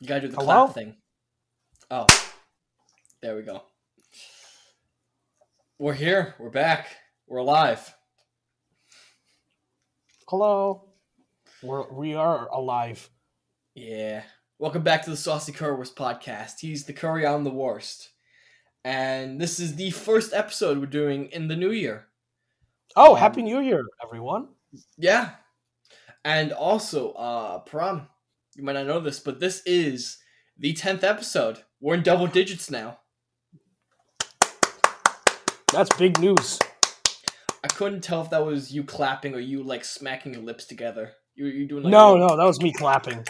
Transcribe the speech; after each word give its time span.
You 0.00 0.08
gotta 0.08 0.22
do 0.22 0.28
the 0.28 0.36
Hello? 0.36 0.64
clap 0.64 0.74
thing. 0.74 0.96
Oh, 1.90 2.06
there 3.22 3.36
we 3.36 3.42
go. 3.42 3.62
We're 5.78 5.94
here. 5.94 6.34
We're 6.38 6.50
back. 6.50 6.88
We're 7.26 7.38
alive. 7.38 7.94
Hello. 10.28 10.90
We're 11.62 11.90
we 11.92 12.14
are 12.14 12.48
alive. 12.48 13.08
Yeah. 13.74 14.22
Welcome 14.58 14.82
back 14.82 15.04
to 15.04 15.10
the 15.10 15.16
Saucy 15.16 15.52
Currywurst 15.52 15.94
podcast. 15.94 16.60
He's 16.60 16.84
the 16.84 16.92
curry, 16.92 17.26
I'm 17.26 17.44
the 17.44 17.50
worst. 17.50 18.10
And 18.84 19.40
this 19.40 19.58
is 19.60 19.76
the 19.76 19.90
first 19.90 20.32
episode 20.32 20.78
we're 20.78 20.86
doing 20.86 21.26
in 21.26 21.48
the 21.48 21.56
new 21.56 21.72
year. 21.72 22.06
Oh, 22.94 23.12
Um, 23.12 23.18
happy 23.18 23.42
New 23.42 23.60
Year, 23.60 23.82
everyone. 24.02 24.48
Yeah. 24.96 25.32
And 26.24 26.52
also, 26.52 27.12
uh, 27.12 27.64
Param, 27.64 28.06
you 28.56 28.64
might 28.64 28.72
not 28.72 28.86
know 28.86 29.00
this, 29.00 29.20
but 29.20 29.38
this 29.38 29.62
is 29.66 30.18
the 30.58 30.72
10th 30.72 31.04
episode. 31.04 31.62
We're 31.80 31.94
in 31.94 32.02
double 32.02 32.26
digits 32.26 32.70
now. 32.70 32.98
That's 35.72 35.94
big 35.98 36.18
news. 36.18 36.58
I 37.62 37.68
couldn't 37.68 38.02
tell 38.02 38.22
if 38.22 38.30
that 38.30 38.44
was 38.44 38.72
you 38.72 38.82
clapping 38.82 39.34
or 39.34 39.40
you 39.40 39.62
like 39.62 39.84
smacking 39.84 40.32
your 40.32 40.42
lips 40.42 40.64
together. 40.64 41.12
You 41.34 41.46
you 41.46 41.66
doing 41.66 41.82
like 41.82 41.90
No, 41.90 42.14
a- 42.14 42.18
no, 42.18 42.36
that 42.36 42.44
was 42.44 42.60
me 42.62 42.72
clapping. 42.72 43.24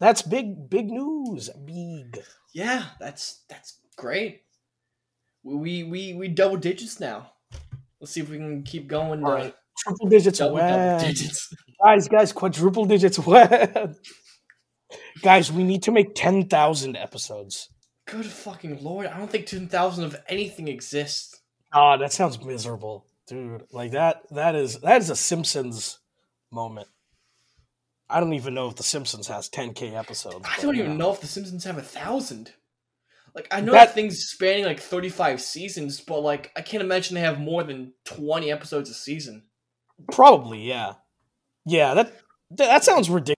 That's 0.00 0.22
big, 0.22 0.68
big 0.68 0.90
news. 0.90 1.48
Big. 1.64 2.20
Yeah, 2.52 2.84
that's 3.00 3.44
that's 3.48 3.80
great. 3.96 4.42
We 5.42 5.84
we 5.84 6.14
we 6.14 6.28
double 6.28 6.56
digits 6.56 7.00
now. 7.00 7.32
Let's 8.00 8.12
see 8.12 8.20
if 8.20 8.28
we 8.28 8.36
can 8.36 8.62
keep 8.62 8.86
going. 8.88 9.24
All 9.24 9.30
uh, 9.30 9.34
right. 9.34 9.54
Triple 9.78 10.08
digits 10.08 10.38
double, 10.38 10.56
double 10.58 10.98
digits. 11.06 11.52
Guys, 11.84 12.08
guys, 12.08 12.32
quadruple 12.32 12.84
digits 12.84 13.18
win. 13.18 13.94
guys, 15.22 15.52
we 15.52 15.62
need 15.62 15.82
to 15.84 15.92
make 15.92 16.14
10,000 16.14 16.96
episodes. 16.96 17.68
Good 18.06 18.26
fucking 18.26 18.82
lord! 18.82 19.06
I 19.06 19.18
don't 19.18 19.30
think 19.30 19.44
ten 19.44 19.68
thousand 19.68 20.04
of 20.04 20.16
anything 20.28 20.66
exists. 20.66 21.42
Ah, 21.74 21.98
that 21.98 22.10
sounds 22.10 22.42
miserable. 22.42 23.04
Dude, 23.26 23.64
like 23.70 23.90
that 23.90 24.22
that 24.30 24.54
is 24.54 24.80
that 24.80 25.02
is 25.02 25.10
a 25.10 25.14
Simpsons 25.16 25.98
moment. 26.50 26.88
I 28.08 28.18
don't 28.20 28.32
even 28.32 28.54
know 28.54 28.66
if 28.68 28.76
the 28.76 28.82
Simpsons 28.82 29.28
has 29.28 29.50
10k 29.50 29.92
episodes. 29.94 30.48
I 30.48 30.58
don't 30.62 30.76
even 30.76 30.96
know 30.96 31.12
if 31.12 31.20
The 31.20 31.26
Simpsons 31.26 31.64
have 31.64 31.76
a 31.76 31.82
thousand. 31.82 32.54
Like 33.34 33.46
I 33.50 33.60
know 33.60 33.72
That- 33.72 33.88
that 33.88 33.94
thing's 33.94 34.24
spanning 34.24 34.64
like 34.64 34.80
thirty 34.80 35.10
five 35.10 35.42
seasons, 35.42 36.00
but 36.00 36.20
like 36.20 36.50
I 36.56 36.62
can't 36.62 36.82
imagine 36.82 37.14
they 37.14 37.20
have 37.20 37.38
more 37.38 37.62
than 37.62 37.92
twenty 38.06 38.50
episodes 38.50 38.88
a 38.88 38.94
season. 38.94 39.42
Probably, 40.12 40.60
yeah. 40.62 40.94
Yeah, 41.66 41.94
that 41.94 42.12
that, 42.50 42.66
that 42.66 42.84
sounds 42.84 43.10
ridiculous. 43.10 43.36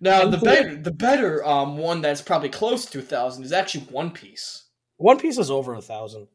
Now 0.00 0.22
And 0.22 0.32
the 0.32 0.38
for- 0.38 0.44
better 0.44 0.76
the 0.76 0.90
better 0.92 1.44
um 1.46 1.76
one 1.78 2.00
that's 2.00 2.22
probably 2.22 2.48
close 2.48 2.86
to 2.86 2.98
a 2.98 3.02
thousand 3.02 3.44
is 3.44 3.52
actually 3.52 3.84
One 3.84 4.10
Piece. 4.10 4.64
One 4.98 5.18
Piece 5.18 5.38
is 5.38 5.50
over 5.50 5.74
a 5.74 5.80
thousand. 5.82 6.28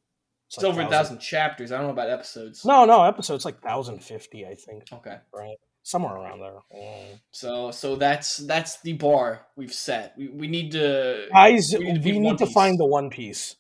It's 0.53 0.64
over 0.66 0.81
a 0.81 0.88
thousand 0.90 1.20
chapters. 1.20 1.72
I 1.72 1.78
don't 1.78 1.86
know 1.86 1.94
about 1.94 2.09
episodes. 2.09 2.66
No, 2.66 2.84
no, 2.86 3.03
episodes 3.03 3.45
like 3.45 3.62
thousand 3.62 4.03
fifty, 4.03 4.45
I 4.45 4.56
think, 4.56 4.84
Okay. 4.92 5.18
right? 5.34 5.56
Somewhere 5.84 6.14
around 6.16 6.40
there. 6.42 6.58
Mm. 6.75 7.20
So 7.31 7.72
so 7.72 7.96
that's 7.96 8.38
that's 8.38 8.81
the 8.81 8.94
bar 8.94 9.48
we've 9.56 9.73
set. 9.73 10.14
We 10.18 10.28
we 10.28 10.48
need 10.48 10.73
to 10.73 11.28
Guys, 11.31 11.73
We 11.78 11.86
we 11.86 11.92
need 11.94 12.03
to 12.03 12.20
need, 12.20 12.38
to 12.40 12.48
find 12.48 12.78
the 12.78 12.86
One 12.86 13.09
Piece. 13.09 13.56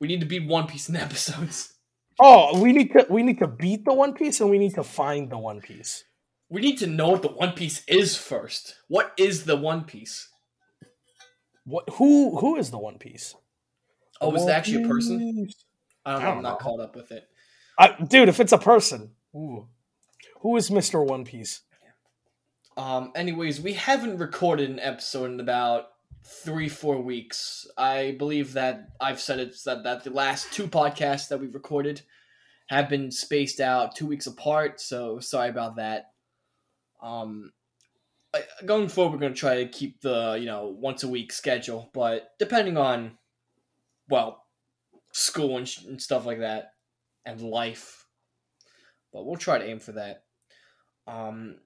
we 0.00 0.08
need 0.08 0.20
to 0.20 0.26
beat 0.26 0.46
One 0.48 0.66
Piece 0.66 0.88
in 0.88 0.96
episodes. 1.06 1.74
Oh, 2.18 2.60
we 2.60 2.72
need 2.72 2.92
to 2.92 3.06
we 3.10 3.22
need 3.22 3.38
to 3.40 3.46
beat 3.46 3.84
the 3.84 3.92
One 3.92 4.14
Piece 4.14 4.40
and 4.40 4.48
we 4.48 4.58
need 4.58 4.74
to 4.74 4.82
find 4.82 5.30
the 5.30 5.38
One 5.38 5.60
Piece. 5.60 6.04
We 6.48 6.60
need 6.60 6.78
to 6.78 6.86
know 6.86 7.10
what 7.10 7.22
the 7.22 7.28
One 7.28 7.52
Piece 7.52 7.84
is 7.86 8.16
first. 8.16 8.76
What 8.88 9.12
is 9.18 9.44
the 9.44 9.56
One 9.56 9.84
Piece? 9.84 10.28
What? 11.64 11.88
Who? 11.94 12.38
Who 12.38 12.56
is 12.56 12.70
the 12.70 12.78
One 12.78 12.98
Piece? 12.98 13.34
Oh, 14.20 14.34
is 14.34 14.44
it 14.44 14.50
actually 14.50 14.84
a 14.84 14.88
person? 14.88 15.48
I 16.06 16.12
don't 16.12 16.20
I 16.22 16.24
know. 16.24 16.26
don't 16.28 16.36
I'm 16.38 16.42
not 16.42 16.60
caught 16.60 16.80
up 16.80 16.96
with 16.96 17.12
it. 17.12 17.28
I, 17.78 17.94
dude, 18.02 18.30
if 18.30 18.40
it's 18.40 18.52
a 18.52 18.58
person, 18.58 19.10
ooh. 19.34 19.68
who 20.40 20.56
is 20.56 20.70
Mister 20.70 21.02
One 21.02 21.24
Piece? 21.24 21.62
Um. 22.76 23.12
Anyways, 23.14 23.60
we 23.60 23.74
haven't 23.74 24.18
recorded 24.18 24.70
an 24.70 24.80
episode 24.80 25.32
in 25.32 25.40
about 25.40 25.88
three, 26.24 26.68
four 26.68 27.00
weeks. 27.00 27.66
I 27.76 28.16
believe 28.18 28.54
that 28.54 28.88
I've 29.00 29.20
said 29.20 29.38
it 29.38 29.56
that 29.64 29.84
that 29.84 30.04
the 30.04 30.10
last 30.10 30.52
two 30.52 30.66
podcasts 30.66 31.28
that 31.28 31.40
we've 31.40 31.54
recorded 31.54 32.02
have 32.66 32.88
been 32.88 33.10
spaced 33.10 33.60
out 33.60 33.94
two 33.94 34.06
weeks 34.06 34.26
apart. 34.26 34.80
So 34.80 35.20
sorry 35.20 35.48
about 35.48 35.76
that. 35.76 36.06
Um. 37.02 37.52
Going 38.66 38.88
forward, 38.88 39.12
we're 39.12 39.20
going 39.20 39.32
to 39.32 39.40
try 39.40 39.64
to 39.64 39.68
keep 39.68 40.02
the 40.02 40.36
you 40.38 40.44
know 40.44 40.76
once 40.78 41.02
a 41.04 41.08
week 41.08 41.32
schedule, 41.32 41.88
but 41.94 42.32
depending 42.38 42.76
on, 42.76 43.16
well, 44.10 44.44
school 45.12 45.56
and, 45.56 45.66
sh- 45.66 45.84
and 45.84 46.02
stuff 46.02 46.26
like 46.26 46.40
that, 46.40 46.72
and 47.24 47.40
life, 47.40 48.04
but 49.10 49.24
we'll 49.24 49.36
try 49.36 49.56
to 49.56 49.64
aim 49.64 49.78
for 49.78 49.92
that. 49.92 50.24
Um, 51.06 51.56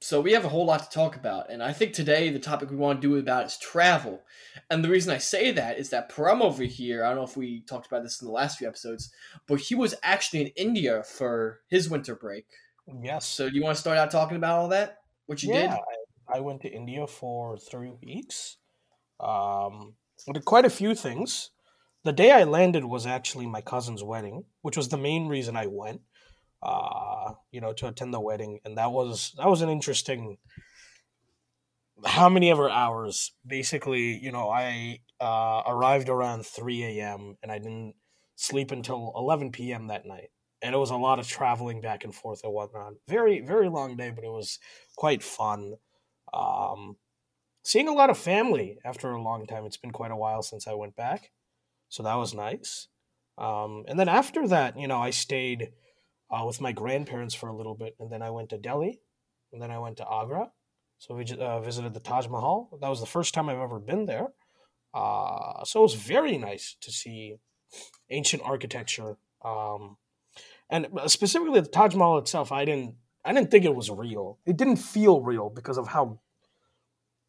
so 0.00 0.20
we 0.20 0.32
have 0.32 0.44
a 0.44 0.48
whole 0.48 0.64
lot 0.64 0.82
to 0.82 0.90
talk 0.90 1.16
about, 1.16 1.50
and 1.50 1.62
I 1.62 1.72
think 1.72 1.92
today 1.92 2.30
the 2.30 2.38
topic 2.38 2.70
we 2.70 2.76
want 2.76 3.00
to 3.00 3.08
do 3.08 3.16
about 3.16 3.46
is 3.46 3.58
travel. 3.58 4.22
And 4.70 4.84
the 4.84 4.88
reason 4.88 5.12
I 5.12 5.18
say 5.18 5.50
that 5.52 5.78
is 5.78 5.90
that 5.90 6.10
Param 6.10 6.40
over 6.40 6.62
here, 6.62 7.04
I 7.04 7.08
don't 7.08 7.16
know 7.16 7.24
if 7.24 7.36
we 7.36 7.62
talked 7.62 7.86
about 7.86 8.02
this 8.02 8.20
in 8.20 8.26
the 8.26 8.32
last 8.32 8.58
few 8.58 8.68
episodes, 8.68 9.10
but 9.46 9.60
he 9.60 9.74
was 9.74 9.94
actually 10.02 10.42
in 10.42 10.48
India 10.56 11.02
for 11.02 11.60
his 11.68 11.90
winter 11.90 12.14
break. 12.14 12.46
Yes. 13.02 13.26
So 13.26 13.48
do 13.48 13.56
you 13.56 13.62
want 13.62 13.76
to 13.76 13.80
start 13.80 13.98
out 13.98 14.10
talking 14.10 14.36
about 14.36 14.58
all 14.58 14.68
that? 14.68 14.98
What 15.26 15.42
you 15.42 15.52
yeah, 15.52 15.62
did? 15.62 15.70
I, 15.70 16.38
I 16.38 16.40
went 16.40 16.62
to 16.62 16.72
India 16.72 17.06
for 17.06 17.58
three 17.58 17.92
weeks. 18.02 18.56
Um, 19.20 19.94
I 20.28 20.32
did 20.32 20.44
quite 20.44 20.64
a 20.64 20.70
few 20.70 20.94
things. 20.94 21.50
The 22.04 22.12
day 22.12 22.30
I 22.30 22.44
landed 22.44 22.84
was 22.84 23.06
actually 23.06 23.46
my 23.46 23.60
cousin's 23.60 24.04
wedding, 24.04 24.44
which 24.62 24.76
was 24.76 24.88
the 24.88 24.96
main 24.96 25.26
reason 25.26 25.56
I 25.56 25.66
went. 25.66 26.00
Uh, 26.60 27.34
you 27.52 27.60
know, 27.60 27.72
to 27.72 27.86
attend 27.86 28.12
the 28.12 28.20
wedding, 28.20 28.58
and 28.64 28.78
that 28.78 28.90
was 28.90 29.32
that 29.36 29.48
was 29.48 29.62
an 29.62 29.68
interesting. 29.68 30.38
How 32.04 32.28
many 32.28 32.50
ever 32.50 32.68
hours? 32.68 33.32
Basically, 33.46 34.18
you 34.18 34.32
know, 34.32 34.50
I 34.50 34.98
uh, 35.20 35.62
arrived 35.66 36.08
around 36.08 36.46
three 36.46 36.82
a.m. 36.82 37.36
and 37.42 37.52
I 37.52 37.58
didn't 37.58 37.94
sleep 38.34 38.72
until 38.72 39.12
eleven 39.14 39.52
p.m. 39.52 39.86
that 39.86 40.04
night, 40.04 40.30
and 40.60 40.74
it 40.74 40.78
was 40.78 40.90
a 40.90 40.96
lot 40.96 41.20
of 41.20 41.28
traveling 41.28 41.80
back 41.80 42.02
and 42.02 42.12
forth 42.12 42.40
and 42.42 42.52
whatnot. 42.52 42.94
Very 43.06 43.40
very 43.40 43.68
long 43.68 43.96
day, 43.96 44.10
but 44.10 44.24
it 44.24 44.30
was 44.30 44.58
quite 44.96 45.22
fun. 45.22 45.74
Um, 46.34 46.96
seeing 47.62 47.86
a 47.86 47.94
lot 47.94 48.10
of 48.10 48.18
family 48.18 48.78
after 48.84 49.12
a 49.12 49.22
long 49.22 49.46
time. 49.46 49.64
It's 49.64 49.76
been 49.76 49.92
quite 49.92 50.10
a 50.10 50.16
while 50.16 50.42
since 50.42 50.66
I 50.66 50.74
went 50.74 50.96
back, 50.96 51.30
so 51.88 52.02
that 52.02 52.16
was 52.16 52.34
nice. 52.34 52.88
Um, 53.38 53.84
and 53.86 53.96
then 53.96 54.08
after 54.08 54.48
that, 54.48 54.76
you 54.76 54.88
know, 54.88 54.98
I 54.98 55.10
stayed 55.10 55.70
uh, 56.30 56.44
with 56.46 56.60
my 56.60 56.72
grandparents 56.72 57.34
for 57.34 57.48
a 57.48 57.56
little 57.56 57.74
bit, 57.74 57.96
and 57.98 58.10
then 58.10 58.22
I 58.22 58.30
went 58.30 58.50
to 58.50 58.58
Delhi, 58.58 59.00
and 59.52 59.60
then 59.62 59.70
I 59.70 59.78
went 59.78 59.96
to 59.98 60.06
Agra. 60.10 60.50
So 60.98 61.14
we 61.14 61.24
uh, 61.24 61.60
visited 61.60 61.94
the 61.94 62.00
Taj 62.00 62.26
Mahal. 62.28 62.78
That 62.80 62.88
was 62.88 63.00
the 63.00 63.06
first 63.06 63.32
time 63.34 63.48
I've 63.48 63.58
ever 63.58 63.78
been 63.78 64.06
there. 64.06 64.28
Uh, 64.92 65.64
so 65.64 65.80
it 65.80 65.82
was 65.82 65.94
very 65.94 66.36
nice 66.38 66.76
to 66.80 66.90
see 66.90 67.36
ancient 68.10 68.42
architecture. 68.44 69.16
Um, 69.44 69.96
and 70.70 70.88
specifically 71.06 71.60
the 71.60 71.68
Taj 71.68 71.94
Mahal 71.94 72.18
itself, 72.18 72.52
I 72.52 72.64
didn't 72.64 72.96
I 73.24 73.32
didn't 73.32 73.50
think 73.50 73.64
it 73.64 73.74
was 73.74 73.90
real. 73.90 74.38
It 74.46 74.56
didn't 74.56 74.76
feel 74.76 75.20
real 75.20 75.50
because 75.50 75.78
of 75.78 75.88
how 75.88 76.20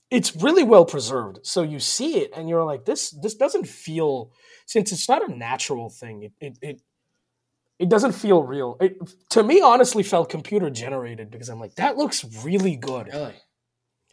it's 0.09 0.35
really 0.35 0.63
well 0.63 0.85
preserved. 0.85 1.39
So 1.43 1.61
you 1.61 1.79
see 1.79 2.19
it 2.19 2.31
and 2.35 2.49
you're 2.49 2.63
like, 2.63 2.85
this 2.85 3.11
this 3.11 3.35
doesn't 3.35 3.67
feel 3.67 4.31
since 4.65 4.91
it's 4.91 5.09
not 5.09 5.27
a 5.27 5.35
natural 5.35 5.89
thing, 5.89 6.23
it 6.23 6.33
it 6.39 6.57
it, 6.61 6.81
it 7.79 7.89
doesn't 7.89 8.11
feel 8.11 8.43
real. 8.43 8.77
It 8.81 8.97
to 9.31 9.41
me 9.43 9.61
honestly 9.61 10.03
felt 10.03 10.29
computer 10.29 10.69
generated 10.69 11.31
because 11.31 11.49
I'm 11.49 11.59
like, 11.59 11.75
that 11.75 11.97
looks 11.97 12.25
really 12.43 12.75
good. 12.75 13.07
Really? 13.07 13.35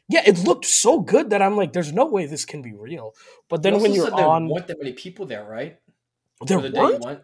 Yeah, 0.08 0.22
it 0.24 0.38
looked 0.44 0.64
so 0.64 1.00
good 1.00 1.30
that 1.30 1.42
I'm 1.42 1.56
like, 1.56 1.72
there's 1.72 1.92
no 1.92 2.06
way 2.06 2.26
this 2.26 2.44
can 2.44 2.62
be 2.62 2.72
real. 2.72 3.12
But 3.48 3.62
then 3.62 3.74
You 3.74 3.80
when 3.82 3.92
you're 3.92 4.04
said 4.04 4.16
there 4.16 4.26
on 4.26 4.48
weren't 4.48 4.68
that 4.68 4.78
many 4.78 4.92
people 4.92 5.26
there, 5.26 5.44
right? 5.44 5.78
there 6.46 6.60
the 6.60 6.70
weren't? 6.70 7.04
went? 7.04 7.22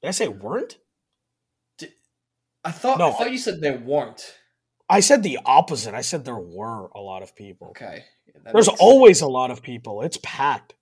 Did 0.00 0.08
I 0.08 0.12
say 0.12 0.28
weren't? 0.28 0.78
I 2.66 2.70
thought 2.70 2.98
No, 2.98 3.08
I 3.08 3.12
thought 3.12 3.32
you 3.32 3.38
said 3.38 3.60
there 3.60 3.76
weren't. 3.76 4.34
I 4.88 5.00
said 5.00 5.22
the 5.22 5.38
opposite. 5.44 5.94
I 5.94 6.00
said 6.02 6.24
there 6.24 6.36
were 6.36 6.88
a 6.94 7.00
lot 7.00 7.22
of 7.22 7.34
people. 7.34 7.68
Okay. 7.68 8.04
Yeah, 8.26 8.52
There's 8.52 8.68
always 8.68 9.20
a 9.20 9.28
lot 9.28 9.50
of 9.50 9.62
people. 9.62 10.02
It's 10.02 10.18
packed. 10.22 10.74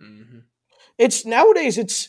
Mhm. 0.00 0.42
It's 0.98 1.24
nowadays 1.24 1.78
it's 1.78 2.08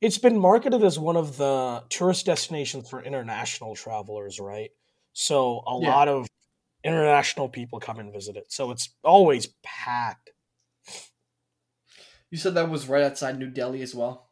it's 0.00 0.18
been 0.18 0.38
marketed 0.38 0.84
as 0.84 0.98
one 0.98 1.16
of 1.16 1.36
the 1.36 1.82
tourist 1.88 2.26
destinations 2.26 2.88
for 2.88 3.02
international 3.02 3.74
travelers, 3.74 4.38
right? 4.38 4.70
So 5.12 5.62
a 5.66 5.76
Yeah. 5.76 5.90
lot 5.90 6.08
of 6.08 6.28
international 6.84 7.48
people 7.48 7.80
come 7.80 7.98
and 7.98 8.12
visit 8.12 8.36
it. 8.36 8.52
So 8.52 8.70
it's 8.70 8.94
always 9.02 9.48
packed. 9.62 10.30
You 12.30 12.38
said 12.38 12.54
that 12.54 12.68
was 12.68 12.88
right 12.88 13.02
outside 13.02 13.38
New 13.38 13.50
Delhi 13.50 13.82
as 13.82 13.94
well. 13.94 14.30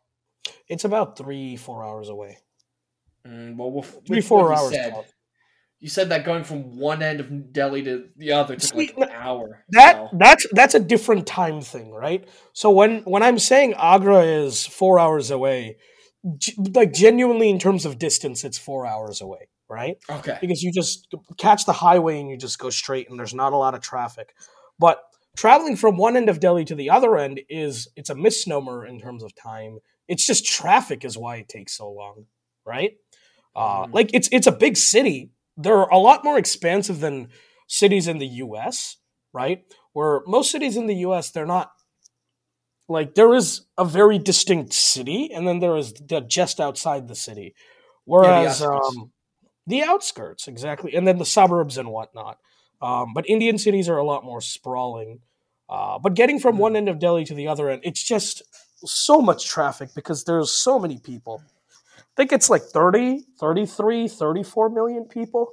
It's 0.68 0.84
about 0.84 1.16
three, 1.16 1.56
four 1.56 1.84
hours 1.84 2.08
away. 2.08 2.38
Mm, 3.26 3.56
well, 3.56 3.72
with, 3.72 4.00
Three, 4.06 4.20
four 4.20 4.52
hours. 4.52 4.74
Said. 4.74 4.92
You 5.86 5.90
said 5.90 6.08
that 6.08 6.24
going 6.24 6.42
from 6.42 6.76
one 6.76 7.00
end 7.00 7.20
of 7.20 7.52
Delhi 7.52 7.80
to 7.84 8.08
the 8.16 8.32
other 8.32 8.56
took 8.56 8.74
like 8.74 8.92
an 8.96 9.08
hour. 9.08 9.62
That 9.70 10.08
that's 10.14 10.44
that's 10.50 10.74
a 10.74 10.80
different 10.80 11.28
time 11.28 11.60
thing, 11.60 11.92
right? 11.92 12.28
So 12.52 12.72
when 12.72 13.02
when 13.02 13.22
I'm 13.22 13.38
saying 13.38 13.74
Agra 13.74 14.22
is 14.24 14.66
four 14.66 14.98
hours 14.98 15.30
away, 15.30 15.76
g- 16.38 16.56
like 16.74 16.92
genuinely 16.92 17.50
in 17.50 17.60
terms 17.60 17.86
of 17.86 18.00
distance, 18.00 18.42
it's 18.42 18.58
four 18.58 18.84
hours 18.84 19.20
away, 19.20 19.48
right? 19.70 19.96
okay. 20.10 20.38
Because 20.40 20.60
you 20.60 20.72
just 20.72 21.06
catch 21.36 21.66
the 21.66 21.72
highway 21.72 22.18
and 22.18 22.28
you 22.28 22.36
just 22.36 22.58
go 22.58 22.68
straight, 22.68 23.08
and 23.08 23.16
there's 23.16 23.32
not 23.32 23.52
a 23.52 23.56
lot 23.56 23.74
of 23.74 23.80
traffic. 23.80 24.34
But 24.80 25.00
traveling 25.36 25.76
from 25.76 25.96
one 25.96 26.16
end 26.16 26.28
of 26.28 26.40
Delhi 26.40 26.64
to 26.64 26.74
the 26.74 26.90
other 26.90 27.16
end 27.16 27.42
is 27.48 27.86
it's 27.94 28.10
a 28.10 28.16
misnomer 28.16 28.84
in 28.84 28.98
terms 28.98 29.22
of 29.22 29.36
time. 29.36 29.78
It's 30.08 30.26
just 30.26 30.44
traffic 30.44 31.04
is 31.04 31.16
why 31.16 31.36
it 31.36 31.48
takes 31.48 31.76
so 31.76 31.88
long, 31.92 32.26
right? 32.64 32.94
Uh, 33.54 33.86
Mm. 33.86 33.94
like 33.94 34.10
it's 34.12 34.28
it's 34.32 34.48
a 34.48 34.52
big 34.52 34.76
city. 34.76 35.30
They're 35.56 35.82
a 35.82 35.98
lot 35.98 36.24
more 36.24 36.38
expansive 36.38 37.00
than 37.00 37.28
cities 37.66 38.08
in 38.08 38.18
the 38.18 38.26
U.S. 38.26 38.96
Right, 39.32 39.64
where 39.92 40.22
most 40.26 40.50
cities 40.50 40.76
in 40.76 40.86
the 40.86 40.96
U.S. 40.96 41.30
they're 41.30 41.46
not 41.46 41.70
like 42.88 43.14
there 43.14 43.34
is 43.34 43.62
a 43.76 43.84
very 43.84 44.18
distinct 44.18 44.72
city, 44.72 45.30
and 45.32 45.46
then 45.46 45.58
there 45.58 45.76
is 45.76 45.92
the 45.92 46.20
just 46.20 46.60
outside 46.60 47.08
the 47.08 47.14
city. 47.14 47.54
Whereas 48.04 48.62
outskirts. 48.62 48.96
um, 48.96 49.10
the 49.66 49.82
outskirts, 49.82 50.48
exactly, 50.48 50.94
and 50.94 51.06
then 51.06 51.18
the 51.18 51.24
suburbs 51.24 51.76
and 51.78 51.90
whatnot. 51.90 52.38
Um, 52.80 53.12
but 53.14 53.28
Indian 53.28 53.58
cities 53.58 53.88
are 53.88 53.96
a 53.98 54.04
lot 54.04 54.24
more 54.24 54.40
sprawling. 54.40 55.20
Uh, 55.68 55.98
but 55.98 56.14
getting 56.14 56.38
from 56.38 56.56
Mm. 56.56 56.60
one 56.60 56.76
end 56.76 56.88
of 56.88 57.00
Delhi 57.00 57.24
to 57.24 57.34
the 57.34 57.48
other 57.48 57.68
end, 57.68 57.80
it's 57.84 58.02
just 58.02 58.42
so 58.84 59.20
much 59.20 59.46
traffic 59.46 59.88
because 59.96 60.22
there's 60.24 60.52
so 60.52 60.78
many 60.78 60.98
people. 60.98 61.42
I 62.16 62.22
think 62.22 62.32
it's 62.32 62.48
like 62.48 62.62
30, 62.62 63.24
33, 63.38 64.08
34 64.08 64.70
million 64.70 65.04
people 65.04 65.50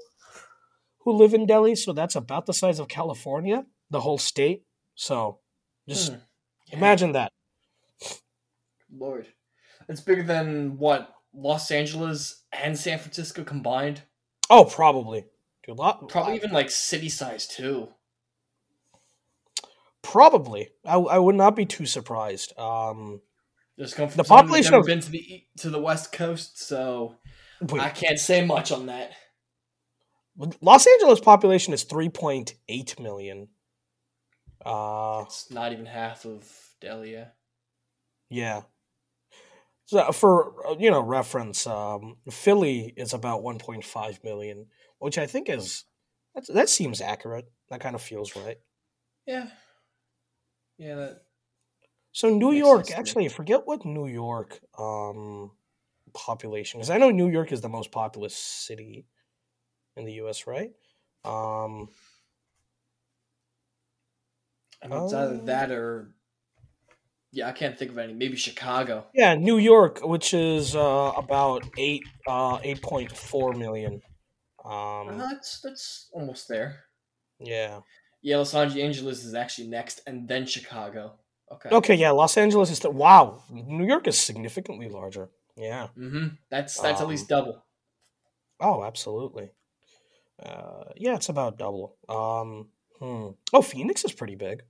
who 1.00 1.12
live 1.12 1.34
in 1.34 1.46
Delhi. 1.46 1.76
So 1.76 1.92
that's 1.92 2.16
about 2.16 2.46
the 2.46 2.54
size 2.54 2.80
of 2.80 2.88
California, 2.88 3.66
the 3.90 4.00
whole 4.00 4.18
state. 4.18 4.64
So 4.96 5.40
just 5.90 6.14
Hmm. 6.14 6.20
Yeah, 6.68 6.78
imagine 6.78 7.12
that. 7.12 7.34
Lord, 8.90 9.28
it's 9.90 10.00
bigger 10.00 10.24
than 10.24 10.78
what 10.78 11.14
Los 11.34 11.70
Angeles 11.70 12.44
and 12.54 12.78
San 12.78 12.98
Francisco 13.00 13.44
combined. 13.44 14.04
Oh, 14.50 14.64
probably. 14.64 15.26
Dude, 15.66 15.78
lot, 15.78 16.08
Probably 16.08 16.36
even 16.36 16.52
like 16.52 16.70
city 16.70 17.10
size 17.10 17.46
too. 17.46 17.90
Probably. 20.02 20.70
I, 20.86 20.96
I 20.96 21.18
would 21.18 21.36
not 21.36 21.56
be 21.56 21.66
too 21.66 21.86
surprised. 21.86 22.58
Um, 22.58 23.22
Just 23.80 23.96
come 23.96 24.08
from 24.08 24.18
The 24.18 24.24
population 24.24 24.72
never 24.72 24.82
of- 24.82 24.86
been 24.88 25.00
to 25.00 25.10
the 25.10 25.44
to 25.58 25.70
the 25.70 25.82
West 25.82 26.12
Coast, 26.12 26.60
so 26.62 27.16
wait, 27.62 27.82
I 27.82 27.90
can't 27.90 28.20
say 28.20 28.46
much 28.46 28.72
on 28.72 28.86
that. 28.88 29.12
Los 30.62 30.88
Angeles 30.88 31.20
population 31.20 31.74
is 31.74 31.86
3.8 31.86 33.00
million. 33.00 33.50
Uh, 34.66 35.24
It's 35.26 35.52
not 35.52 35.72
even 35.74 35.86
half 35.86 36.26
of 36.26 36.48
Delhi. 36.82 37.24
yeah. 38.30 38.62
So 39.86 40.12
for 40.12 40.68
uh, 40.68 40.76
you 40.80 40.90
know 40.92 41.02
reference, 41.02 41.68
um, 41.68 42.18
Philly 42.32 42.94
is 42.96 43.14
about 43.14 43.42
1.5 43.44 44.24
million, 44.24 44.68
which 45.00 45.18
I 45.18 45.26
think 45.28 45.50
is 45.50 45.84
that, 46.36 46.46
that 46.54 46.70
seems 46.70 47.02
accurate. 47.02 47.46
That 47.70 47.82
kind 47.82 47.94
of 47.96 48.02
feels 48.02 48.36
right. 48.36 48.58
Yeah, 49.28 49.48
yeah. 50.78 50.96
That 50.96 51.22
So 52.14 52.30
New 52.30 52.52
Makes 52.52 52.58
York, 52.60 52.86
sense 52.88 52.88
to 52.90 52.94
me. 52.94 53.00
actually, 53.00 53.26
I 53.26 53.30
forget 53.30 53.62
what 53.66 53.86
New 53.86 54.08
York 54.08 54.60
um, 54.80 55.52
population 56.14 56.80
because 56.80 56.90
I 56.92 56.98
know 56.98 57.12
New 57.12 57.28
York 57.30 57.52
is 57.52 57.62
the 57.62 57.70
most 57.70 57.92
populous 57.92 58.36
city 58.36 59.08
in 59.98 60.06
the 60.06 60.14
U.S. 60.24 60.48
Right? 60.48 60.72
Um, 61.26 61.90
I 64.84 64.88
mean, 64.88 65.04
it's 65.04 65.14
either 65.14 65.36
Um, 65.36 65.46
that 65.46 65.72
or 65.72 66.14
yeah. 67.32 67.48
I 67.48 67.52
can't 67.52 67.78
think 67.78 67.92
of 67.92 67.98
any. 67.98 68.14
Maybe 68.14 68.36
Chicago. 68.38 69.08
yeah, 69.14 69.36
New 69.36 69.58
York, 69.58 70.00
which 70.04 70.34
is 70.34 70.76
uh, 70.76 71.14
about 71.18 71.64
eight 71.78 72.04
uh, 72.28 72.60
eight 72.64 72.82
point 72.82 73.12
four 73.16 73.54
million. 73.54 74.02
Uh, 74.64 74.70
Um, 74.70 75.18
that's 75.18 75.60
that's 75.62 76.10
almost 76.14 76.48
there. 76.48 76.86
yeah. 77.40 77.82
Yeah, 78.22 78.38
Los 78.38 78.54
Angeles 78.56 79.26
is 79.26 79.34
actually 79.34 79.68
next, 79.68 80.00
and 80.08 80.28
then 80.30 80.46
Chicago. 80.46 81.20
Okay. 81.54 81.70
Okay, 81.70 81.96
yeah. 81.96 82.12
Los 82.12 82.38
Angeles 82.38 82.70
is 82.72 82.80
the 82.80 82.90
wow. 82.90 83.44
New 83.50 83.86
York 83.86 84.08
is 84.08 84.18
significantly 84.18 84.90
larger. 84.90 85.30
Yeah. 85.56 85.88
Mm-hmm. 85.98 86.28
That's 86.50 86.80
that's 86.80 87.00
at 87.00 87.06
Um, 87.06 87.10
least 87.10 87.28
double. 87.30 87.64
Oh, 88.60 88.84
absolutely. 88.84 89.52
Uh, 90.42 90.86
yeah, 90.96 91.16
it's 91.16 91.30
about 91.30 91.58
double. 91.58 91.96
Um, 92.10 92.70
hmm. 93.00 93.32
Oh, 93.54 93.62
Phoenix 93.62 94.04
is 94.04 94.14
pretty 94.14 94.36
big. 94.36 94.64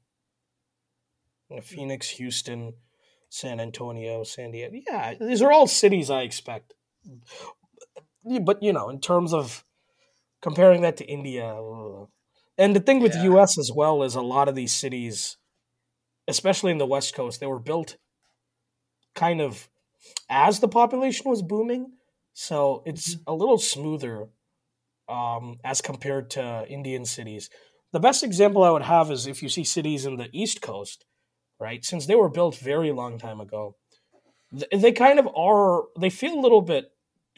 Uh, 1.50 1.62
Phoenix, 1.62 2.10
Houston, 2.10 2.74
San 3.30 3.60
Antonio, 3.60 4.24
San 4.24 4.52
Diego. 4.52 4.76
Yeah, 4.88 5.14
these 5.20 5.42
are 5.42 5.52
all 5.52 5.68
cities 5.68 6.10
I 6.10 6.22
expect. 6.24 6.74
But 8.42 8.62
you 8.64 8.74
know, 8.74 8.90
in 8.90 9.00
terms 9.00 9.34
of 9.34 9.64
comparing 10.42 10.82
that 10.82 10.98
to 10.98 11.06
India, 11.06 11.56
and 12.58 12.76
the 12.76 12.80
thing 12.80 13.00
with 13.02 13.16
Yeah. 13.16 13.24
U.S. 13.24 13.58
as 13.58 13.72
well 13.74 14.04
is 14.04 14.16
a 14.16 14.22
lot 14.22 14.48
of 14.48 14.56
these 14.56 14.74
cities, 14.74 15.38
especially 16.28 16.72
in 16.72 16.78
the 16.78 16.86
West 16.86 17.16
Coast, 17.16 17.40
they 17.40 17.46
were 17.46 17.60
built 17.60 17.98
kind 19.16 19.42
of 19.42 19.70
as 20.30 20.60
the 20.60 20.68
population 20.68 21.30
was 21.30 21.42
booming, 21.42 21.94
so 22.34 22.84
it's 22.86 23.18
a 23.28 23.34
little 23.34 23.58
smoother 23.58 24.28
um, 25.08 25.60
as 25.64 25.82
compared 25.82 26.30
to 26.32 26.66
Indian 26.68 27.06
cities. 27.06 27.50
The 27.92 28.00
best 28.00 28.24
example 28.24 28.64
I 28.64 28.72
would 28.72 28.82
have 28.84 29.12
is 29.12 29.28
if 29.28 29.44
you 29.44 29.50
see 29.50 29.64
cities 29.64 30.06
in 30.06 30.18
the 30.18 30.30
East 30.34 30.62
Coast, 30.62 31.06
right? 31.60 31.84
Since 31.86 32.08
they 32.08 32.16
were 32.16 32.30
built 32.30 32.56
very 32.58 32.92
long 32.92 33.20
time 33.20 33.40
ago, 33.40 33.76
th- 34.58 34.82
they 34.82 34.92
kind 34.92 35.20
of 35.20 35.28
are. 35.36 35.84
They 36.00 36.10
feel 36.10 36.34
a 36.34 36.42
little 36.42 36.62
bit 36.62 36.92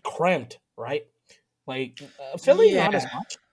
cramped, 0.04 0.60
right? 0.78 1.04
Like 1.68 2.00
uh, 2.02 2.38
Philly, 2.38 2.72
not 2.74 2.96
as 2.96 3.04
much, 3.04 3.38
Yeah. 3.38 3.45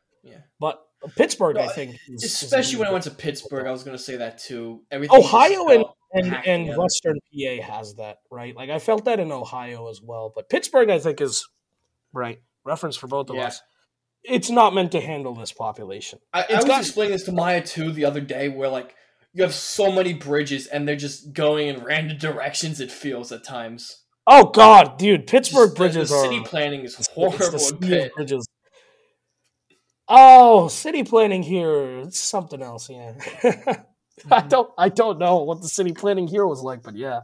Pittsburgh, 1.17 1.57
No, 1.57 1.63
I 1.63 1.69
think, 1.69 1.97
is, 2.09 2.23
is 2.25 2.43
Especially 2.43 2.79
when 2.79 2.89
I 2.89 2.93
went 2.93 3.05
to 3.05 3.11
Pittsburgh, 3.11 3.67
I 3.67 3.71
was 3.71 3.83
gonna 3.85 3.99
say 3.99 4.17
that 4.17 4.39
too. 4.39 4.83
Everything 4.91 5.19
Ohio 5.19 5.69
and 5.69 5.85
and, 6.15 6.27
and 6.47 6.65
together. 6.67 6.81
Western 6.81 7.19
PA 7.33 7.63
has 7.63 7.95
that, 7.95 8.19
right? 8.31 8.55
Like 8.55 8.71
I 8.71 8.79
felt 8.79 9.05
that 9.07 9.19
in 9.19 9.33
Ohio 9.33 9.89
as 9.89 10.01
well, 10.03 10.33
but 10.35 10.49
Pittsburgh, 10.49 10.91
I 10.91 10.99
think, 10.99 11.21
is 11.21 11.47
right 12.13 12.41
reference 12.65 12.97
for 12.97 13.07
both 13.09 13.31
of 13.31 13.37
Yeah. 13.37 13.47
us. 13.47 13.61
It's 14.25 14.51
not 14.51 14.73
meant 14.75 14.93
to 14.93 15.01
handle 15.01 15.35
this 15.35 15.51
population. 15.53 16.21
I, 16.33 16.45
I 16.51 16.57
was 16.57 16.65
got- 16.67 16.81
explaining 16.81 17.13
this 17.13 17.25
to 17.25 17.33
Maya 17.33 17.63
too 17.63 17.91
the 17.93 18.05
other 18.05 18.21
day, 18.21 18.49
where 18.49 18.69
like 18.69 18.95
you 19.33 19.43
have 19.43 19.55
so 19.55 19.91
many 19.91 20.13
bridges 20.13 20.67
and 20.67 20.87
they're 20.87 20.95
just 20.95 21.33
going 21.33 21.69
in 21.69 21.83
random 21.83 22.19
directions. 22.19 22.79
It 22.81 22.93
feels 22.93 23.33
at 23.33 23.43
times. 23.45 24.03
Oh 24.27 24.51
God, 24.51 24.99
dude, 24.99 25.27
Pittsburgh 25.27 25.71
the- 25.71 25.77
bridges 25.77 26.11
the, 26.11 26.15
are 26.17 26.23
city 26.25 26.41
planning 26.45 26.83
is 26.85 26.97
it's 26.99 27.09
the 27.09 27.15
horrible. 27.15 27.57
of 27.57 27.81
Pitt. 27.81 28.13
bridges. 28.15 28.47
Oh, 30.15 30.69
city 30.69 31.05
planning 31.05 31.43
here, 31.43 32.01
it's 32.01 32.21
something 32.21 32.61
else. 32.61 32.91
Yeah, 32.91 33.15
I 34.31 34.43
don't, 34.43 34.71
I 34.77 34.91
don't 34.91 35.19
know 35.19 35.39
what 35.39 35.63
the 35.63 35.69
city 35.69 35.93
planning 35.93 36.29
here 36.29 36.47
was 36.47 36.61
like, 36.61 36.83
but 36.83 36.97
yeah, 36.97 37.21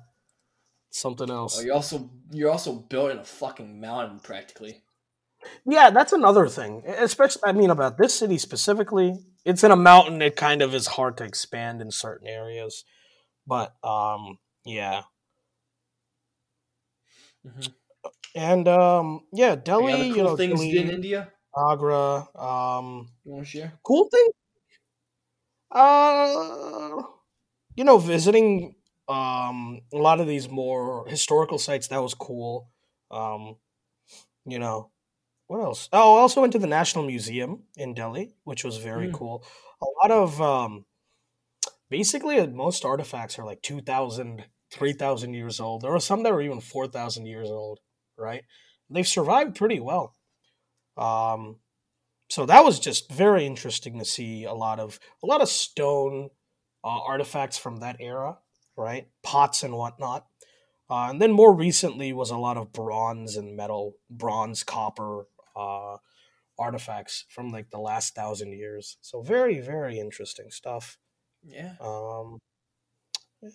something 0.89 1.29
else. 1.29 1.59
Oh, 1.61 1.65
you're 1.65 1.75
also 1.75 2.11
you're 2.33 2.51
also 2.51 2.73
built 2.73 3.11
in 3.11 3.19
a 3.19 3.25
fucking 3.25 3.79
mountain 3.79 4.21
practically. 4.21 4.85
Yeah, 5.67 5.91
that's 5.91 6.15
another 6.15 6.49
thing. 6.49 6.83
Especially, 6.87 7.43
I 7.45 7.53
mean, 7.53 7.69
about 7.69 7.99
this 7.99 8.15
city 8.15 8.39
specifically, 8.39 9.19
it's 9.45 9.63
in 9.63 9.71
a 9.71 9.77
mountain. 9.77 10.23
It 10.23 10.37
kind 10.37 10.63
of 10.63 10.75
is 10.75 10.87
hard 10.87 11.19
to 11.19 11.25
expand 11.25 11.83
in 11.83 11.91
certain 11.91 12.27
areas, 12.27 12.85
but 13.47 13.75
um, 13.85 14.39
yeah, 14.65 15.03
Mhm. 17.47 17.75
and 18.35 18.67
um, 18.67 19.27
yeah, 19.31 19.57
Delhi, 19.57 19.93
Any 19.93 20.11
other 20.11 20.17
you 20.17 20.25
know, 20.25 20.37
things 20.39 20.59
Delhi, 20.61 20.79
in 20.79 20.91
India 20.91 21.33
Agra, 21.59 22.29
um, 22.39 23.09
you 23.25 23.33
want 23.33 23.45
to 23.45 23.51
share? 23.51 23.81
cool 23.85 24.09
thing. 24.11 24.29
Uh, 25.71 27.03
you 27.77 27.85
know, 27.85 27.99
visiting 27.99 28.77
um 29.09 29.81
a 29.93 29.97
lot 29.99 30.21
of 30.21 30.27
these 30.27 30.49
more 30.49 31.07
historical 31.09 31.59
sites 31.59 31.89
that 31.89 32.03
was 32.03 32.15
cool. 32.15 32.71
Um, 33.11 33.57
you 34.47 34.59
know, 34.59 34.93
what 35.49 35.61
else? 35.63 35.89
Oh, 35.93 36.17
I 36.19 36.21
also 36.21 36.41
went 36.43 36.55
to 36.55 36.61
the 36.61 36.67
National 36.69 37.05
Museum 37.07 37.65
in 37.77 37.95
Delhi, 37.95 38.35
which 38.45 38.65
was 38.65 38.79
very 38.79 39.09
Mm. 39.09 39.13
cool. 39.13 39.45
A 39.83 39.87
lot 40.03 40.13
of 40.13 40.41
um, 40.43 40.87
basically 41.91 42.39
uh, 42.39 42.47
most 42.47 42.85
artifacts 42.85 43.39
are 43.39 43.45
like 43.45 43.63
2,000, 43.63 44.47
3,000 44.71 45.35
years 45.35 45.61
old. 45.61 45.83
There 45.83 45.95
are 45.95 46.01
some 46.01 46.23
that 46.23 46.33
are 46.33 46.41
even 46.41 46.61
four 46.61 46.87
thousand 46.87 47.27
years 47.27 47.49
old. 47.49 47.81
Right? 48.17 48.45
They've 48.91 49.07
survived 49.07 49.55
pretty 49.57 49.81
well. 49.81 50.15
Um, 50.99 51.57
so 52.31 52.47
that 52.47 52.65
was 52.65 52.79
just 52.79 53.11
very 53.11 53.47
interesting 53.47 53.99
to 53.99 54.05
see 54.05 54.45
a 54.45 54.53
lot 54.53 54.81
of 54.81 54.99
a 55.23 55.27
lot 55.27 55.41
of 55.41 55.49
stone 55.49 56.31
uh, 56.85 57.01
artifacts 57.03 57.59
from 57.59 57.79
that 57.81 57.97
era, 58.01 58.39
right? 58.77 59.09
Pots 59.23 59.63
and 59.63 59.75
whatnot. 59.75 60.27
Uh, 60.91 61.09
and 61.11 61.21
then 61.21 61.33
more 61.33 61.55
recently 61.55 62.13
was 62.13 62.31
a 62.31 62.39
lot 62.39 62.57
of 62.57 62.73
bronze 62.73 63.37
and 63.37 63.57
metal, 63.57 63.97
bronze, 64.11 64.63
copper, 64.63 65.27
uh, 65.55 65.97
artifacts 66.59 67.25
from 67.29 67.51
like 67.51 67.71
the 67.71 67.79
last 67.79 68.15
thousand 68.15 68.53
years. 68.53 68.97
So 69.01 69.23
very, 69.23 69.61
very 69.61 69.99
interesting 69.99 70.51
stuff. 70.51 70.99
Yeah. 71.43 71.75
Um, 71.81 72.39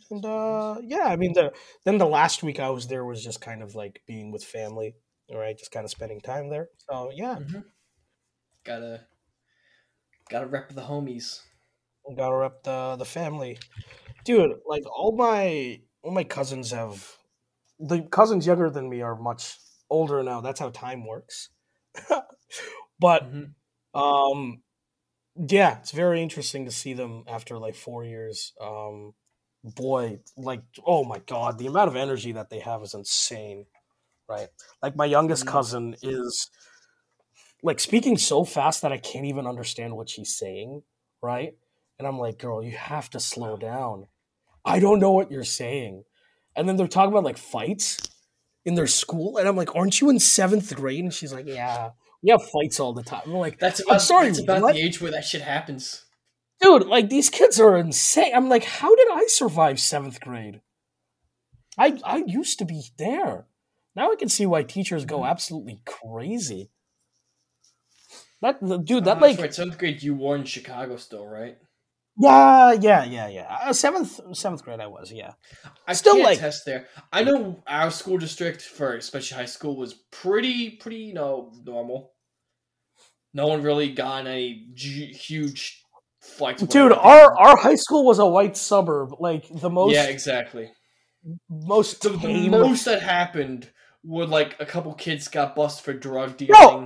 and 0.09 0.25
uh, 0.25 0.77
yeah, 0.81 1.05
I 1.05 1.17
mean 1.17 1.33
the 1.33 1.51
then 1.85 1.97
the 1.97 2.05
last 2.05 2.43
week 2.43 2.59
I 2.59 2.69
was 2.69 2.87
there 2.87 3.03
was 3.03 3.23
just 3.23 3.41
kind 3.41 3.61
of 3.61 3.75
like 3.75 4.01
being 4.07 4.31
with 4.31 4.43
family, 4.43 4.95
right, 5.31 5.57
just 5.57 5.71
kind 5.71 5.83
of 5.85 5.91
spending 5.91 6.21
time 6.21 6.49
there. 6.49 6.69
So 6.89 7.11
yeah, 7.13 7.39
hmm 7.39 7.63
Gotta 8.65 9.07
gotta 10.29 10.47
rep 10.47 10.69
the 10.73 10.81
homies. 10.81 11.43
gotta 12.17 12.35
rep 12.35 12.63
the 12.63 12.95
the 12.97 13.05
family, 13.05 13.57
dude. 14.25 14.53
Like 14.67 14.83
all 14.85 15.15
my 15.17 15.81
all 16.03 16.11
my 16.11 16.23
cousins 16.23 16.71
have 16.71 17.17
the 17.79 18.03
cousins 18.03 18.47
younger 18.47 18.69
than 18.69 18.89
me 18.89 19.01
are 19.01 19.15
much 19.17 19.57
older 19.89 20.23
now. 20.23 20.41
That's 20.41 20.59
how 20.61 20.69
time 20.71 21.05
works. 21.07 21.49
but 22.99 23.23
Mhm. 23.23 23.53
um, 23.93 24.63
yeah, 25.35 25.79
it's 25.79 25.91
very 25.91 26.21
interesting 26.21 26.65
to 26.65 26.71
see 26.71 26.93
them 26.93 27.23
after 27.27 27.57
like 27.59 27.75
four 27.75 28.05
years. 28.05 28.53
Um, 28.61 29.13
boy, 29.63 30.19
like 30.37 30.63
oh 30.85 31.03
my 31.05 31.19
god, 31.19 31.57
the 31.59 31.67
amount 31.67 31.89
of 31.89 31.95
energy 31.95 32.33
that 32.33 32.49
they 32.49 32.59
have 32.59 32.83
is 32.83 32.93
insane, 32.93 33.65
right? 34.27 34.49
Like 34.81 34.95
my 34.95 35.05
youngest 35.05 35.45
Mhm. 35.45 35.49
cousin 35.49 35.95
is 36.01 36.49
like 37.61 37.79
speaking 37.79 38.17
so 38.17 38.43
fast 38.43 38.81
that 38.81 38.91
I 38.91 38.97
can't 38.97 39.25
even 39.25 39.47
understand 39.47 39.95
what 39.95 40.09
she's 40.09 40.35
saying, 40.35 40.83
right? 41.21 41.53
And 41.99 42.07
I'm 42.07 42.19
like, 42.19 42.37
girl, 42.39 42.63
you 42.63 42.71
have 42.75 43.09
to 43.11 43.19
slow 43.19 43.55
down. 43.57 44.07
I 44.65 44.79
don't 44.79 44.99
know 44.99 45.11
what 45.11 45.31
you're 45.31 45.43
saying. 45.43 46.03
And 46.55 46.67
then 46.67 46.75
they're 46.75 46.87
talking 46.87 47.11
about 47.11 47.23
like 47.23 47.37
fights 47.37 47.99
in 48.65 48.75
their 48.75 48.87
school, 48.87 49.37
and 49.37 49.47
I'm 49.47 49.57
like, 49.57 49.75
aren't 49.75 49.99
you 49.99 50.09
in 50.09 50.19
seventh 50.19 50.73
grade? 50.75 51.03
And 51.03 51.13
she's 51.13 51.33
like, 51.33 51.47
yeah, 51.47 51.89
we 52.21 52.31
have 52.31 52.41
fights 52.49 52.79
all 52.79 52.93
the 52.93 53.03
time. 53.03 53.23
I'm 53.25 53.33
like, 53.33 53.59
That's 53.59 53.81
I'm 53.89 53.99
sorry, 53.99 54.27
that's 54.27 54.39
about 54.39 54.61
what? 54.61 54.75
the 54.75 54.81
age 54.81 55.01
where 55.01 55.11
that 55.11 55.25
shit 55.25 55.41
happens. 55.41 56.05
dude, 56.61 56.85
like 56.87 57.09
these 57.09 57.29
kids 57.29 57.59
are 57.59 57.75
insane. 57.77 58.33
I'm 58.33 58.47
like, 58.49 58.63
how 58.63 58.95
did 58.95 59.07
I 59.11 59.25
survive 59.27 59.79
seventh 59.79 60.21
grade? 60.21 60.61
I 61.77 61.99
I 62.05 62.23
used 62.25 62.59
to 62.59 62.65
be 62.65 62.83
there. 62.97 63.47
Now 63.95 64.11
I 64.11 64.15
can 64.15 64.29
see 64.29 64.45
why 64.45 64.63
teachers 64.63 65.05
go 65.05 65.19
Mhm. 65.19 65.29
absolutely 65.29 65.81
crazy. 65.85 66.71
That 68.41 68.59
dude, 68.61 69.05
that 69.05 69.19
that's 69.19 69.21
like 69.21 69.39
right. 69.39 69.53
Seventh 69.53 69.77
grade, 69.77 70.03
you 70.03 70.15
were 70.15 70.35
in 70.35 70.43
Chicago 70.43 70.97
still, 70.97 71.25
right? 71.25 71.57
yeah, 72.17 72.73
yeah, 72.73 73.03
yeah, 73.05 73.27
yeah. 73.27 73.57
Uh, 73.63 73.73
seventh 73.73 74.19
seventh 74.35 74.63
grade, 74.63 74.79
I 74.79 74.87
was 74.87 75.11
yeah. 75.11 75.33
I 75.87 75.93
Still, 75.93 76.21
like- 76.21 76.39
test 76.39 76.65
there. 76.65 76.87
I 77.11 77.23
know 77.23 77.63
our 77.67 77.89
school 77.89 78.17
district 78.17 78.61
for 78.61 78.95
especially 78.95 79.37
high 79.37 79.45
school 79.45 79.77
was 79.77 79.93
pretty, 80.11 80.71
pretty, 80.71 80.97
you 80.97 81.13
know, 81.13 81.51
normal. 81.65 82.11
No 83.33 83.47
one 83.47 83.63
really 83.63 83.91
got 83.93 84.27
any 84.27 84.67
huge 84.75 85.81
fights. 86.21 86.61
Dude, 86.63 86.91
our 86.91 87.35
our 87.39 87.57
high 87.57 87.75
school 87.75 88.05
was 88.05 88.19
a 88.19 88.27
white 88.27 88.57
suburb. 88.57 89.13
Like 89.19 89.45
the 89.49 89.69
most 89.69 89.93
yeah, 89.93 90.03
exactly. 90.05 90.69
most 91.49 92.01
The, 92.01 92.09
the 92.09 92.49
most 92.49 92.85
that 92.85 93.01
happened 93.01 93.71
would 94.03 94.29
like 94.29 94.55
a 94.59 94.65
couple 94.65 94.93
kids 94.93 95.27
got 95.27 95.55
busted 95.55 95.83
for 95.85 95.93
drug 95.93 96.37
dealing. 96.37 96.85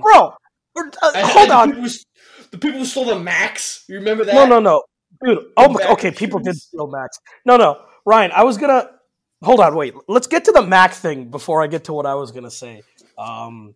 bro. 0.74 0.84
uh, 1.02 1.12
And- 1.14 1.26
hold 1.26 1.42
and 1.44 1.50
the 1.50 1.54
on. 1.56 1.68
people 1.70 1.82
who 1.84 1.90
the 2.50 2.58
people 2.58 2.78
who 2.78 2.84
stole 2.84 3.04
the 3.06 3.18
Macs. 3.18 3.84
You 3.88 3.96
remember 3.96 4.24
that? 4.24 4.34
No, 4.34 4.46
no, 4.46 4.60
no, 4.60 4.82
dude. 5.24 5.38
Oh. 5.56 5.68
Mac 5.68 5.90
Okay, 5.90 6.10
people 6.10 6.38
did 6.40 6.56
steal 6.56 6.86
Macs. 6.86 7.18
No, 7.44 7.56
no, 7.56 7.80
Ryan. 8.06 8.30
I 8.32 8.44
was 8.44 8.56
gonna 8.58 8.90
hold 9.42 9.60
on. 9.60 9.74
Wait. 9.76 9.94
Let's 10.08 10.26
get 10.26 10.44
to 10.46 10.52
the 10.52 10.62
Mac 10.62 10.92
thing 10.94 11.30
before 11.30 11.62
I 11.62 11.66
get 11.66 11.84
to 11.84 11.92
what 11.92 12.06
I 12.06 12.14
was 12.14 12.30
gonna 12.32 12.50
say. 12.50 12.82
Um, 13.18 13.74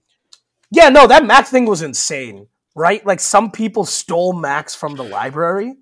yeah, 0.71 0.89
no, 0.89 1.07
that 1.07 1.25
Mac 1.27 1.47
thing 1.49 1.67
was 1.67 1.83
insane, 1.83 2.47
right? 2.75 3.05
Like 3.05 3.21
some 3.21 3.51
people 3.51 3.85
stole 3.85 4.33
Macs 4.33 4.75
from 4.75 4.95
the 4.97 5.05
library. 5.05 5.75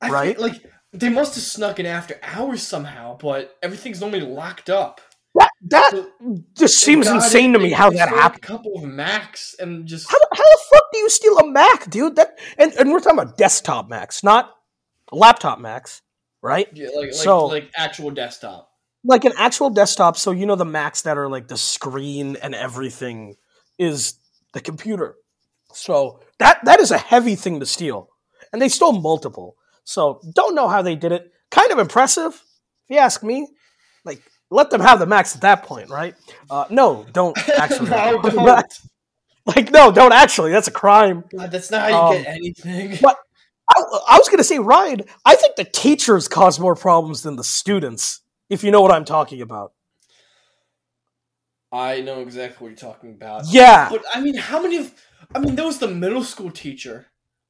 I 0.00 0.10
right? 0.10 0.36
feel 0.36 0.46
like 0.46 0.62
they 0.92 1.08
must 1.08 1.34
have 1.34 1.42
snuck 1.44 1.80
in 1.80 1.86
after 1.86 2.18
hours 2.22 2.62
somehow, 2.62 3.16
but 3.18 3.56
everything's 3.62 4.00
normally 4.00 4.20
locked 4.20 4.70
up. 4.70 5.00
That 5.38 5.50
that 5.68 6.46
just 6.56 6.78
seems 6.78 7.06
insane 7.06 7.52
to 7.52 7.58
me 7.58 7.70
how 7.70 7.90
that 7.90 8.08
happened. 8.08 8.44
A 8.44 8.46
couple 8.46 8.72
of 8.76 8.84
Macs 8.84 9.54
and 9.58 9.86
just 9.86 10.10
How, 10.10 10.18
how 10.32 10.42
the 10.42 10.58
fuck 10.72 10.84
do 10.92 10.98
you 10.98 11.08
steal 11.10 11.38
a 11.38 11.46
Mac, 11.50 11.88
dude? 11.90 12.16
That 12.16 12.38
and, 12.56 12.72
and 12.74 12.90
we're 12.92 13.00
talking 13.00 13.18
about 13.18 13.36
desktop 13.36 13.88
Macs, 13.88 14.22
not 14.24 14.54
laptop 15.12 15.58
Macs, 15.58 16.02
right? 16.42 16.68
yeah, 16.72 16.88
like 16.88 17.06
like, 17.06 17.12
So- 17.14 17.46
like 17.46 17.70
actual 17.76 18.10
desktop. 18.10 18.70
like 19.04 19.24
an 19.24 19.32
actual 19.36 19.70
desktop 19.70 20.16
so 20.16 20.32
you 20.32 20.44
know 20.46 20.56
the 20.56 20.64
macs 20.64 21.02
that 21.02 21.16
are 21.16 21.28
like 21.28 21.46
the 21.48 21.56
screen 21.56 22.36
and 22.42 22.52
everything 22.54 23.36
is 23.78 24.18
the 24.54 24.60
computer 24.60 25.14
so 25.72 26.18
that 26.40 26.58
that 26.64 26.80
is 26.80 26.90
a 26.90 26.98
heavy 26.98 27.36
thing 27.36 27.60
to 27.60 27.66
steal 27.66 28.08
and 28.52 28.60
they 28.60 28.68
stole 28.68 28.92
multiple 29.00 29.54
so 29.84 30.20
don't 30.34 30.54
know 30.56 30.66
how 30.68 30.82
they 30.82 30.96
did 30.96 31.12
it 31.12 31.30
kind 31.52 31.70
of 31.70 31.78
impressive 31.78 32.32
if 32.34 32.90
you 32.90 32.98
ask 32.98 33.22
me 33.22 33.46
let 34.50 34.70
them 34.70 34.80
have 34.80 34.98
the 34.98 35.06
macs 35.06 35.34
at 35.34 35.42
that 35.42 35.62
point 35.64 35.88
right 35.90 36.14
uh, 36.50 36.64
no 36.70 37.06
don't 37.12 37.36
actually 37.58 37.90
no, 37.90 38.20
don't. 38.22 38.80
like 39.46 39.70
no 39.70 39.90
don't 39.92 40.12
actually 40.12 40.50
that's 40.52 40.68
a 40.68 40.72
crime 40.72 41.24
God, 41.36 41.50
that's 41.50 41.70
not 41.70 41.90
how 41.90 42.12
you 42.12 42.18
Um, 42.18 42.22
get 42.24 42.34
anything. 42.34 42.98
but- 43.02 43.16
I, 43.70 43.80
I 44.12 44.16
was 44.18 44.28
going 44.28 44.38
to 44.38 44.44
say 44.44 44.58
ryan 44.58 45.02
i 45.26 45.34
think 45.36 45.56
the 45.56 45.64
teachers 45.64 46.26
cause 46.26 46.58
more 46.58 46.74
problems 46.74 47.20
than 47.22 47.36
the 47.36 47.44
students 47.44 48.22
if 48.48 48.64
you 48.64 48.70
know 48.70 48.80
what 48.80 48.90
i'm 48.92 49.04
talking 49.04 49.42
about 49.42 49.72
I 51.70 52.00
know 52.00 52.20
exactly 52.22 52.64
what 52.64 52.68
you're 52.70 52.92
talking 52.92 53.10
about. 53.10 53.42
yeah 53.48 53.88
But 53.90 54.02
I 54.14 54.20
mean, 54.22 54.36
how 54.36 54.62
many 54.62 54.78
of? 54.78 54.94
I 55.34 55.38
mean, 55.38 55.54
there 55.54 55.66
was 55.66 55.78
the 55.78 55.88
middle 55.88 56.24
school 56.24 56.50
teacher. 56.50 57.08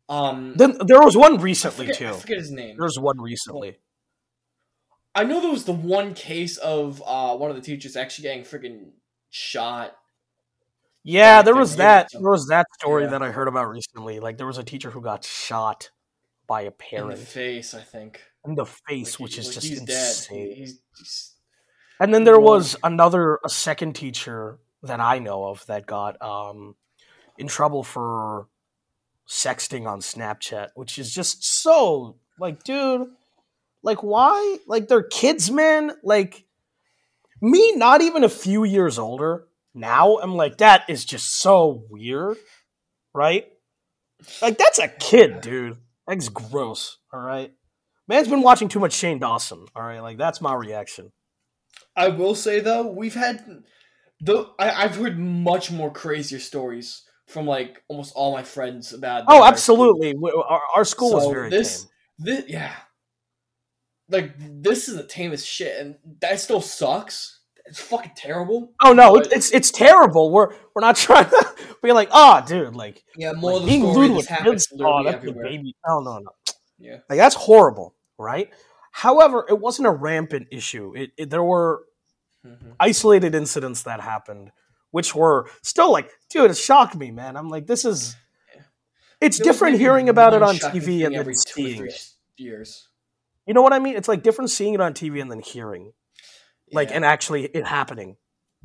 Um, 0.09 0.55
Then 0.57 0.76
there 0.87 1.00
was 1.00 1.17
one 1.17 1.38
I 1.38 1.40
recently 1.43 1.87
forget, 1.87 1.99
too. 1.99 2.09
I 2.09 2.12
forget 2.12 2.38
his 2.38 2.50
name. 2.50 2.76
There 2.76 2.85
was 2.85 2.99
one 2.99 3.21
recently. 3.21 3.76
I 5.15 5.25
know 5.25 5.41
there 5.41 5.50
was 5.50 5.65
the 5.65 5.73
one 5.73 6.15
case 6.15 6.57
of 6.59 7.03
uh, 7.05 7.37
one 7.37 7.50
of 7.50 7.57
the 7.57 7.62
teachers 7.62 7.97
actually 7.97 8.23
getting 8.25 8.43
freaking 8.45 8.91
shot. 9.31 9.97
Yeah, 11.03 11.43
there 11.43 11.57
was 11.57 11.77
that. 11.77 12.09
There 12.12 12.31
was 12.31 12.47
that 12.49 12.67
story 12.79 13.05
Yeah. 13.05 13.11
that 13.11 13.23
I 13.23 13.31
heard 13.31 13.49
about 13.49 13.69
recently. 13.69 14.21
Like 14.21 14.37
there 14.37 14.47
was 14.47 14.59
a 14.59 14.65
teacher 14.65 14.91
who 14.91 15.00
got 15.00 15.25
shot 15.25 15.91
by 16.47 16.62
a 16.62 16.71
parent 16.71 17.12
in 17.12 17.19
the 17.21 17.25
face, 17.27 17.75
I 17.75 17.81
think. 17.83 18.23
in 18.47 18.55
the 18.55 18.67
face, 18.67 19.15
Like, 19.15 19.21
which 19.21 19.38
is 19.38 19.47
like, 19.47 19.55
just 19.55 19.67
he's 19.67 19.81
insane. 19.81 20.49
dead. 20.49 20.57
He's, 20.57 20.81
he's 20.97 21.33
And 22.00 22.12
then 22.15 22.25
there 22.25 22.41
was 22.41 22.77
another, 22.83 23.38
a 23.45 23.49
second 23.49 23.95
teacher 23.95 24.59
that 24.83 25.00
I 25.00 25.19
know 25.19 25.45
of 25.47 25.65
that 25.67 25.87
got 25.87 26.21
um, 26.23 26.75
in 27.37 27.49
trouble 27.49 27.83
for 27.83 28.47
sexting 29.29 29.87
on 29.87 30.00
Snapchat, 30.00 30.69
which 30.75 30.99
is 30.99 31.12
just 31.12 31.45
so 31.45 32.17
like, 32.38 32.62
dude, 32.65 33.09
like 33.88 34.02
why? 34.02 34.59
Like 34.66 34.87
they're 34.87 35.02
kids, 35.02 35.50
man. 35.50 35.92
Like 36.04 36.45
me, 37.40 37.73
not 37.73 38.02
even 38.02 38.23
a 38.23 38.28
few 38.28 38.62
years 38.64 38.99
older 38.99 39.47
now. 39.75 40.18
I'm 40.18 40.35
like, 40.37 40.59
that 40.59 40.85
is 40.88 41.04
just 41.07 41.40
so 41.40 41.85
weird, 41.88 42.37
right? 43.14 43.47
Like 44.42 44.59
that's 44.59 44.78
a 44.78 44.88
kid, 44.88 45.40
dude. 45.40 45.78
That's 46.07 46.28
gross. 46.28 46.99
All 47.12 47.21
right. 47.21 47.52
Man's 48.07 48.28
been 48.28 48.42
watching 48.42 48.68
too 48.68 48.80
much 48.80 48.92
Shane 48.92 49.18
Dawson. 49.18 49.64
All 49.75 49.83
right, 49.83 50.00
like 50.00 50.18
that's 50.18 50.40
my 50.40 50.54
reaction. 50.54 51.12
I 51.97 52.09
will 52.09 52.35
say 52.35 52.61
though, 52.61 52.87
we've 52.87 53.14
had 53.14 53.62
the 54.21 54.50
I, 54.59 54.85
I've 54.85 54.97
heard 54.97 55.18
much 55.18 55.71
more 55.71 55.90
crazier 55.90 56.40
stories 56.40 57.04
from 57.26 57.47
like 57.47 57.83
almost 57.88 58.12
all 58.14 58.33
my 58.33 58.42
friends 58.42 58.92
about. 58.92 59.25
Oh, 59.28 59.45
absolutely. 59.45 60.14
Our, 60.23 60.62
our 60.76 60.85
school 60.85 61.14
was 61.14 61.25
So 61.25 61.30
very 61.30 61.50
this, 61.50 61.80
tame. 61.80 61.90
this, 62.18 62.45
yeah, 62.49 62.73
like 64.11 64.33
this 64.38 64.88
is 64.88 64.97
the 64.97 65.03
tamest 65.05 65.47
shit, 65.47 65.79
and 65.81 65.97
that 66.21 66.41
still 66.41 66.61
sucks. 66.61 67.41
It's 67.67 67.81
fucking 67.81 68.12
terrible. 68.17 68.73
Oh 68.83 68.93
no, 68.95 69.15
but- 69.15 69.33
it's 69.33 69.50
it's 69.53 69.71
terrible. 69.71 70.31
We're 70.33 70.49
we're 70.75 70.81
not 70.81 70.97
trying 71.07 71.29
to 71.29 71.55
be 71.83 71.93
like, 71.93 72.09
oh, 72.12 72.43
dude, 72.47 72.75
like, 72.75 73.05
Yeah, 73.17 73.33
more 73.33 73.53
like 73.53 73.61
of 73.61 73.67
the 73.67 73.69
being 73.73 73.93
story. 73.93 74.11
With 74.11 74.27
happens. 74.27 74.69
Oh, 74.81 75.03
that's 75.05 75.12
the 75.15 75.19
everywhere. 75.29 75.45
baby. 75.45 75.77
No, 75.87 76.00
no, 76.00 76.19
no. 76.19 76.31
Yeah. 76.79 76.99
Like 77.11 77.19
that's 77.19 77.35
horrible, 77.35 77.95
right? 78.19 78.50
However, 78.93 79.45
it 79.49 79.59
wasn't 79.61 79.88
a 79.88 79.93
rampant 79.93 80.49
issue. 80.50 80.95
It, 80.97 81.11
it 81.19 81.31
there 81.31 81.43
were 81.45 81.85
Mhm. 82.47 82.75
isolated 82.81 83.35
incidents 83.35 83.83
that 83.83 84.00
happened, 84.00 84.53
which 84.93 85.15
were 85.15 85.50
still 85.62 85.91
like, 85.93 86.09
dude, 86.31 86.50
it 86.53 86.57
shocked 86.57 86.97
me, 86.97 87.11
man. 87.11 87.37
I'm 87.37 87.49
like, 87.50 87.67
this 87.67 87.85
is. 87.85 88.17
Yeah. 88.55 88.62
It's 89.21 89.38
was 89.38 89.47
different 89.47 89.79
hearing 89.79 90.09
about 90.09 90.33
it 90.35 90.43
on 90.43 90.55
TV 90.55 91.05
and 91.05 91.15
then 91.15 91.21
every 91.21 91.35
two 91.35 91.38
or 91.38 91.55
seeing 91.67 91.87
it. 91.87 92.09
years. 92.38 92.88
You 93.49 93.55
know 93.55 93.62
what 93.62 93.73
I 93.73 93.81
mean? 93.81 93.97
It's 93.97 94.09
like 94.09 94.23
different 94.23 94.50
seeing 94.50 94.75
it 94.75 94.81
on 94.83 94.95
TV 94.95 95.21
and 95.21 95.31
then 95.31 95.40
hearing, 95.40 95.95
like, 96.73 96.90
Yeah. 96.90 96.97
and 96.97 97.05
actually 97.05 97.47
it 97.47 97.67
happening, 97.67 98.17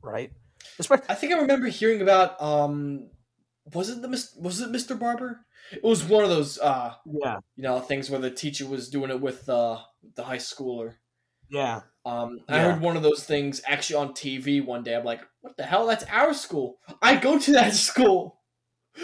right? 0.04 0.32
Especially, 0.80 1.08
I 1.10 1.16
think 1.16 1.34
I 1.34 1.40
remember 1.40 1.68
hearing 1.68 2.02
about 2.02 2.42
um 2.42 3.10
was 3.74 3.90
it 3.90 4.02
the 4.02 4.10
was 4.40 4.62
it 4.62 4.72
Mr. 4.72 4.96
Barber? 4.96 5.46
It 5.72 5.84
was 5.84 6.04
one 6.04 6.24
of 6.24 6.30
those 6.30 6.60
uh 6.60 6.96
yeah, 7.06 7.40
you 7.56 7.64
know 7.64 7.80
things 7.80 8.10
where 8.10 8.20
the 8.22 8.32
teacher 8.32 8.68
was 8.68 8.90
doing 8.90 9.12
it 9.12 9.22
with 9.22 9.48
uh 9.50 9.80
the 10.16 10.24
high 10.26 10.38
schooler. 10.38 10.96
yeah. 11.50 11.82
Um 12.06 12.40
I 12.50 12.60
Yeah. 12.60 12.72
heard 12.74 12.82
one 12.82 12.98
of 12.98 13.04
those 13.04 13.24
things 13.26 13.62
actually 13.66 13.96
on 13.98 14.14
TV 14.14 14.62
one 14.62 14.84
day. 14.84 14.96
I'm 14.96 15.06
like, 15.06 15.22
what 15.42 15.56
the 15.58 15.64
hell? 15.64 15.88
That's 15.88 16.04
our 16.06 16.34
school. 16.34 16.80
I 17.02 17.16
go 17.16 17.40
to 17.40 17.52
that 17.54 17.74
school. 17.88 18.42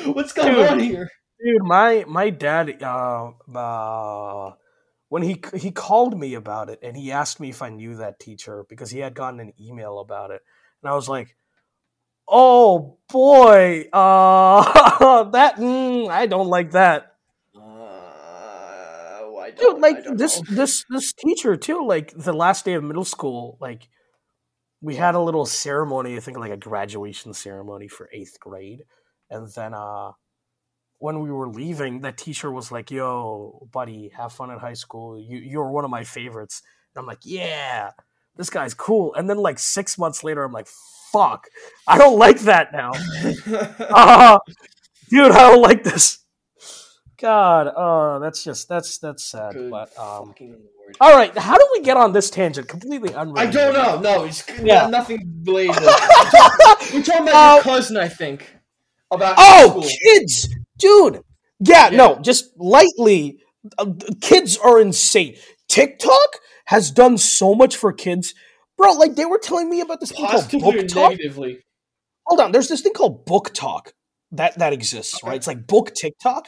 What's 0.06 0.34
going 0.34 0.56
Dude. 0.56 0.70
on 0.70 0.80
here? 0.80 1.10
Dude, 1.44 1.64
my 1.64 2.04
my 2.08 2.30
dad, 2.30 2.84
uh, 2.84 3.32
uh, 3.56 4.54
when 5.10 5.24
he 5.24 5.42
he 5.56 5.72
called 5.72 6.18
me 6.18 6.36
about 6.36 6.70
it, 6.70 6.80
and 6.82 6.96
he 6.96 7.12
asked 7.12 7.40
me 7.40 7.50
if 7.50 7.62
I 7.62 7.70
knew 7.70 7.98
that 7.98 8.20
teacher 8.20 8.66
because 8.70 8.92
he 8.92 9.00
had 9.00 9.16
gotten 9.16 9.40
an 9.40 9.54
email 9.60 10.00
about 10.00 10.32
it, 10.32 10.42
and 10.82 10.90
I 10.90 10.96
was 10.96 11.10
like, 11.10 11.36
"Oh 12.28 12.98
boy, 13.10 13.90
uh, 13.92 15.24
that 15.32 15.56
mm, 15.58 16.10
I 16.10 16.28
don't 16.28 16.48
like 16.48 16.72
that." 16.72 17.16
Uh, 17.56 19.50
Dude, 19.58 19.80
like 19.80 20.06
this 20.14 20.42
know. 20.44 20.56
this 20.56 20.86
this 20.90 21.12
teacher 21.14 21.58
too. 21.58 21.86
Like 21.86 22.14
the 22.16 22.34
last 22.34 22.64
day 22.64 22.74
of 22.74 22.84
middle 22.84 23.04
school, 23.04 23.58
like 23.60 23.90
we 24.80 24.96
had 24.96 25.16
a 25.16 25.20
little 25.20 25.48
ceremony. 25.48 26.16
I 26.16 26.20
think 26.20 26.38
like 26.38 26.52
a 26.52 26.58
graduation 26.58 27.34
ceremony 27.34 27.88
for 27.88 28.10
eighth 28.14 28.40
grade, 28.40 28.84
and 29.32 29.52
then 29.56 29.74
uh, 29.74 30.12
when 31.00 31.22
we 31.22 31.32
were 31.32 31.48
leaving, 31.50 32.02
that 32.02 32.18
teacher 32.18 32.52
was 32.52 32.72
like, 32.72 32.92
"Yo, 32.92 33.68
buddy, 33.72 34.12
have 34.16 34.32
fun 34.34 34.52
at 34.52 34.60
high 34.60 34.74
school. 34.74 35.20
You 35.20 35.38
you're 35.40 35.70
one 35.72 35.84
of 35.86 35.90
my 35.92 36.04
favorites." 36.04 36.62
And 36.94 37.02
I'm 37.02 37.06
like, 37.08 37.20
"Yeah, 37.24 37.92
this 38.36 38.50
guy's 38.50 38.74
cool." 38.74 39.14
And 39.16 39.30
then 39.30 39.38
like 39.38 39.60
six 39.60 39.98
months 39.98 40.24
later, 40.24 40.44
I'm 40.44 40.52
like, 40.52 40.68
"Fuck, 41.12 41.48
I 41.88 41.98
don't 41.98 42.18
like 42.20 42.40
that 42.42 42.72
now." 42.74 42.92
uh, 43.90 44.40
dude, 45.10 45.32
I 45.32 45.52
don't 45.52 45.62
like 45.62 45.84
this. 45.84 46.20
God, 47.18 47.72
oh, 47.76 48.20
that's 48.20 48.44
just 48.46 48.70
that's 48.70 48.98
that's 49.00 49.26
sad. 49.26 49.54
Good 49.54 49.72
But 49.72 49.90
um, 50.00 50.34
all 51.02 51.14
right, 51.16 51.38
how 51.38 51.58
do 51.58 51.68
we 51.74 51.82
get 51.82 51.98
on 51.98 52.14
this 52.14 52.30
tangent? 52.30 52.68
Completely 52.70 53.14
unrelated. 53.14 53.56
I 53.58 53.72
don't 53.72 53.74
know. 53.74 54.00
No, 54.00 54.24
it's 54.24 54.44
Yeah. 54.64 54.88
nothing 54.88 55.44
related. 55.46 55.76
We're 56.94 57.04
talking 57.04 57.24
about 57.28 57.56
your 57.56 57.60
Uh, 57.60 57.62
cousin, 57.62 57.98
I 57.98 58.08
think. 58.08 58.56
About 59.12 59.36
Oh, 59.38 59.86
kids, 60.04 60.48
dude. 60.80 61.22
Yeah, 61.60 61.90
Yeah. 61.92 61.98
no, 61.98 62.20
just 62.20 62.46
lightly. 62.58 63.40
uh, 63.78 63.92
kids 64.22 64.58
are 64.58 64.80
insane. 64.80 65.36
TikTok 65.68 66.30
has 66.66 66.90
done 66.92 67.18
so 67.18 67.54
much 67.54 67.76
for 67.76 67.92
kids, 67.94 68.34
bro. 68.78 68.94
Like 68.94 69.16
they 69.16 69.26
were 69.26 69.38
telling 69.38 69.70
me 69.70 69.82
about 69.82 70.00
this 70.00 70.12
thing 70.12 70.26
called 70.26 70.46
BookTok. 70.50 71.10
negatively. 71.12 71.60
hold 72.26 72.40
on 72.40 72.52
there's 72.54 72.68
this 72.70 72.82
thing 72.82 72.94
called 72.94 73.26
BookTok 73.26 73.92
that 74.32 74.58
that 74.60 74.72
exists 74.74 75.20
right 75.24 75.36
it's 75.36 75.48
like 75.48 75.66
book 75.68 75.92
tiktok 75.96 76.48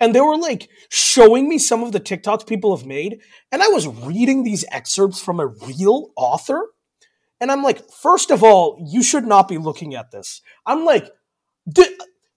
and 0.00 0.14
they 0.14 0.20
were 0.20 0.36
like 0.38 0.68
showing 0.90 1.48
me 1.48 1.58
some 1.58 1.82
of 1.82 1.92
the 1.92 2.00
tiktoks 2.00 2.46
people 2.46 2.74
have 2.74 2.86
made 2.86 3.20
and 3.52 3.62
i 3.62 3.68
was 3.68 3.86
reading 3.86 4.42
these 4.42 4.64
excerpts 4.72 5.20
from 5.20 5.38
a 5.38 5.46
real 5.46 6.08
author 6.16 6.60
and 7.40 7.52
i'm 7.52 7.62
like 7.62 7.82
first 7.90 8.30
of 8.30 8.42
all 8.42 8.82
you 8.90 9.02
should 9.02 9.26
not 9.26 9.46
be 9.48 9.58
looking 9.58 9.94
at 9.94 10.10
this 10.10 10.40
i'm 10.64 10.86
like 10.86 11.10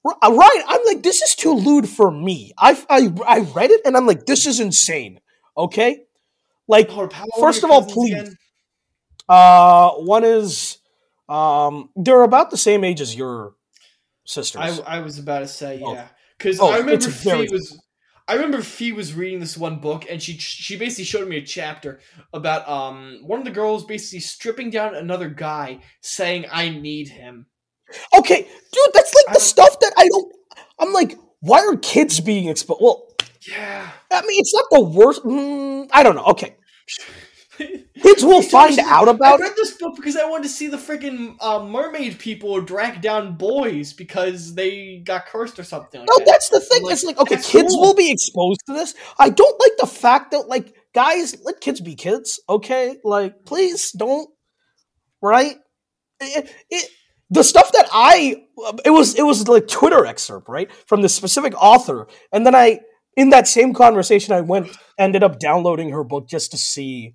uh, 0.06 0.14
I'm 0.22 0.80
like, 0.86 1.04
this 1.04 1.22
is 1.22 1.36
too 1.36 1.54
lewd 1.54 1.88
for 1.88 2.10
me. 2.12 2.54
I, 2.58 2.82
I, 2.90 3.14
I 3.28 3.40
read 3.40 3.72
it 3.72 3.82
and 3.86 3.96
I'm 3.96 4.06
like, 4.08 4.26
this 4.26 4.46
is 4.46 4.60
insane. 4.60 5.20
Okay, 5.58 6.04
like 6.68 6.90
Hold 6.90 7.08
up, 7.08 7.14
how 7.14 7.26
old 7.34 7.44
First 7.44 7.64
of 7.64 7.72
all, 7.72 7.86
please. 7.86 8.14
again? 8.14 8.36
uh, 9.28 9.92
one 9.92 10.24
is 10.24 10.78
um, 11.30 11.90
they're 11.96 12.24
about 12.24 12.50
the 12.52 12.58
same 12.58 12.84
age 12.84 13.02
as 13.02 13.16
your 13.16 13.54
sisters. 14.26 14.80
I, 14.86 14.98
I 14.98 15.00
was 15.00 15.20
about 15.20 15.40
to 15.40 15.48
say 15.48 15.82
Oh. 15.84 15.94
yeah, 15.94 16.08
because 16.38 16.60
Oh, 16.60 16.72
I 16.72 16.78
remember 16.78 17.10
Fee 17.10 17.48
was. 17.52 17.80
I 18.28 18.36
remember 18.36 18.62
Fee 18.62 18.94
was 18.94 19.14
reading 19.14 19.40
this 19.42 19.58
one 19.58 19.80
book, 19.80 20.06
and 20.10 20.22
she 20.22 20.38
she 20.38 20.78
basically 20.78 21.04
showed 21.04 21.28
me 21.28 21.38
a 21.38 21.42
chapter 21.46 22.00
about 22.34 22.68
um 22.70 23.20
one 23.24 23.40
of 23.40 23.46
the 23.46 23.52
girls 23.52 23.84
basically 23.86 24.22
stripping 24.22 24.70
down 24.70 24.96
another 24.96 25.28
guy, 25.28 25.80
saying 26.00 26.46
"I 26.52 26.70
need 26.70 27.10
him." 27.10 27.48
Okay, 28.18 28.42
dude, 28.44 28.90
that's 28.94 29.14
like 29.14 29.36
the 29.36 29.42
stuff 29.42 29.80
that 29.80 29.94
I 29.98 30.08
don't. 30.08 30.34
I'm 30.80 30.94
like, 30.94 31.18
why 31.42 31.60
are 31.66 31.76
kids 31.78 32.20
being 32.20 32.48
exposed? 32.48 32.82
Well, 32.82 33.08
Yeah, 33.48 33.90
I 34.12 34.22
mean, 34.22 34.40
it's 34.40 34.54
not 34.54 34.66
the 34.72 34.82
worst. 34.82 35.24
Mm, 35.24 35.90
I 35.94 36.04
don't 36.04 36.16
know. 36.16 36.26
Okay, 36.26 36.56
kids 38.02 38.24
will 38.24 38.42
find 38.42 38.78
out 38.80 39.08
about 39.08 39.40
it. 39.40 39.44
read 39.44 39.54
this 39.56 39.78
book 39.78 39.96
because 39.96 40.16
I 40.16 40.26
wanted 40.30 40.44
to 40.44 40.50
see 40.50 40.68
the 40.68 40.78
freaking 40.78 41.36
uh, 41.42 41.64
mermaid 41.64 42.18
people 42.20 42.60
drag 42.62 43.02
down 43.02 43.36
boys 43.36 43.94
because 43.94 44.56
they 44.56 45.02
got 45.06 45.26
cursed 45.28 45.60
or 45.60 45.64
something. 45.64 46.02
Like 46.02 46.10
No, 46.10 46.18
that. 46.20 46.26
that's 46.28 46.50
the 46.50 46.60
thing. 46.60 46.84
like, 46.84 46.94
it's 46.94 47.04
like, 47.04 47.20
okay, 47.20 47.36
kids 47.36 47.74
cool. 47.74 47.82
will 47.82 47.94
be 47.96 48.12
exposed 48.12 48.62
to 48.68 48.74
this. 48.74 48.96
I 49.20 49.30
don't 49.30 49.60
like 49.60 49.74
the 49.80 49.88
fact 49.88 50.32
that, 50.32 50.48
like, 50.48 50.74
guys, 50.94 51.36
let 51.44 51.62
kids 51.62 51.82
be 51.82 51.96
kids. 51.96 52.40
Okay, 52.50 52.98
like, 53.04 53.46
please 53.46 53.92
don't. 53.92 54.30
Right? 55.22 55.56
It, 56.20 56.52
it, 56.70 56.90
the 57.32 57.44
stuff 57.44 57.72
that 57.72 57.88
I 57.92 58.44
it 58.86 58.92
was 58.92 59.16
it 59.16 59.24
was 59.24 59.48
like 59.48 59.68
Twitter 59.68 60.06
excerpt 60.06 60.48
right 60.48 60.70
from 60.86 61.02
the 61.02 61.10
specific 61.10 61.54
author, 61.56 62.08
and 62.32 62.46
then 62.46 62.54
I 62.54 62.82
in 63.16 63.30
that 63.32 63.48
same 63.48 63.74
conversation 63.74 64.34
I 64.34 64.42
went 64.42 64.78
ended 65.00 65.24
up 65.24 65.40
downloading 65.40 65.90
her 65.90 66.04
book 66.04 66.28
just 66.28 66.52
to 66.52 66.58
see 66.58 67.14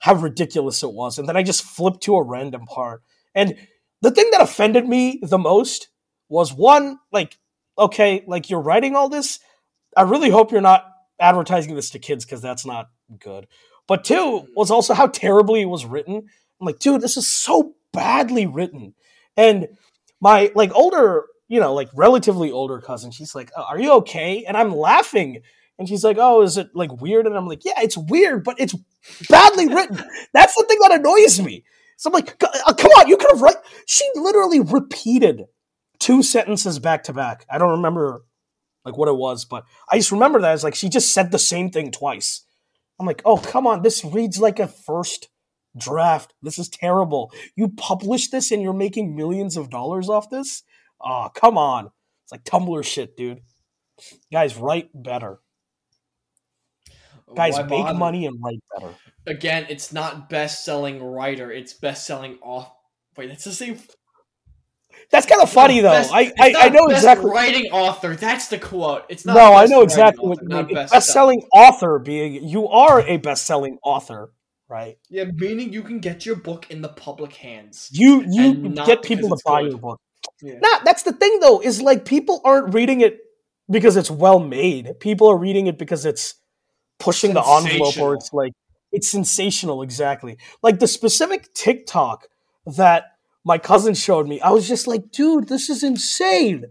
how 0.00 0.14
ridiculous 0.14 0.82
it 0.82 0.92
was, 0.92 1.16
and 1.16 1.28
then 1.28 1.36
I 1.36 1.44
just 1.44 1.62
flipped 1.64 2.02
to 2.02 2.16
a 2.16 2.22
random 2.22 2.66
part. 2.66 3.02
And 3.34 3.56
the 4.02 4.10
thing 4.10 4.28
that 4.32 4.42
offended 4.42 4.86
me 4.86 5.20
the 5.22 5.38
most 5.38 5.88
was 6.28 6.52
one 6.52 6.98
like 7.12 7.38
okay, 7.78 8.22
like 8.26 8.50
you're 8.50 8.60
writing 8.60 8.96
all 8.96 9.08
this. 9.08 9.38
I 9.96 10.02
really 10.02 10.28
hope 10.30 10.50
you're 10.50 10.60
not 10.60 10.84
advertising 11.20 11.74
this 11.74 11.90
to 11.90 11.98
kids 11.98 12.24
because 12.24 12.42
that's 12.42 12.66
not 12.66 12.88
good. 13.18 13.46
But 13.86 14.04
two 14.04 14.46
was 14.56 14.70
also 14.70 14.92
how 14.92 15.06
terribly 15.06 15.62
it 15.62 15.66
was 15.66 15.86
written. 15.86 16.16
I'm 16.16 16.66
like, 16.66 16.80
dude, 16.80 17.00
this 17.00 17.16
is 17.16 17.32
so 17.32 17.74
badly 17.92 18.46
written. 18.46 18.94
And 19.36 19.68
my 20.20 20.52
like 20.54 20.74
older, 20.74 21.24
you 21.48 21.60
know, 21.60 21.74
like 21.74 21.88
relatively 21.94 22.50
older 22.50 22.80
cousin, 22.80 23.10
she's 23.10 23.34
like, 23.34 23.50
"Oh, 23.56 23.62
"Are 23.62 23.80
you 23.80 23.92
okay?" 23.94 24.44
And 24.46 24.56
I'm 24.56 24.74
laughing, 24.74 25.42
and 25.78 25.88
she's 25.88 26.04
like, 26.04 26.16
"Oh, 26.18 26.42
is 26.42 26.56
it 26.56 26.70
like 26.74 27.00
weird?" 27.00 27.26
And 27.26 27.36
I'm 27.36 27.46
like, 27.48 27.64
"Yeah, 27.64 27.80
it's 27.80 27.96
weird, 27.96 28.44
but 28.44 28.56
it's 28.58 28.74
badly 29.28 29.68
written. 29.68 29.96
That's 30.34 30.54
the 30.54 30.64
thing 30.68 30.78
that 30.82 30.92
annoys 31.00 31.40
me." 31.40 31.64
So 31.96 32.08
I'm 32.10 32.14
like, 32.14 32.30
"C- 32.30 32.60
uh, 32.66 32.74
"Come 32.74 32.90
on, 32.92 33.08
you 33.08 33.16
could 33.16 33.30
have 33.30 33.42
write." 33.42 33.56
She 33.86 34.08
literally 34.14 34.60
repeated 34.60 35.44
two 35.98 36.22
sentences 36.22 36.78
back 36.78 37.04
to 37.04 37.12
back. 37.12 37.46
I 37.50 37.58
don't 37.58 37.70
remember 37.76 38.24
like 38.84 38.96
what 38.96 39.08
it 39.08 39.16
was, 39.16 39.44
but 39.44 39.64
I 39.90 39.96
just 39.98 40.12
remember 40.12 40.40
that 40.40 40.54
it's 40.54 40.64
like 40.64 40.74
she 40.74 40.88
just 40.88 41.12
said 41.12 41.30
the 41.30 41.38
same 41.38 41.70
thing 41.70 41.90
twice. 41.90 42.44
I'm 43.00 43.06
like, 43.06 43.22
"Oh, 43.24 43.38
come 43.38 43.66
on, 43.66 43.82
this 43.82 44.04
reads 44.04 44.38
like 44.38 44.58
a 44.58 44.68
first 44.68 45.28
draft. 45.76 46.34
This 46.42 46.58
is 46.58 46.68
terrible. 46.68 47.32
You 47.56 47.68
publish 47.68 48.28
this 48.28 48.50
and 48.50 48.62
you're 48.62 48.72
making 48.72 49.16
millions 49.16 49.56
of 49.56 49.70
dollars 49.70 50.08
off 50.08 50.30
this? 50.30 50.62
Oh, 51.00 51.28
come 51.34 51.56
on. 51.58 51.90
It's 52.24 52.32
like 52.32 52.44
Tumblr 52.44 52.84
shit, 52.84 53.16
dude. 53.16 53.40
Guys, 54.32 54.56
write 54.56 54.90
better. 54.94 55.38
Guys, 57.34 57.54
Why 57.54 57.62
make 57.62 57.84
bother? 57.84 57.98
money 57.98 58.26
and 58.26 58.36
write 58.42 58.60
better. 58.74 58.94
Again, 59.26 59.66
it's 59.68 59.92
not 59.92 60.28
best-selling 60.28 61.02
writer; 61.02 61.50
it's 61.50 61.72
best-selling 61.72 62.38
off. 62.42 62.70
Wait, 63.16 63.28
that's 63.28 63.44
the 63.44 63.52
same. 63.52 63.78
That's 65.10 65.26
kind 65.26 65.40
of 65.40 65.50
funny, 65.50 65.80
though. 65.80 65.90
best- 65.92 66.12
I, 66.12 66.32
I, 66.38 66.54
I 66.58 66.68
know 66.68 66.88
best 66.88 66.98
exactly. 66.98 67.30
Writing 67.30 67.70
author. 67.72 68.14
That's 68.16 68.48
the 68.48 68.58
quote. 68.58 69.04
It's 69.08 69.24
not. 69.24 69.34
No, 69.36 69.54
I 69.54 69.66
know 69.66 69.80
exactly 69.82 70.28
what 70.28 70.42
you 70.42 70.48
mean. 70.48 70.74
best 70.74 70.92
Best-selling 70.92 71.42
author 71.52 71.98
being 71.98 72.46
you 72.46 72.68
are 72.68 73.00
a 73.00 73.16
best-selling 73.16 73.78
author, 73.82 74.32
right? 74.72 74.98
Yeah, 75.10 75.24
meaning 75.24 75.70
you 75.72 75.82
can 75.82 76.00
get 76.00 76.24
your 76.24 76.36
book 76.36 76.66
in 76.70 76.80
the 76.80 76.88
public 76.88 77.34
hands. 77.34 77.90
You 77.92 78.24
you 78.26 78.70
get 78.70 79.02
people 79.02 79.28
to 79.28 79.42
buy 79.44 79.62
good. 79.62 79.72
your 79.72 79.80
book. 79.80 80.00
Yeah. 80.40 80.58
Nah, 80.60 80.78
that's 80.84 81.02
the 81.02 81.12
thing 81.12 81.40
though, 81.40 81.60
is 81.60 81.82
like 81.82 82.06
people 82.06 82.40
aren't 82.42 82.72
reading 82.72 83.02
it 83.02 83.18
because 83.70 83.96
it's 83.96 84.10
well 84.10 84.38
made. 84.40 84.98
People 84.98 85.28
are 85.28 85.36
reading 85.36 85.66
it 85.66 85.78
because 85.78 86.06
it's 86.06 86.36
pushing 86.98 87.34
the 87.34 87.42
envelope 87.42 87.98
or 87.98 88.14
it's 88.14 88.32
like 88.32 88.52
it's 88.92 89.10
sensational, 89.10 89.82
exactly. 89.82 90.38
Like 90.62 90.78
the 90.78 90.88
specific 90.88 91.52
TikTok 91.52 92.28
that 92.66 93.16
my 93.44 93.58
cousin 93.58 93.92
showed 93.92 94.26
me, 94.26 94.40
I 94.40 94.50
was 94.50 94.66
just 94.66 94.86
like, 94.86 95.10
dude, 95.10 95.48
this 95.48 95.68
is 95.68 95.82
insane. 95.82 96.66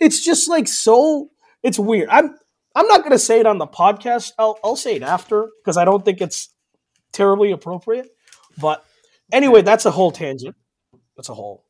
It's 0.00 0.24
just 0.24 0.48
like 0.48 0.66
so 0.66 1.30
it's 1.62 1.78
weird. 1.78 2.08
I'm 2.10 2.34
I'm 2.74 2.88
not 2.88 3.04
gonna 3.04 3.18
say 3.18 3.38
it 3.38 3.46
on 3.46 3.58
the 3.58 3.66
podcast. 3.66 4.32
I'll 4.38 4.58
I'll 4.64 4.76
say 4.76 4.96
it 4.96 5.02
after 5.02 5.50
because 5.62 5.76
I 5.76 5.84
don't 5.84 6.04
think 6.04 6.20
it's 6.20 6.48
terribly 7.14 7.52
appropriate. 7.52 8.08
But 8.58 8.84
anyway, 9.32 9.62
that's 9.62 9.86
a 9.86 9.90
whole 9.90 10.10
tangent. 10.10 10.54
That's 11.16 11.28
a 11.30 11.34
whole 11.34 11.64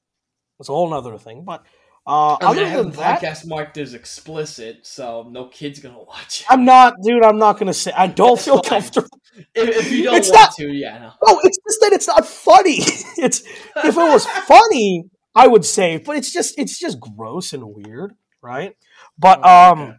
that's 0.59 0.68
a 0.68 0.72
whole 0.72 0.90
nother 0.90 1.16
thing. 1.18 1.44
But 1.44 1.64
uh, 2.07 2.35
I 2.35 2.38
mean, 2.40 2.42
I 2.42 2.50
other 2.50 2.66
have 2.68 2.85
than 2.85 2.90
that, 2.96 3.20
podcast 3.22 3.46
marked 3.46 3.78
as 3.78 3.94
explicit, 3.94 4.87
so 4.87 5.26
no 5.30 5.46
kid's 5.46 5.78
gonna 5.78 6.02
watch 6.02 6.40
it. 6.42 6.46
I'm 6.50 6.64
not, 6.64 6.94
dude. 7.02 7.24
I'm 7.24 7.38
not 7.38 7.59
gonna 7.59 7.72
say. 7.72 7.92
I 7.96 8.09
don't 8.09 8.38
feel 8.40 8.57
fine. 8.62 8.80
comfortable. 8.83 9.09
If, 9.54 9.68
if 9.87 9.90
you 9.92 10.04
don't 10.04 10.16
It's 10.16 10.28
want 10.30 10.40
not- 10.40 10.54
to, 10.57 10.68
yeah, 10.72 10.98
no. 10.98 11.12
No, 11.26 11.40
it's 11.44 11.59
just 11.66 11.80
that 11.80 11.92
it's 11.92 12.07
not 12.07 12.26
funny. 12.26 12.76
it's 13.18 13.40
if 13.42 13.96
it 13.96 13.96
was 13.96 14.26
funny, 14.46 15.04
I 15.35 15.46
would 15.46 15.64
say, 15.64 15.96
but 15.96 16.16
it's 16.16 16.33
just 16.33 16.59
it's 16.59 16.78
just 16.78 17.00
gross 17.00 17.52
and 17.52 17.64
weird, 17.64 18.12
right? 18.42 18.76
But 19.18 19.40
Oh, 19.42 19.72
um, 19.72 19.96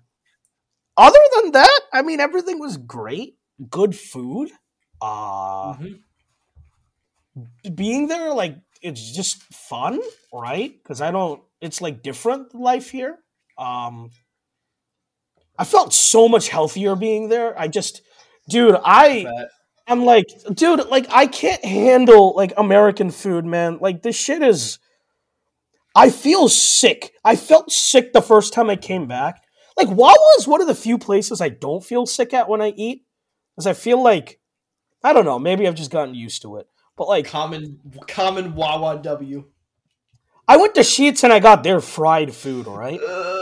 other 0.98 1.20
than 1.42 1.52
that, 1.54 1.80
I 1.94 2.02
mean, 2.04 2.20
everything 2.20 2.60
was 2.60 2.78
great. 2.78 3.36
Good 3.70 3.96
food. 3.96 4.52
Uh, 5.02 5.76
Mhm. 5.76 6.00
being 7.76 8.08
there, 8.08 8.34
like 8.34 8.56
it's 8.82 9.12
just 9.12 9.42
fun, 9.54 10.00
right? 10.34 10.72
Because 10.82 11.02
I 11.02 11.12
don't. 11.12 11.42
It's 11.62 11.82
like 11.82 12.04
different 12.04 12.54
life 12.56 12.92
here. 12.92 13.18
Um, 13.58 14.12
I 15.58 15.64
felt 15.64 15.94
so 15.94 16.28
much 16.28 16.50
healthier 16.50 16.96
being 16.96 17.30
there. 17.30 17.58
I 17.60 17.68
just, 17.68 18.02
dude, 18.50 18.76
I 18.84 19.26
I'm 19.88 20.04
like, 20.06 20.26
dude, 20.54 20.88
like 20.90 21.08
I 21.10 21.28
can't 21.28 21.64
handle 21.64 22.34
like 22.36 22.54
American 22.58 23.12
food, 23.12 23.46
man. 23.46 23.78
Like 23.82 24.02
this 24.02 24.16
shit 24.16 24.42
is. 24.42 24.80
I 25.96 26.10
feel 26.10 26.50
sick. 26.50 27.14
I 27.24 27.38
felt 27.38 27.72
sick 27.72 28.12
the 28.12 28.22
first 28.22 28.54
time 28.54 28.70
I 28.70 28.76
came 28.76 29.08
back. 29.08 29.42
Like 29.78 29.88
Wawa 29.90 30.16
is 30.38 30.48
one 30.48 30.62
of 30.62 30.68
the 30.68 30.76
few 30.76 30.98
places 30.98 31.40
I 31.42 31.50
don't 31.50 31.84
feel 31.84 32.06
sick 32.06 32.34
at 32.34 32.50
when 32.50 32.62
I 32.62 32.70
eat, 32.76 33.04
because 33.56 33.66
I 33.68 33.74
feel 33.74 34.02
like, 34.02 34.40
I 35.04 35.14
don't 35.14 35.26
know, 35.26 35.40
maybe 35.40 35.68
I've 35.68 35.76
just 35.76 35.92
gotten 35.92 36.16
used 36.16 36.42
to 36.44 36.58
it. 36.58 36.68
But 36.98 37.08
like, 37.08 37.28
common 37.28 37.80
common 38.08 38.56
Wawa 38.56 39.00
W. 39.02 39.46
I 40.48 40.58
went 40.58 40.76
to 40.76 40.82
Sheetz 40.82 41.24
and 41.24 41.34
I 41.34 41.40
got 41.40 41.64
their 41.64 41.82
fried 41.82 42.34
food, 42.34 42.68
right? 42.68 43.00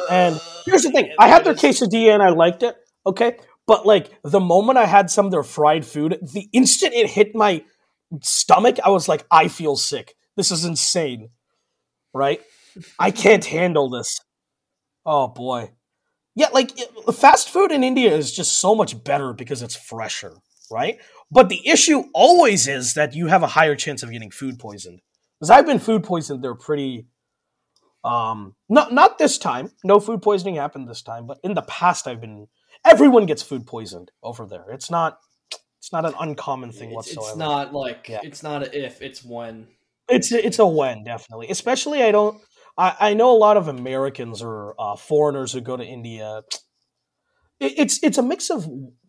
And 0.09 0.39
Here's 0.65 0.83
the 0.83 0.91
thing: 0.91 1.11
I 1.19 1.27
had 1.27 1.43
their 1.43 1.53
quesadilla 1.53 2.13
and 2.13 2.23
I 2.23 2.29
liked 2.29 2.63
it. 2.63 2.75
Okay, 3.05 3.37
but 3.67 3.85
like 3.85 4.09
the 4.23 4.39
moment 4.39 4.77
I 4.77 4.85
had 4.85 5.09
some 5.09 5.25
of 5.25 5.31
their 5.31 5.43
fried 5.43 5.85
food, 5.85 6.19
the 6.21 6.47
instant 6.53 6.93
it 6.93 7.09
hit 7.09 7.35
my 7.35 7.63
stomach, 8.21 8.77
I 8.83 8.89
was 8.89 9.07
like, 9.07 9.25
I 9.29 9.47
feel 9.47 9.75
sick. 9.75 10.15
This 10.35 10.51
is 10.51 10.65
insane, 10.65 11.29
right? 12.13 12.41
I 12.97 13.11
can't 13.11 13.45
handle 13.45 13.89
this. 13.89 14.19
Oh 15.05 15.27
boy, 15.27 15.71
yeah. 16.35 16.49
Like 16.53 16.71
fast 17.13 17.49
food 17.49 17.71
in 17.71 17.83
India 17.83 18.15
is 18.15 18.31
just 18.31 18.53
so 18.53 18.73
much 18.73 19.03
better 19.03 19.33
because 19.33 19.61
it's 19.61 19.75
fresher, 19.75 20.37
right? 20.71 20.99
But 21.31 21.49
the 21.49 21.67
issue 21.67 22.03
always 22.13 22.67
is 22.67 22.93
that 22.93 23.15
you 23.15 23.27
have 23.27 23.43
a 23.43 23.47
higher 23.47 23.75
chance 23.75 24.03
of 24.03 24.11
getting 24.11 24.31
food 24.31 24.59
poisoned. 24.59 25.01
Because 25.39 25.49
I've 25.49 25.65
been 25.65 25.79
food 25.79 26.03
poisoned, 26.03 26.43
they're 26.43 26.55
pretty 26.55 27.07
um, 28.03 28.55
not 28.69 28.91
not 28.93 29.17
this 29.17 29.37
time. 29.37 29.71
No 29.83 29.99
food 29.99 30.21
poisoning 30.21 30.55
happened 30.55 30.87
this 30.89 31.01
time, 31.01 31.25
but 31.25 31.39
in 31.43 31.53
the 31.53 31.61
past, 31.63 32.07
I've 32.07 32.21
been. 32.21 32.47
Everyone 32.85 33.25
gets 33.25 33.41
food 33.41 33.65
poisoned 33.65 34.11
over 34.21 34.45
there. 34.45 34.65
It's 34.71 34.91
not. 34.91 35.19
It's 35.79 35.91
not 35.91 36.05
an 36.05 36.13
uncommon 36.19 36.71
thing 36.71 36.89
It's, 36.89 36.95
whatsoever. 36.95 37.29
it's 37.29 37.37
not 37.37 37.73
like 37.73 38.07
Yeah. 38.07 38.19
it's 38.23 38.41
not 38.43 38.63
a 38.63 38.85
if, 38.85 39.01
it's 39.01 39.23
when. 39.23 39.67
It's 40.09 40.31
it's 40.31 40.59
a 40.59 40.65
when 40.65 41.03
definitely. 41.03 41.49
Especially, 41.49 42.03
I 42.03 42.11
don't. 42.11 42.41
I, 42.77 42.95
I 42.99 43.13
know 43.13 43.31
a 43.31 43.37
lot 43.37 43.57
of 43.57 43.67
Americans 43.67 44.41
or 44.41 44.75
uh, 44.79 44.95
foreigners 44.95 45.51
who 45.53 45.61
go 45.61 45.77
to 45.77 45.83
India. 45.83 46.41
It, 47.59 47.73
it's 47.77 48.03
it's 48.03 48.17
a 48.17 48.23
mix 48.23 48.49
of 48.49 48.67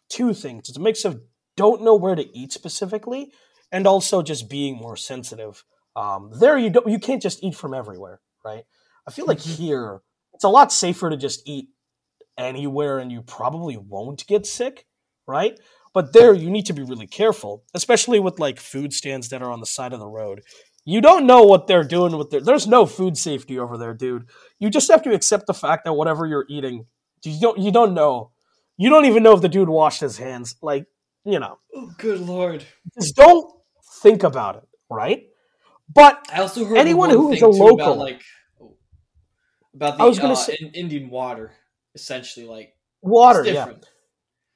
two 0.08 0.34
things. 0.34 0.68
It's 0.68 0.78
a 0.78 0.80
mix 0.80 1.04
of 1.04 1.20
don't 1.56 1.82
know 1.82 1.94
where 1.94 2.14
to 2.14 2.36
eat 2.36 2.52
specifically, 2.52 3.32
and 3.72 3.86
also 3.86 4.22
just 4.22 4.48
being 4.48 4.76
more 4.76 4.96
sensitive. 4.96 5.64
Um, 5.96 6.30
there, 6.38 6.58
you 6.58 6.70
don't 6.70 6.88
you 6.88 6.98
can't 6.98 7.22
just 7.22 7.42
eat 7.44 7.54
from 7.56 7.74
everywhere, 7.74 8.20
right? 8.44 8.64
I 9.06 9.10
feel 9.10 9.26
like 9.26 9.38
Mhm. 9.38 9.56
here 9.56 10.00
it's 10.32 10.44
a 10.44 10.48
lot 10.48 10.72
safer 10.72 11.10
to 11.10 11.16
just 11.16 11.42
eat 11.46 11.68
anywhere, 12.36 12.98
and 12.98 13.12
you 13.12 13.22
probably 13.22 13.76
won't 13.76 14.26
get 14.26 14.46
sick, 14.46 14.86
right? 15.26 15.58
But 15.92 16.12
there, 16.12 16.34
you 16.34 16.50
need 16.50 16.66
to 16.66 16.72
be 16.72 16.82
really 16.82 17.06
careful, 17.06 17.62
especially 17.74 18.18
with 18.18 18.40
like 18.40 18.58
food 18.58 18.92
stands 18.92 19.28
that 19.28 19.42
are 19.42 19.50
on 19.52 19.60
the 19.60 19.66
side 19.66 19.92
of 19.92 20.00
the 20.00 20.08
road. 20.08 20.42
You 20.84 21.00
don't 21.00 21.26
know 21.26 21.44
what 21.44 21.66
they're 21.66 21.84
doing 21.84 22.16
with 22.18 22.30
their. 22.30 22.40
There's 22.40 22.66
no 22.66 22.84
food 22.84 23.16
safety 23.16 23.58
over 23.58 23.78
there, 23.78 23.94
dude. 23.94 24.28
You 24.58 24.68
just 24.70 24.90
have 24.90 25.02
to 25.04 25.14
accept 25.14 25.46
the 25.46 25.54
fact 25.54 25.84
that 25.84 25.92
whatever 25.94 26.26
you're 26.26 26.46
eating, 26.48 26.86
you 27.24 27.40
don't. 27.40 27.58
You 27.58 27.70
don't 27.70 27.94
know. 27.94 28.32
You 28.76 28.90
don't 28.90 29.04
even 29.06 29.22
know 29.22 29.34
if 29.34 29.40
the 29.40 29.48
dude 29.48 29.68
washed 29.68 30.00
his 30.00 30.18
hands. 30.18 30.56
Like, 30.60 30.86
you 31.24 31.38
know, 31.38 31.58
Oh, 31.74 31.90
good 31.98 32.20
lord! 32.20 32.64
just 32.98 33.16
don't 33.16 33.50
think 34.02 34.22
about 34.22 34.56
it, 34.56 34.64
right? 34.90 35.24
But 35.92 36.26
I 36.32 36.40
also 36.40 36.64
heard 36.64 36.78
Anyone 36.78 37.10
one 37.10 37.16
who 37.18 37.32
is 37.32 37.42
a 37.42 37.46
local- 37.48 37.74
about 37.80 37.98
like 37.98 38.22
about 39.74 39.98
the 39.98 40.04
I 40.04 40.06
was 40.06 40.18
gonna 40.18 40.32
uh, 40.34 40.36
say- 40.36 40.56
in, 40.60 40.68
Indian 40.72 41.10
water, 41.10 41.52
essentially 41.94 42.46
like 42.46 42.74
water, 43.02 43.40
it's 43.40 43.50
yeah, 43.50 43.64
different. 43.64 43.86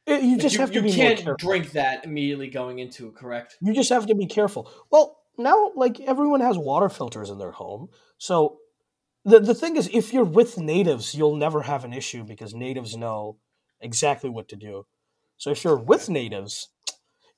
It- 0.07 0.23
you 0.23 0.33
Like, 0.33 0.41
just 0.41 0.55
you, 0.55 0.61
have 0.61 0.73
to 0.73 0.81
you 0.89 0.93
can't 0.95 1.39
drink 1.39 1.73
that 1.73 2.05
immediately 2.05 2.49
going 2.49 2.79
into 2.79 3.09
it. 3.09 3.15
Correct? 3.17 3.57
You 3.61 3.75
just 3.75 3.91
have 3.91 4.07
to 4.07 4.15
be 4.15 4.27
careful. 4.27 4.71
Well, 4.91 5.19
now 5.37 5.73
like 5.75 6.01
everyone 6.01 6.41
has 6.41 6.57
water 6.57 6.89
filters 6.89 7.31
in 7.31 7.39
their 7.39 7.53
home. 7.53 7.89
So 8.17 8.59
the 9.25 9.39
the 9.41 9.55
thing 9.55 9.77
is 9.77 9.91
if 9.93 10.13
you're 10.15 10.25
with 10.25 10.57
natives, 10.59 11.15
you'll 11.15 11.37
never 11.37 11.63
have 11.63 11.85
an 11.85 11.93
issue 11.93 12.25
because 12.25 12.55
natives 12.55 12.97
know 12.97 13.37
exactly 13.81 14.31
what 14.31 14.49
to 14.49 14.57
do. 14.57 14.87
So 15.39 15.51
if 15.51 15.65
you're 15.65 15.79
with 15.79 16.09
natives, 16.09 16.69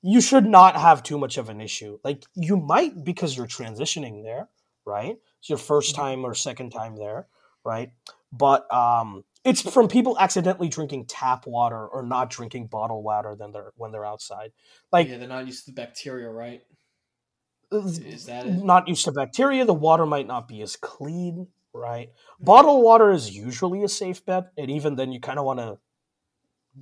you 0.03 0.21
should 0.21 0.47
not 0.47 0.77
have 0.77 1.03
too 1.03 1.19
much 1.19 1.39
of 1.39 1.49
an 1.49 1.61
issue. 1.61 1.99
Like 2.03 2.25
you 2.35 2.57
might 2.57 3.05
because 3.05 3.37
you're 3.37 3.47
transitioning 3.47 4.23
there, 4.25 4.49
right? 4.87 5.17
It's 5.39 5.49
your 5.49 5.59
first 5.59 5.93
Mhm. 5.95 5.99
time 5.99 6.25
or 6.25 6.35
second 6.35 6.71
time 6.71 6.97
there, 6.97 7.29
right? 7.65 7.93
But 8.33 8.73
um 8.73 9.25
it's 9.45 9.63
from 9.63 9.89
people 9.89 10.19
accidentally 10.19 10.69
drinking 10.69 11.07
tap 11.07 11.47
water 11.47 11.87
or 11.87 12.03
not 12.03 12.29
drinking 12.31 12.67
bottled 12.67 13.05
water 13.05 13.35
than 13.37 13.53
they're 13.53 13.73
when 13.77 13.93
they're 13.93 14.05
outside. 14.07 14.53
Like 14.93 15.09
yeah, 15.09 15.19
they're 15.19 15.29
not 15.29 15.47
used 15.47 15.65
to 15.67 15.71
the 15.71 15.75
bacteria, 15.75 16.31
right? 16.31 16.63
Is 17.73 18.27
that 18.27 18.47
it? 18.47 18.53
not 18.65 18.89
used 18.89 19.05
to 19.05 19.13
bacteria. 19.13 19.65
The 19.65 19.75
water 19.75 20.05
might 20.05 20.27
not 20.27 20.49
be 20.49 20.61
as 20.61 20.75
clean, 20.77 21.47
right? 21.73 22.11
Bottled 22.41 22.83
water 22.83 23.11
is 23.13 23.31
usually 23.35 23.85
a 23.85 23.89
safe 23.89 24.25
bet, 24.27 24.51
and 24.57 24.71
even 24.71 24.97
then, 24.97 25.13
you 25.13 25.21
kind 25.21 25.39
of 25.39 25.45
want 25.45 25.61
to 25.61 25.79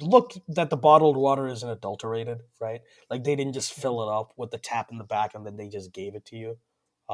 look 0.01 0.33
that 0.49 0.71
the 0.71 0.77
bottled 0.77 1.17
water 1.17 1.47
isn't 1.47 1.69
adulterated, 1.69 2.43
right? 2.61 2.83
Like 3.11 3.25
they 3.25 3.37
didn't 3.37 3.55
just 3.55 3.73
fill 3.73 4.03
it 4.03 4.13
up 4.13 4.33
with 4.37 4.51
the 4.51 4.59
tap 4.59 4.91
in 4.91 4.99
the 4.99 5.05
back 5.05 5.35
and 5.35 5.47
then 5.47 5.57
they 5.57 5.69
just 5.69 5.93
gave 5.93 6.15
it 6.15 6.25
to 6.27 6.37
you. 6.37 6.59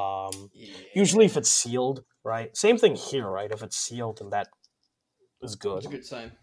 Um, 0.01 0.51
Yeah. 0.51 0.77
usually, 0.93 1.25
if 1.25 1.37
it's 1.37 1.49
sealed, 1.49 2.03
right? 2.23 2.55
Same 2.55 2.77
thing 2.77 2.95
here, 2.95 3.27
right? 3.29 3.51
If 3.51 3.63
it's 3.63 3.77
sealed, 3.77 4.17
then 4.19 4.29
that 4.31 4.49
is 5.41 5.55
good. 5.55 5.77
it's 5.77 5.87
a 5.87 5.89
good 5.89 6.05
sign. 6.05 6.37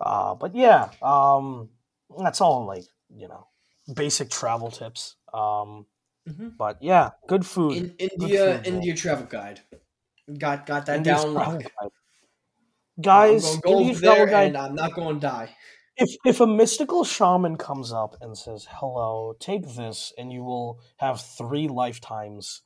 Uh, 0.00 0.34
but 0.34 0.54
yeah, 0.54 0.92
um, 1.02 1.70
that's 2.18 2.40
all 2.40 2.66
like 2.66 2.84
you 3.14 3.28
know, 3.28 3.48
basic 3.94 4.30
travel 4.30 4.70
tips. 4.70 5.16
Um, 5.32 5.86
hmm 6.26 6.48
but 6.58 6.78
yeah, 6.82 7.12
good 7.28 7.46
food. 7.46 7.78
In 7.78 7.96
India, 7.98 8.62
food. 8.62 8.64
India 8.64 8.94
travel 8.94 9.26
guide. 9.26 9.62
Got 10.38 10.66
got 10.66 10.86
that 10.86 11.04
India's 11.04 11.24
down. 11.24 11.36
Guys, 13.00 13.44
I'm 13.44 13.60
gonna 13.60 13.62
go 13.62 13.80
India's 13.80 13.96
over 13.98 14.00
travel 14.06 14.16
there 14.16 14.26
guide. 14.26 14.46
and 14.48 14.56
I'm 14.56 14.74
not 14.74 14.94
going 14.94 15.14
to 15.20 15.26
die. 15.26 15.56
If 15.96 16.10
if 16.24 16.40
a 16.40 16.46
mystical 16.46 17.04
shaman 17.04 17.56
comes 17.56 17.92
up 17.92 18.16
and 18.20 18.36
says, 18.36 18.66
"Hello, 18.70 19.34
take 19.38 19.74
this, 19.74 20.12
and 20.18 20.32
you 20.32 20.42
will 20.42 20.80
have 20.98 21.20
three 21.20 21.68
lifetimes 21.68 22.62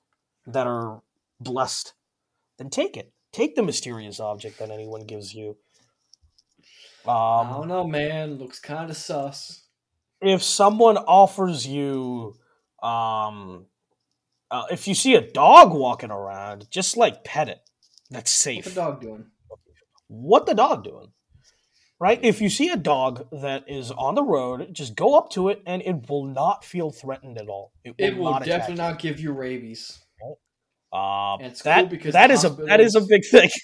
that 0.46 0.66
are 0.66 1.02
blessed," 1.40 1.94
then 2.58 2.70
take 2.70 2.96
it. 2.96 3.12
Take 3.32 3.54
the 3.56 3.62
mysterious 3.62 4.18
object 4.20 4.58
that 4.58 4.70
anyone 4.70 5.02
gives 5.02 5.34
you. 5.34 5.56
I 7.06 7.40
Um, 7.40 7.48
don't 7.50 7.68
know, 7.68 7.84
man. 7.86 8.34
Looks 8.38 8.58
kind 8.58 8.90
of 8.90 8.96
sus. 8.96 9.62
if 10.20 10.42
someone 10.42 10.96
offers 10.96 11.66
you, 11.66 12.34
um, 12.82 13.66
uh, 14.50 14.64
if 14.70 14.88
you 14.88 14.94
see 14.94 15.14
a 15.14 15.20
dog 15.20 15.72
walking 15.72 16.10
around, 16.10 16.70
just 16.70 16.96
like 16.96 17.22
pet 17.24 17.48
it. 17.48 17.60
That's 18.10 18.30
safe. 18.30 18.64
What's 18.64 18.74
the 18.74 18.80
dog 18.80 19.00
doing? 19.00 19.30
What 20.08 20.46
the 20.46 20.54
dog 20.54 20.84
doing 20.84 21.12
right? 21.98 22.20
If 22.22 22.40
you 22.42 22.50
see 22.50 22.68
a 22.68 22.76
dog 22.76 23.26
that 23.32 23.64
is 23.68 23.90
on 23.90 24.14
the 24.14 24.22
road 24.22 24.68
just 24.72 24.94
go 24.94 25.16
up 25.16 25.30
to 25.30 25.48
it 25.48 25.62
and 25.66 25.82
it 25.82 26.08
will 26.08 26.26
not 26.26 26.64
feel 26.64 26.90
threatened 26.90 27.38
at 27.38 27.48
all. 27.48 27.72
It 27.84 27.94
will, 27.98 28.06
It 28.06 28.16
will 28.16 28.30
not 28.32 28.44
definitely 28.44 28.76
not 28.76 28.98
give 28.98 29.18
you 29.18 29.32
rabies. 29.32 29.98
uh, 30.92 31.36
And 31.36 31.46
it's 31.52 31.62
that, 31.62 31.80
cool 31.80 31.86
because 31.88 32.12
that 32.12 32.28
the 32.28 32.48
a 32.48 32.66
that 32.66 32.80
is 32.80 32.94
a 32.94 33.00
big 33.00 33.24
thing. 33.24 33.50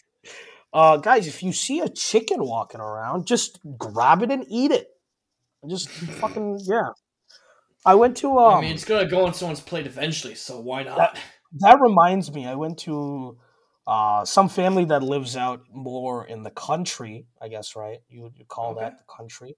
Uh, 0.75 0.97
guys 0.97 1.27
if 1.27 1.43
you 1.43 1.53
see 1.53 1.81
a 1.81 1.89
chicken 1.91 2.43
walking 2.43 2.81
around 2.81 3.27
just 3.27 3.61
grab 3.77 4.23
it 4.23 4.31
and 4.31 4.43
eat 4.49 4.71
it. 4.71 4.87
Just 5.69 5.91
fucking 5.91 6.59
yeah. 6.67 6.89
I 7.85 7.95
went 7.95 8.17
to 8.19 8.39
um, 8.39 8.55
I 8.55 8.61
mean, 8.63 8.73
it's 8.73 8.87
gonna 8.87 9.07
go 9.07 9.27
on 9.27 9.35
someone's 9.35 9.61
plate 9.61 9.87
eventually, 9.87 10.35
so 10.35 10.59
why 10.61 10.83
not? 10.85 10.97
That- 10.97 11.19
that 11.61 11.79
reminds 11.83 12.33
me 12.33 12.47
i 12.47 12.55
went 12.55 12.79
to 12.79 13.37
uh, 13.87 14.25
some 14.25 14.49
family 14.49 14.85
that 14.87 15.03
lives 15.03 15.37
out 15.37 15.63
more 15.73 16.25
in 16.27 16.43
the 16.43 16.51
country 16.51 17.27
i 17.41 17.49
guess 17.49 17.75
right? 17.77 17.99
You 18.09 18.31
call 18.49 18.73
Okay. 18.73 18.81
that 18.81 18.99
the 18.99 19.13
country. 19.17 19.57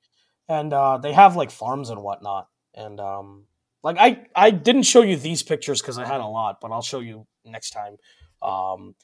And 0.48 0.72
uh, 0.72 0.98
they 0.98 1.12
have 1.12 1.36
like 1.36 1.50
farms 1.50 1.90
and 1.90 2.02
whatnot. 2.02 2.48
And 2.74 3.00
um, 3.00 3.46
like 3.82 3.96
i 3.98 4.26
i 4.34 4.50
didn't 4.50 4.84
show 4.84 5.02
you 5.02 5.16
these 5.16 5.42
pictures 5.42 5.80
because 5.82 5.98
i 5.98 6.04
had 6.06 6.20
a 6.20 6.26
lot 6.26 6.58
but 6.60 6.72
i'll 6.72 6.82
show 6.82 7.00
you 7.00 7.26
next 7.44 7.70
time. 7.70 7.96
Um, 8.42 8.94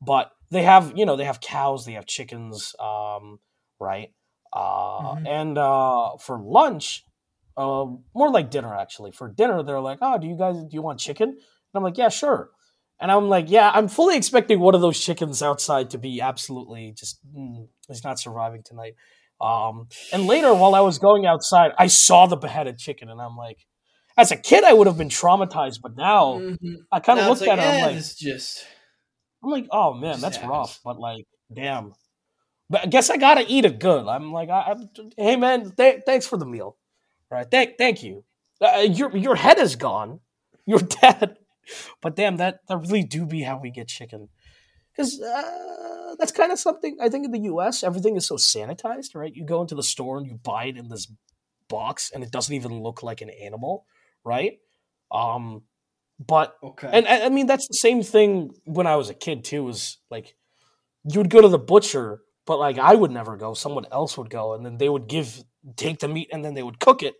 but 0.00 0.30
they 0.50 0.62
have 0.62 0.92
you 0.96 1.06
know 1.06 1.16
they 1.16 1.24
have 1.24 1.40
cows 1.40 1.84
they 1.86 1.92
have 1.92 2.06
chickens 2.06 2.74
um, 2.80 3.38
right? 3.80 4.12
Uh, 4.52 5.14
Mhm. 5.16 5.26
and 5.26 5.58
uh, 5.58 6.16
for 6.18 6.38
lunch 6.38 7.04
uh, 7.56 7.86
more 8.14 8.30
like 8.30 8.50
dinner 8.50 8.74
actually. 8.74 9.12
For 9.12 9.28
dinner 9.28 9.62
they're 9.62 9.80
like 9.80 9.98
oh 10.02 10.18
do 10.18 10.26
you 10.26 10.36
guys 10.36 10.56
do 10.56 10.68
you 10.72 10.82
want 10.82 11.00
chicken? 11.00 11.30
And 11.30 11.38
i'm 11.74 11.82
like 11.82 11.96
yeah 11.98 12.10
sure 12.10 12.50
and 13.00 13.10
I'm 13.12 13.28
like, 13.28 13.50
yeah, 13.50 13.70
I'm 13.74 13.88
fully 13.88 14.16
expecting 14.16 14.60
one 14.60 14.74
of 14.74 14.80
those 14.80 14.98
chickens 14.98 15.42
outside 15.42 15.90
to 15.90 15.98
be 15.98 16.20
absolutely 16.20 16.92
just, 16.96 17.18
mm, 17.36 17.68
he's 17.88 18.04
not 18.04 18.18
surviving 18.18 18.62
tonight. 18.64 18.94
Um, 19.40 19.88
and 20.12 20.26
later, 20.26 20.54
while 20.54 20.74
I 20.74 20.80
was 20.80 20.98
going 20.98 21.26
outside, 21.26 21.72
I 21.78 21.88
saw 21.88 22.26
the 22.26 22.36
beheaded 22.36 22.78
chicken, 22.78 23.10
and 23.10 23.20
I'm 23.20 23.36
like, 23.36 23.58
as 24.16 24.30
a 24.32 24.36
kid, 24.36 24.64
I 24.64 24.72
would 24.72 24.86
have 24.86 24.96
been 24.96 25.10
traumatized, 25.10 25.80
but 25.82 25.94
now 25.94 26.38
Mhm. 26.40 26.76
I 26.90 27.00
kind 27.00 27.18
of 27.20 27.26
looked 27.26 27.42
at 27.42 27.58
it. 27.58 27.62
eh, 27.62 27.68
I'm 27.74 27.80
like, 27.82 27.96
it's 27.96 28.14
just 28.14 28.64
I'm 29.44 29.50
like, 29.50 29.66
oh 29.70 29.92
man, 29.92 30.20
that's 30.22 30.38
happens. 30.38 30.50
rough, 30.50 30.80
but 30.82 30.98
like, 30.98 31.26
damn. 31.54 31.92
But 32.70 32.82
I 32.82 32.86
guess 32.86 33.10
I 33.10 33.16
gotta 33.18 33.44
eat 33.46 33.64
it 33.66 33.78
good. 33.78 34.06
I'm 34.08 34.32
like, 34.32 34.48
I, 34.48 34.72
I'm, 34.72 34.88
hey 35.18 35.36
man, 35.36 35.70
th- 35.76 36.02
thanks 36.06 36.26
for 36.26 36.36
the 36.38 36.46
meal. 36.46 36.76
All 37.30 37.38
right, 37.38 37.46
thank 37.50 37.76
thank 37.76 38.02
you. 38.02 38.24
Uh, 38.60 38.86
your 38.90 39.14
your 39.14 39.36
head 39.36 39.58
is 39.58 39.76
gone. 39.76 40.20
You're 40.64 40.78
dead. 41.02 41.36
But 42.00 42.16
damn, 42.16 42.36
that 42.38 42.60
that 42.68 42.78
really 42.78 43.02
do 43.04 43.26
be 43.26 43.42
how 43.42 43.58
we 43.58 43.70
get 43.70 43.88
chicken. 43.88 44.28
Because 44.92 45.20
uh, 45.20 46.14
that's 46.18 46.32
kind 46.32 46.52
of 46.52 46.58
something 46.58 46.96
I 47.00 47.08
think 47.08 47.24
in 47.26 47.32
the 47.32 47.40
U.S. 47.40 47.82
everything 47.84 48.16
is 48.16 48.26
so 48.26 48.36
sanitized, 48.36 49.14
right? 49.14 49.34
You 49.34 49.44
go 49.44 49.60
into 49.60 49.74
the 49.74 49.82
store 49.82 50.18
and 50.18 50.26
you 50.26 50.34
buy 50.42 50.66
it 50.66 50.76
in 50.76 50.88
this 50.88 51.10
box, 51.68 52.10
and 52.14 52.22
it 52.24 52.30
doesn't 52.30 52.54
even 52.54 52.82
look 52.82 53.02
like 53.02 53.20
an 53.20 53.30
animal, 53.30 53.86
right? 54.24 54.58
Um, 55.12 55.62
but 56.24 56.56
Okay. 56.62 56.88
and 56.92 57.08
I, 57.08 57.26
I 57.26 57.28
mean 57.30 57.46
that's 57.46 57.68
the 57.68 57.74
same 57.74 58.02
thing 58.02 58.52
when 58.64 58.86
I 58.86 58.96
was 58.96 59.10
a 59.10 59.14
kid 59.14 59.44
too. 59.44 59.68
Is 59.68 59.98
like 60.10 60.36
you 61.10 61.20
would 61.20 61.30
go 61.30 61.40
to 61.40 61.48
the 61.48 61.58
butcher, 61.58 62.20
but 62.46 62.58
like 62.58 62.78
I 62.78 62.94
would 62.94 63.10
never 63.10 63.36
go. 63.36 63.54
Someone 63.54 63.86
else 63.92 64.18
would 64.18 64.30
go, 64.30 64.54
and 64.54 64.64
then 64.64 64.78
they 64.78 64.88
would 64.88 65.08
give 65.08 65.42
take 65.76 66.00
the 66.00 66.08
meat, 66.08 66.28
and 66.32 66.44
then 66.44 66.54
they 66.54 66.62
would 66.62 66.80
cook 66.80 67.02
it, 67.02 67.14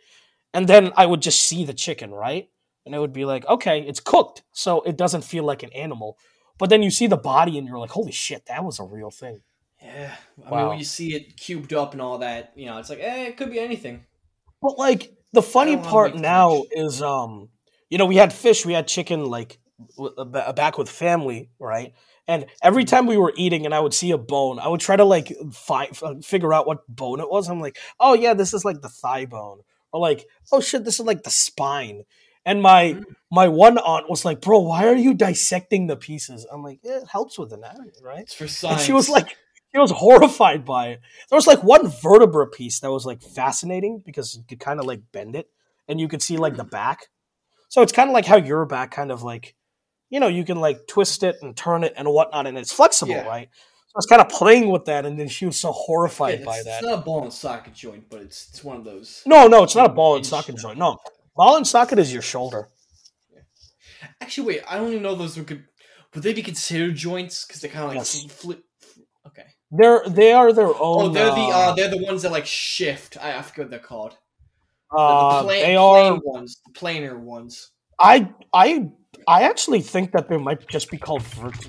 and 0.55 0.69
then 0.69 0.93
I 0.97 1.07
would 1.07 1.23
just 1.23 1.41
see 1.43 1.65
the 1.65 1.75
chicken, 1.75 2.13
right? 2.13 2.49
And 2.87 2.95
it 2.95 3.01
would 3.01 3.13
be 3.13 3.27
like, 3.27 3.45
okay, 3.47 3.81
it's 3.83 4.01
cooked, 4.01 4.43
so 4.53 4.81
it 4.83 4.97
doesn't 4.97 5.25
feel 5.25 5.45
like 5.45 5.63
an 5.65 5.73
animal. 5.75 6.17
But 6.59 6.71
then 6.71 6.83
you 6.83 6.91
see 6.91 7.07
the 7.09 7.17
body, 7.19 7.59
and 7.59 7.69
you're 7.69 7.79
like, 7.79 7.91
holy 7.91 8.13
shit, 8.13 8.47
that 8.47 8.65
was 8.65 8.79
a 8.81 8.85
real 8.85 9.11
thing. 9.11 9.43
yeah. 9.83 10.15
I 10.45 10.53
mean, 10.53 10.67
when 10.69 10.79
you 10.79 10.85
see 10.85 11.15
it 11.15 11.37
cubed 11.37 11.73
up 11.75 11.93
and 11.93 12.01
all 12.01 12.19
that, 12.19 12.53
you 12.57 12.67
know, 12.67 12.79
it's 12.79 12.89
like, 12.91 13.01
eh, 13.01 13.27
it 13.27 13.37
could 13.37 13.51
be 13.51 13.59
anything. 13.61 14.07
But 14.63 14.79
like 14.79 15.13
the 15.33 15.43
funny 15.43 15.77
part 15.77 16.15
now 16.15 16.63
fish. 16.63 16.71
is, 16.71 17.03
um, 17.03 17.51
you 17.91 17.99
know, 17.99 18.07
we 18.07 18.17
had 18.17 18.33
fish, 18.33 18.65
we 18.65 18.73
had 18.73 18.89
chicken, 18.89 19.27
like 19.27 19.59
uh, 19.99 20.53
back 20.53 20.79
with 20.79 20.89
family, 20.89 21.51
right? 21.59 21.93
And 22.29 22.47
every 22.63 22.85
Mm-hmm. 22.85 22.91
time 22.91 23.07
we 23.07 23.17
were 23.17 23.33
eating, 23.37 23.65
and 23.67 23.75
I 23.75 23.81
would 23.81 23.95
see 23.95 24.11
a 24.11 24.19
bone, 24.19 24.59
I 24.59 24.69
would 24.69 24.81
try 24.81 24.97
to 24.97 25.05
like 25.05 25.33
fi- 25.53 25.87
f- 25.91 26.25
figure 26.25 26.53
out 26.53 26.67
what 26.67 26.87
bone 26.89 27.21
it 27.21 27.31
was. 27.31 27.49
I'm 27.49 27.61
like, 27.61 27.79
oh 28.01 28.15
yeah, 28.15 28.35
this 28.35 28.53
is 28.55 28.65
like 28.65 28.81
the 28.83 28.89
thigh 28.89 29.27
bone, 29.27 29.61
or 29.93 30.01
like, 30.01 30.27
oh 30.51 30.61
shit, 30.61 30.85
this 30.85 30.99
is 30.99 31.07
like 31.07 31.23
the 31.23 31.31
spine. 31.31 32.03
And 32.47 32.63
my 32.63 32.95
Mm. 32.95 33.05
my 33.31 33.49
one 33.49 33.77
aunt 33.77 34.09
was 34.09 34.25
like, 34.25 34.41
bro, 34.41 34.61
why 34.61 34.87
are 34.87 34.95
you 34.95 35.13
dissecting 35.13 35.89
the 35.89 35.97
pieces? 35.97 36.47
I'm 36.51 36.63
like, 36.63 36.79
yeah, 36.83 36.99
it 36.99 37.09
helps 37.09 37.39
with 37.39 37.53
anatomy, 37.53 37.91
right? 38.01 38.21
It's 38.21 38.35
for 38.35 38.45
And 38.45 38.51
science. 38.51 38.83
she 38.83 38.93
was 38.93 39.09
like, 39.09 39.37
she 39.75 39.79
was 39.79 39.91
horrified 39.91 40.65
by 40.65 40.91
it. 40.91 41.01
There 41.29 41.37
was 41.37 41.49
like 41.49 41.63
one 41.65 41.89
vertebra 41.89 42.47
piece 42.47 42.79
that 42.81 42.91
was 42.91 43.05
like 43.05 43.21
fascinating 43.23 44.01
because 44.07 44.37
you 44.37 44.45
could 44.49 44.61
kind 44.61 44.79
of 44.79 44.87
like 44.87 45.03
bend 45.13 45.35
it 45.35 45.51
and 45.89 46.01
you 46.01 46.07
could 46.09 46.23
see 46.23 46.37
like 46.37 46.57
the 46.57 46.65
back. 46.65 47.09
So 47.69 47.83
it's 47.83 47.93
kind 47.93 48.09
of 48.09 48.15
like 48.15 48.27
how 48.27 48.37
your 48.37 48.65
back 48.65 48.93
kind 48.93 49.11
of 49.11 49.25
like, 49.25 49.57
you 50.09 50.21
know, 50.21 50.29
you 50.29 50.45
can 50.45 50.61
like 50.61 50.87
twist 50.87 51.25
it 51.25 51.37
and 51.43 51.57
turn 51.57 51.83
it 51.83 51.95
and 51.97 52.09
whatnot, 52.09 52.47
and 52.47 52.57
it's 52.57 52.73
flexible, 52.73 53.15
Yeah. 53.15 53.29
right? 53.29 53.49
So 53.89 53.93
I 53.97 53.99
was 53.99 54.07
kind 54.07 54.23
of 54.23 54.29
playing 54.29 54.71
with 54.71 54.85
that, 54.85 55.05
and 55.05 55.19
then 55.19 55.27
she 55.27 55.47
was 55.47 55.59
so 55.59 55.73
horrified 55.73 56.37
it's, 56.37 56.45
by 56.45 56.63
that. 56.63 56.79
it's 56.79 56.87
not 56.87 57.01
a 57.01 57.03
ball 57.03 57.25
and 57.25 57.33
socket 57.33 57.75
joint, 57.75 58.09
but 58.09 58.21
it's 58.23 58.49
it's 58.51 58.63
one 58.63 58.77
of 58.77 58.85
those. 58.85 59.23
No, 59.27 59.49
no, 59.49 59.65
it's 59.65 59.75
not 59.75 59.87
a 59.87 59.93
ball 59.93 60.15
and 60.15 60.25
socket 60.25 60.57
joint. 60.59 60.79
No, 60.79 60.99
ball 61.37 61.57
and 61.57 61.67
socket 61.67 61.99
is 61.99 62.13
your 62.13 62.23
shoulder. 62.23 62.69
Actually, 64.21 64.47
wait. 64.49 64.61
I 64.69 64.77
don't 64.77 64.91
even 64.91 65.03
know 65.03 65.15
those 65.15 65.37
would 65.37 65.49
would 66.15 66.23
they 66.23 66.33
be 66.33 66.43
considered 66.43 66.95
joints 66.95 67.45
because 67.47 67.61
they're 67.61 67.71
kind 67.71 67.85
of 67.85 67.89
like 67.91 67.99
Yes. 67.99 68.25
flip. 68.25 68.65
Okay. 69.27 69.47
They're 69.71 70.03
they 70.09 70.33
are 70.33 70.53
their 70.53 70.69
own. 70.69 70.77
Oh, 70.81 71.09
they're 71.09 71.31
the 71.31 71.53
uh, 71.53 71.59
uh, 71.59 71.75
they're 71.75 71.89
the 71.91 72.03
ones 72.05 72.23
that 72.23 72.33
like 72.33 72.47
shift. 72.47 73.17
I, 73.21 73.37
I 73.39 73.43
forget 73.43 73.67
what 73.67 73.71
they're 73.71 73.79
called. 73.81 74.17
Uh, 74.91 75.41
the 75.41 75.47
plane, 75.47 75.63
they 75.63 75.77
are 75.77 75.93
plane 76.11 76.21
ones, 76.25 76.61
the 76.65 76.73
planar 76.73 77.19
ones. 77.19 77.73
I 77.99 78.33
I 78.53 78.89
I 79.27 79.43
actually 79.43 79.83
think 79.83 80.13
that 80.13 80.29
they 80.29 80.37
might 80.37 80.69
just 80.69 80.91
be 80.91 80.99
called 80.99 81.23
vert- 81.23 81.69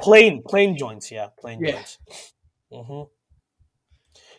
plane 0.00 0.42
plane 0.48 0.76
joints. 0.76 1.10
Yeah, 1.12 1.28
plane 1.38 1.60
Yeah. 1.60 1.72
joints. 1.72 1.98
hmm 2.72 3.02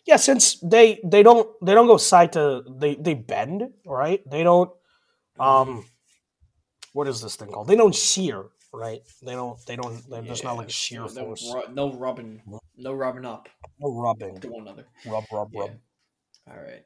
Yeah, 0.05 0.17
since 0.17 0.59
they 0.59 0.99
they 1.03 1.23
don't 1.23 1.47
they 1.65 1.73
don't 1.73 1.87
go 1.87 1.97
side 1.97 2.33
to 2.33 2.63
they 2.67 2.95
they 2.95 3.13
bend 3.13 3.63
right. 3.85 4.21
They 4.29 4.43
don't 4.43 4.69
um 5.39 5.85
what 6.93 7.07
is 7.07 7.21
this 7.21 7.35
thing 7.35 7.49
called? 7.49 7.67
They 7.67 7.75
don't 7.75 7.95
shear 7.95 8.45
right. 8.73 9.01
They 9.21 9.33
don't 9.33 9.57
they 9.65 9.75
don't 9.75 10.01
they're 10.09 10.21
just 10.21 10.43
not 10.43 10.57
like 10.57 10.67
Yeah, 10.69 10.73
shear 10.73 10.99
no, 11.01 11.07
no, 11.07 11.13
force. 11.25 11.53
ru- 11.55 11.73
no 11.73 11.93
rubbing, 11.93 12.41
no 12.75 12.93
rubbing 12.93 13.25
up 13.25 13.49
No 13.79 13.93
rubbing. 13.95 14.39
to 14.41 14.47
one 14.49 14.61
another. 14.63 14.85
Rub 15.05 15.23
rub 15.31 15.49
Yeah. 15.53 15.61
rub. 15.61 15.71
All 16.49 16.57
right. 16.61 16.85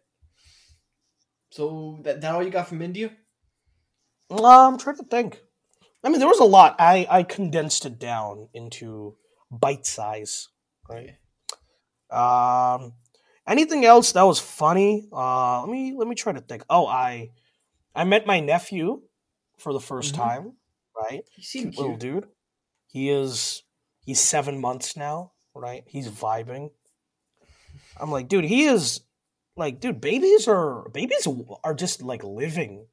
So 1.52 1.98
that 2.04 2.22
that 2.22 2.36
all 2.36 2.44
you 2.44 2.52
got 2.52 2.68
from 2.68 2.82
India? 2.82 3.12
Uh, 4.30 4.68
I'm 4.68 4.78
trying 4.78 4.98
to 4.98 5.04
think. 5.06 5.42
I 6.04 6.10
mean, 6.10 6.20
there 6.20 6.28
was 6.28 6.40
a 6.40 6.46
lot. 6.46 6.76
I 6.80 7.08
I 7.10 7.24
condensed 7.24 7.86
it 7.86 7.98
down 8.00 8.50
into 8.54 9.16
bite 9.50 9.86
size. 9.86 10.50
Right. 10.88 11.18
Um, 12.10 12.94
anything 13.48 13.86
else 13.86 14.12
that 14.14 14.24
was 14.24 14.40
funny? 14.40 15.08
Uh, 15.12 15.62
let 15.62 15.70
me 15.70 15.94
let 15.98 16.08
me 16.08 16.16
try 16.16 16.34
to 16.34 16.42
think. 16.42 16.64
Oh, 16.70 16.86
I 16.88 17.32
I 17.96 18.04
met 18.04 18.28
my 18.28 18.40
nephew 18.40 19.02
for 19.58 19.74
the 19.74 19.80
1st 19.80 20.14
Mhm. 20.14 20.18
time. 20.18 20.54
Right, 20.96 21.24
seem 21.40 21.72
little 21.72 21.96
dude. 21.98 22.28
He 22.88 23.10
is 23.10 23.64
he's 24.06 24.20
seven 24.20 24.60
months 24.60 24.98
now. 24.98 25.34
Right, 25.54 25.84
he's 25.88 26.10
vibing. 26.10 26.72
I'm 28.00 28.12
like, 28.12 28.28
dude, 28.28 28.46
he 28.46 28.66
is 28.66 29.02
like, 29.56 29.80
dude, 29.80 30.02
babies 30.02 30.48
are 30.48 30.90
babies 30.90 31.28
are 31.64 31.74
just 31.74 32.02
like 32.02 32.24
living, 32.24 32.88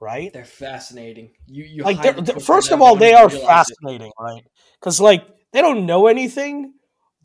right? 0.00 0.32
They're 0.32 0.44
fascinating. 0.44 1.32
You 1.46 1.64
you 1.64 1.82
like 1.82 2.02
they're, 2.02 2.12
they're- 2.14 2.40
first 2.40 2.72
of 2.72 2.80
all 2.82 2.96
they 2.96 3.12
are 3.14 3.28
realize 3.28 3.42
it. 3.42 3.46
fascinating 3.46 4.12
right 4.18 4.44
because 4.80 5.00
like 5.00 5.26
they 5.52 5.60
don't 5.62 5.86
know 5.86 6.06
anything 6.08 6.74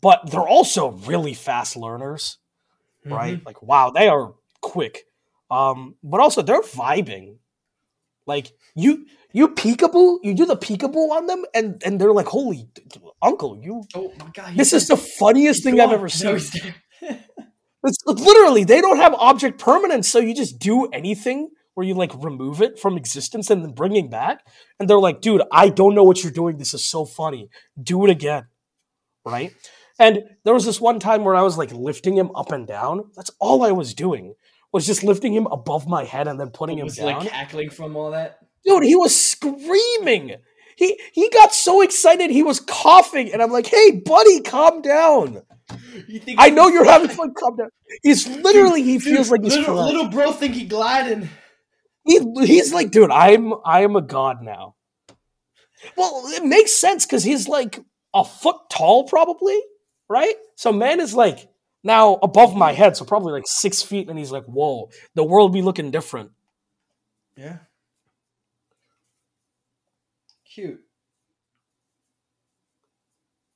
but 0.00 0.30
they're 0.30 0.40
also 0.48 0.92
really 0.92 1.34
fast 1.34 1.76
learners 1.76 2.38
right 3.04 3.38
Mhm. 3.38 3.46
like 3.46 3.62
wow 3.62 3.90
they 3.90 4.08
are 4.08 4.34
quick 4.60 5.04
um 5.50 5.94
but 6.02 6.20
also 6.20 6.42
they're 6.42 6.62
vibing 6.62 7.36
like 8.26 8.52
you 8.74 9.06
you 9.32 9.48
peekaboo 9.48 10.18
you 10.22 10.34
do 10.34 10.44
the 10.44 10.56
peekaboo 10.56 11.10
on 11.10 11.26
them 11.26 11.44
and 11.54 11.82
and 11.84 12.00
they're 12.00 12.12
like 12.12 12.26
holy 12.26 12.68
uncle 13.22 13.58
you 13.62 13.82
Oh 13.94 14.12
my 14.18 14.30
god! 14.34 14.54
this 14.56 14.72
is 14.72 14.86
the 14.88 14.96
funniest 14.96 15.62
thing 15.64 15.80
i've 15.80 15.92
ever 15.92 16.08
seen 16.08 16.36
it's 17.84 17.98
literally 18.06 18.64
they 18.64 18.80
don't 18.80 18.98
have 18.98 19.14
object 19.14 19.58
permanence, 19.58 20.06
so 20.08 20.18
you 20.18 20.34
just 20.34 20.58
do 20.58 20.86
anything 20.92 21.48
where 21.74 21.86
you 21.86 21.94
like 21.94 22.12
remove 22.22 22.60
it 22.60 22.78
from 22.78 22.96
existence 22.98 23.48
and 23.50 23.64
then 23.64 23.72
bring 23.72 23.96
it 23.96 24.10
back. 24.10 24.44
And 24.78 24.88
they're 24.90 24.98
like, 24.98 25.22
dude, 25.22 25.40
I 25.50 25.70
don't 25.70 25.94
know 25.94 26.04
what 26.04 26.22
you're 26.22 26.32
doing. 26.32 26.58
This 26.58 26.74
is 26.74 26.84
so 26.84 27.06
funny. 27.06 27.48
Do 27.82 28.04
it 28.04 28.10
again. 28.10 28.48
Right? 29.24 29.54
And 30.00 30.24
there 30.44 30.54
was 30.54 30.64
this 30.64 30.80
one 30.80 30.98
time 30.98 31.24
where 31.24 31.36
I 31.36 31.42
was 31.42 31.58
like 31.58 31.72
lifting 31.72 32.16
him 32.16 32.30
up 32.34 32.50
and 32.50 32.66
down. 32.66 33.10
That's 33.14 33.30
all 33.38 33.62
I 33.62 33.70
was 33.70 33.94
doing. 33.94 34.34
Was 34.72 34.86
just 34.86 35.04
lifting 35.04 35.32
him 35.32 35.46
above 35.46 35.86
my 35.86 36.04
head 36.04 36.26
and 36.26 36.40
then 36.40 36.50
putting 36.50 36.78
him 36.78 36.86
was 36.86 36.96
down. 36.96 37.06
like 37.06 37.28
cackling 37.28 37.70
from 37.70 37.96
all 37.96 38.12
that. 38.12 38.38
Dude, 38.64 38.84
he 38.84 38.96
was 38.96 39.14
screaming. 39.14 40.36
He 40.76 40.98
he 41.12 41.28
got 41.28 41.52
so 41.52 41.82
excited 41.82 42.30
he 42.30 42.42
was 42.42 42.60
coughing, 42.60 43.32
and 43.32 43.42
I'm 43.42 43.50
like, 43.50 43.66
"Hey, 43.66 43.90
buddy, 43.90 44.40
calm 44.40 44.80
down. 44.80 45.42
You 46.08 46.20
think 46.20 46.38
I 46.40 46.48
know 46.50 46.68
you're 46.68 46.84
having 46.84 47.08
fun. 47.16 47.34
Calm 47.34 47.56
down." 47.56 47.68
He's 48.02 48.26
literally 48.26 48.82
he 48.82 48.98
feels 48.98 49.28
Dude, 49.28 49.32
like 49.32 49.42
he's 49.42 49.56
little, 49.56 49.84
little 49.84 50.08
bro 50.08 50.32
think 50.32 50.54
he 50.54 50.64
gliding. 50.64 51.28
He, 52.06 52.18
he's 52.46 52.72
like, 52.72 52.90
dude, 52.90 53.10
I'm 53.10 53.52
I 53.64 53.82
am 53.82 53.96
a 53.96 54.02
god 54.02 54.42
now. 54.42 54.76
Well, 55.96 56.24
it 56.28 56.44
makes 56.44 56.72
sense 56.72 57.04
because 57.04 57.24
he's 57.24 57.48
like 57.48 57.80
a 58.14 58.24
foot 58.24 58.56
tall, 58.70 59.04
probably, 59.04 59.60
right? 60.10 60.34
So 60.56 60.72
man 60.72 61.00
is 61.00 61.14
like 61.14 61.48
now 61.82 62.18
above 62.22 62.54
my 62.54 62.72
head, 62.72 62.96
so 62.96 63.06
probably 63.06 63.32
like 63.32 63.46
six 63.46 63.80
feet, 63.80 64.10
and 64.10 64.18
he's 64.18 64.32
like, 64.32 64.44
whoa, 64.44 64.90
the 65.14 65.24
world 65.24 65.54
be 65.54 65.62
looking 65.62 65.90
different. 65.90 66.32
Yeah. 67.36 67.58
Cute. 70.44 70.80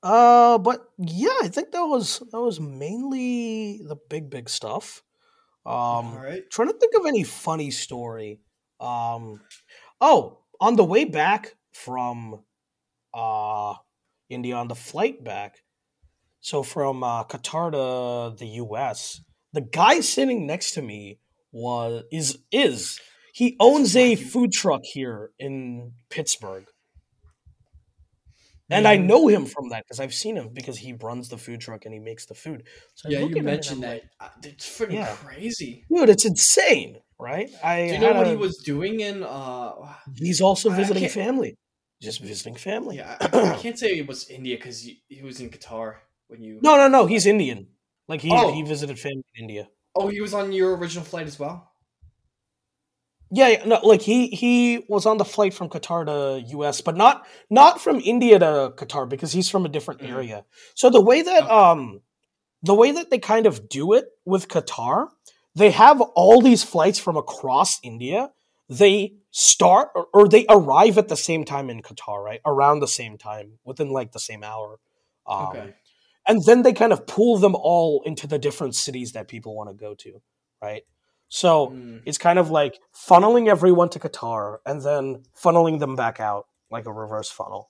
Uh, 0.02 0.58
but 0.58 0.90
yeah, 0.98 1.36
I 1.42 1.48
think 1.48 1.72
that 1.72 1.84
was 1.84 2.20
that 2.30 2.40
was 2.40 2.60
mainly 2.60 3.80
the 3.82 3.96
big 3.96 4.30
big 4.30 4.48
stuff. 4.48 5.02
Um, 5.66 5.74
all 5.74 6.20
right. 6.22 6.48
trying 6.50 6.68
to 6.68 6.74
think 6.74 6.94
of 6.94 7.06
any 7.06 7.24
funny 7.24 7.70
story. 7.70 8.40
Um, 8.80 9.40
oh, 10.00 10.40
on 10.60 10.76
the 10.76 10.84
way 10.84 11.04
back 11.04 11.56
from 11.72 12.44
uh 13.14 13.74
India 14.28 14.54
on 14.56 14.68
the 14.68 14.74
flight 14.74 15.24
back, 15.24 15.63
so 16.44 16.62
from 16.62 17.02
uh, 17.02 17.24
Qatar 17.24 17.72
to 17.72 18.36
the 18.38 18.46
U.S., 18.64 19.20
the 19.52 19.62
guy 19.62 20.00
sitting 20.00 20.46
next 20.46 20.72
to 20.74 20.82
me 20.82 21.20
was 21.52 22.04
is 22.12 22.38
is 22.52 23.00
he 23.32 23.56
owns 23.60 23.96
a 23.96 24.16
food 24.16 24.52
truck 24.52 24.82
here 24.84 25.32
in 25.38 25.92
Pittsburgh. 26.10 26.66
And 28.70 28.88
I 28.88 28.96
Mhm. 28.96 29.06
know 29.06 29.28
him 29.28 29.46
from 29.46 29.68
that 29.70 29.84
because 29.84 30.00
I've 30.00 30.14
seen 30.14 30.36
him 30.36 30.48
because 30.52 30.78
he 30.78 30.94
runs 30.94 31.28
the 31.28 31.38
food 31.38 31.60
truck 31.60 31.84
and 31.84 31.92
he 31.94 32.00
makes 32.00 32.26
the 32.26 32.34
food. 32.34 32.66
So 32.94 33.08
Yeah, 33.10 33.20
you 33.20 33.26
at 33.26 33.32
him 33.32 33.46
and 33.46 33.46
mentioned 33.46 33.82
that. 33.82 33.88
like, 33.88 34.02
Uh, 34.20 34.30
It's 34.42 34.66
freaking 34.78 34.94
Yeah. 34.96 35.16
crazy. 35.16 35.84
dude, 35.90 36.08
it's 36.08 36.24
insane, 36.24 37.00
right? 37.18 37.50
I 37.62 37.86
Do 37.88 37.94
you 37.94 38.00
know 38.00 38.14
what 38.14 38.26
he 38.26 38.36
was 38.36 38.56
doing 38.58 39.00
in? 39.00 39.22
Uh, 39.22 39.94
He's 40.16 40.40
also 40.40 40.70
I- 40.70 40.74
I 40.74 40.78
visiting 40.78 41.08
family, 41.08 41.56
just 42.00 42.20
visiting 42.20 42.56
family. 42.56 42.96
yeah, 42.96 43.16
I, 43.20 43.52
I 43.52 43.56
can't 43.56 43.78
say 43.78 43.98
it 43.98 44.06
was 44.06 44.28
India 44.30 44.56
because 44.56 44.80
he, 44.82 45.02
he 45.08 45.22
was 45.22 45.40
in 45.40 45.50
Qatar. 45.50 46.00
When 46.28 46.42
you? 46.42 46.58
No, 46.62 46.76
no, 46.76 46.88
no. 46.88 47.06
He's 47.06 47.26
Indian. 47.26 47.68
Like 48.08 48.20
he 48.20 48.30
Oh. 48.32 48.52
he 48.52 48.62
visited 48.62 48.98
family 48.98 49.24
in 49.34 49.44
India. 49.44 49.68
Oh, 49.94 50.08
he 50.08 50.20
was 50.20 50.34
on 50.34 50.52
your 50.52 50.76
original 50.76 51.04
flight 51.04 51.26
as 51.26 51.38
well. 51.38 51.70
Yeah, 53.30 53.48
yeah, 53.48 53.64
no, 53.64 53.80
like 53.82 54.02
he 54.02 54.28
he 54.28 54.84
was 54.88 55.06
on 55.06 55.16
the 55.16 55.24
flight 55.24 55.54
from 55.54 55.68
Qatar 55.68 56.06
to 56.06 56.46
U.S., 56.50 56.80
but 56.80 56.96
not 56.96 57.26
not 57.50 57.80
from 57.80 57.98
India 58.00 58.38
to 58.38 58.72
Qatar 58.76 59.08
because 59.08 59.32
he's 59.32 59.48
from 59.48 59.64
a 59.64 59.68
different 59.68 60.02
Mhm. 60.02 60.10
area. 60.10 60.44
So 60.74 60.90
the 60.90 61.00
way 61.00 61.22
that 61.22 61.42
Okay. 61.44 61.52
um 61.52 62.02
the 62.62 62.74
way 62.74 62.92
that 62.92 63.10
they 63.10 63.18
kind 63.18 63.46
of 63.46 63.68
do 63.68 63.92
it 63.92 64.06
with 64.24 64.48
Qatar, 64.48 65.08
they 65.54 65.70
have 65.70 66.00
all 66.00 66.40
these 66.40 66.62
flights 66.62 66.98
from 66.98 67.16
across 67.16 67.80
India. 67.82 68.32
They 68.68 69.16
start 69.30 69.90
or, 69.94 70.06
or 70.14 70.28
they 70.28 70.46
arrive 70.48 70.96
at 70.96 71.08
the 71.08 71.16
same 71.16 71.44
time 71.44 71.68
in 71.70 71.82
Qatar, 71.82 72.22
right? 72.22 72.40
Around 72.46 72.80
the 72.80 72.88
same 72.88 73.18
time, 73.18 73.58
within 73.64 73.90
like 73.90 74.12
the 74.12 74.20
same 74.20 74.42
hour. 74.44 74.78
Um, 75.26 75.46
Okay. 75.48 75.74
And 76.26 76.42
then 76.44 76.62
they 76.62 76.72
kind 76.72 76.92
of 76.92 77.06
pool 77.06 77.38
them 77.38 77.54
all 77.54 78.02
into 78.04 78.26
the 78.26 78.38
different 78.38 78.74
cities 78.74 79.12
that 79.12 79.28
people 79.28 79.54
want 79.54 79.70
to 79.70 79.74
go 79.74 79.94
to, 79.94 80.20
right? 80.62 80.82
So 81.28 81.68
Mm. 81.68 82.02
it's 82.04 82.18
kind 82.18 82.38
of 82.38 82.50
like 82.50 82.78
funneling 82.94 83.48
everyone 83.48 83.88
to 83.90 83.98
Qatar 83.98 84.58
and 84.64 84.82
then 84.82 85.24
funneling 85.36 85.80
them 85.80 85.96
back 85.96 86.20
out 86.20 86.46
like 86.70 86.86
a 86.86 86.92
reverse 86.92 87.30
funnel. 87.30 87.68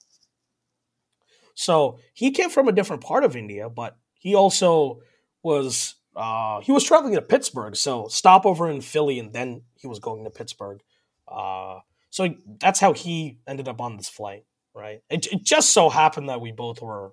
So 1.55 1.99
he 2.13 2.31
came 2.31 2.49
from 2.49 2.67
a 2.67 2.71
different 2.71 3.03
part 3.03 3.23
of 3.23 3.35
India, 3.35 3.69
but 3.69 3.97
he 4.19 4.35
also 4.35 5.01
was 5.43 5.95
uh, 6.15 6.61
he 6.61 6.71
was 6.71 6.83
traveling 6.83 7.13
to 7.15 7.21
Pittsburgh, 7.21 7.75
so 7.75 8.07
stopover 8.07 8.69
in 8.69 8.79
Philly, 8.81 9.19
and 9.19 9.33
then 9.33 9.63
he 9.75 9.87
was 9.87 9.99
going 9.99 10.23
to 10.23 10.29
Pittsburgh. 10.29 10.81
Uh, 11.27 11.79
so 12.09 12.33
that's 12.59 12.79
how 12.79 12.93
he 12.93 13.39
ended 13.45 13.67
up 13.67 13.81
on 13.81 13.97
this 13.97 14.07
flight, 14.07 14.45
right? 14.73 15.01
It, 15.09 15.27
it 15.27 15.43
just 15.43 15.71
so 15.73 15.89
happened 15.89 16.29
that 16.29 16.39
we 16.39 16.53
both 16.53 16.81
were 16.81 17.11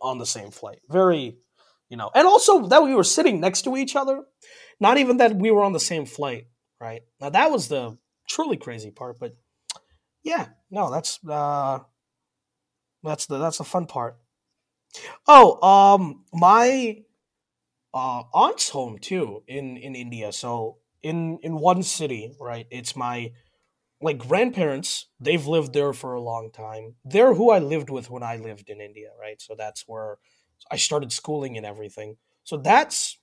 on 0.00 0.18
the 0.18 0.26
same 0.26 0.50
flight. 0.50 0.80
Very, 0.88 1.38
you 1.88 1.96
know, 1.96 2.10
and 2.14 2.26
also 2.26 2.66
that 2.68 2.82
we 2.82 2.94
were 2.94 3.04
sitting 3.04 3.40
next 3.40 3.62
to 3.62 3.76
each 3.76 3.96
other. 3.96 4.22
Not 4.80 4.98
even 4.98 5.18
that 5.18 5.36
we 5.36 5.50
were 5.50 5.62
on 5.62 5.72
the 5.72 5.80
same 5.80 6.06
flight, 6.06 6.46
right? 6.80 7.02
Now 7.20 7.30
that 7.30 7.50
was 7.50 7.68
the 7.68 7.96
truly 8.28 8.56
crazy 8.56 8.90
part, 8.90 9.18
but 9.18 9.34
yeah, 10.22 10.48
no, 10.70 10.90
that's 10.90 11.18
uh 11.28 11.80
that's 13.02 13.26
the 13.26 13.38
that's 13.38 13.58
the 13.58 13.64
fun 13.64 13.86
part. 13.86 14.16
Oh, 15.26 15.60
um 15.66 16.24
my 16.32 17.02
uh 17.92 18.22
aunt's 18.32 18.70
home 18.70 18.98
too 18.98 19.42
in 19.46 19.76
in 19.76 19.94
India. 19.94 20.32
So 20.32 20.78
in 21.02 21.38
in 21.42 21.58
one 21.58 21.82
city, 21.82 22.34
right? 22.40 22.66
It's 22.70 22.96
my 22.96 23.32
like 24.00 24.18
grandparents, 24.18 25.06
they've 25.20 25.46
lived 25.46 25.72
there 25.72 25.92
for 25.92 26.14
a 26.14 26.20
long 26.20 26.50
time. 26.52 26.94
They're 27.04 27.34
who 27.34 27.50
I 27.50 27.58
lived 27.58 27.90
with 27.90 28.10
when 28.10 28.22
I 28.22 28.36
lived 28.36 28.68
in 28.68 28.80
India, 28.80 29.10
right? 29.20 29.40
So 29.40 29.54
that's 29.56 29.84
where 29.86 30.18
I 30.70 30.76
started 30.76 31.12
schooling 31.12 31.56
and 31.56 31.64
everything. 31.64 32.16
So 32.42 32.56
that's 32.56 33.18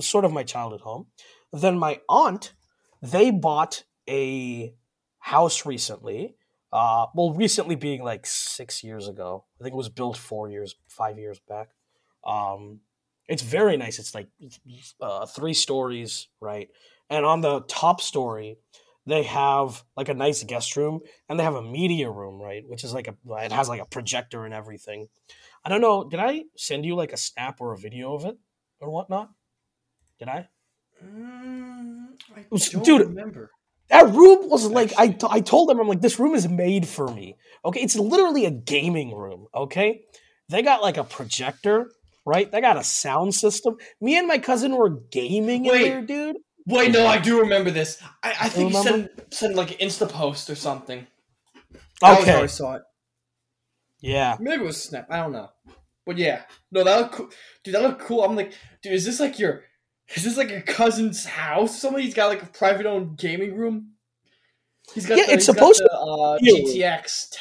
sort 0.00 0.24
of 0.24 0.32
my 0.32 0.42
childhood 0.42 0.82
home. 0.82 1.06
Then 1.52 1.78
my 1.78 2.00
aunt, 2.08 2.52
they 3.00 3.30
bought 3.30 3.84
a 4.08 4.74
house 5.18 5.64
recently. 5.64 6.36
Uh, 6.72 7.06
well, 7.14 7.32
recently 7.32 7.74
being 7.74 8.02
like 8.02 8.26
six 8.26 8.82
years 8.82 9.08
ago. 9.08 9.44
I 9.60 9.64
think 9.64 9.74
it 9.74 9.76
was 9.76 9.88
built 9.90 10.16
four 10.16 10.48
years, 10.48 10.74
five 10.88 11.18
years 11.18 11.38
back. 11.38 11.68
Um, 12.24 12.80
it's 13.28 13.42
very 13.42 13.76
nice. 13.76 13.98
It's 13.98 14.14
like 14.14 14.28
uh, 15.00 15.26
three 15.26 15.54
stories, 15.54 16.28
right? 16.40 16.68
And 17.10 17.24
on 17.26 17.40
the 17.40 17.60
top 17.62 18.00
story, 18.00 18.56
they 19.06 19.24
have 19.24 19.82
like 19.96 20.08
a 20.08 20.14
nice 20.14 20.42
guest 20.44 20.76
room 20.76 21.00
and 21.28 21.38
they 21.38 21.44
have 21.44 21.54
a 21.54 21.62
media 21.62 22.10
room, 22.10 22.40
right? 22.40 22.62
Which 22.66 22.84
is 22.84 22.92
like 22.94 23.08
a, 23.08 23.14
it 23.44 23.52
has 23.52 23.68
like 23.68 23.80
a 23.80 23.86
projector 23.86 24.44
and 24.44 24.54
everything. 24.54 25.08
I 25.64 25.68
don't 25.68 25.80
know. 25.80 26.04
Did 26.08 26.20
I 26.20 26.44
send 26.56 26.84
you 26.84 26.94
like 26.94 27.12
a 27.12 27.16
snap 27.16 27.60
or 27.60 27.72
a 27.72 27.78
video 27.78 28.14
of 28.14 28.24
it 28.24 28.36
or 28.80 28.90
whatnot? 28.90 29.30
Did 30.18 30.28
I? 30.28 30.48
Mm, 31.04 32.06
I 32.36 32.44
was- 32.50 32.68
dude, 32.68 33.00
remember. 33.08 33.50
That 33.88 34.08
room 34.14 34.48
was 34.48 34.66
like 34.66 34.92
I, 34.96 35.08
Actually. 35.08 35.42
told 35.42 35.68
them 35.68 35.78
I'm 35.78 35.86
like 35.88 36.00
this 36.00 36.18
room 36.18 36.34
is 36.34 36.48
made 36.48 36.88
for 36.88 37.08
me. 37.08 37.36
Okay, 37.64 37.80
it's 37.80 37.96
literally 37.96 38.46
a 38.46 38.50
gaming 38.50 39.14
room. 39.14 39.48
Okay, 39.54 40.02
they 40.48 40.62
got 40.62 40.80
like 40.80 40.96
a 40.96 41.04
projector, 41.04 41.90
right? 42.24 42.50
They 42.50 42.60
got 42.62 42.78
a 42.78 42.84
sound 42.84 43.34
system. 43.34 43.76
Me 44.00 44.16
and 44.16 44.26
my 44.26 44.38
cousin 44.38 44.76
were 44.76 44.88
gaming 45.10 45.64
Wait. 45.64 45.82
in 45.82 45.88
there, 45.88 46.02
dude. 46.02 46.36
Wait, 46.66 46.92
no, 46.92 47.06
I 47.06 47.18
do 47.18 47.40
remember 47.40 47.70
this. 47.70 48.00
I, 48.22 48.34
I 48.42 48.48
think 48.48 48.72
you 48.72 48.82
sent 48.82 49.10
sent 49.34 49.54
like 49.56 49.72
an 49.72 49.88
Insta 49.88 50.08
post 50.08 50.48
or 50.50 50.54
something. 50.54 51.06
That 52.00 52.18
was 52.18 52.26
how 52.26 52.32
Okay, 52.34 52.42
I 52.42 52.46
saw 52.46 52.74
it. 52.74 52.82
yeah, 54.00 54.36
Maybe 54.40 54.62
it 54.62 54.66
was 54.66 54.82
Snap. 54.82 55.06
I 55.10 55.18
don't 55.18 55.32
know. 55.32 55.50
But 56.06 56.18
yeah, 56.18 56.42
no, 56.70 56.82
that 56.84 56.98
looked 57.00 57.14
cool, 57.14 57.28
dude. 57.64 57.74
That 57.74 57.82
looked 57.82 58.00
cool. 58.02 58.22
I'm 58.24 58.34
like, 58.36 58.52
dude, 58.82 58.92
is 58.92 59.04
this 59.04 59.20
like 59.20 59.38
your, 59.38 59.62
is 60.16 60.24
this 60.24 60.36
like 60.36 60.50
your 60.50 60.62
cousin's 60.62 61.24
house? 61.24 61.80
Somebody's 61.80 62.14
got 62.14 62.26
like 62.26 62.42
a 62.42 62.46
private 62.46 62.86
owned 62.86 63.16
gaming 63.18 63.56
room. 63.56 63.92
He's 64.94 65.06
got 65.06 65.18
Yeah, 65.18 65.26
the, 65.26 65.34
it's 65.34 65.46
supposed 65.46 65.80
the, 65.80 65.92
uh, 65.92 66.38
be 66.40 66.50
a- 66.80 66.88
GTX. 66.88 67.34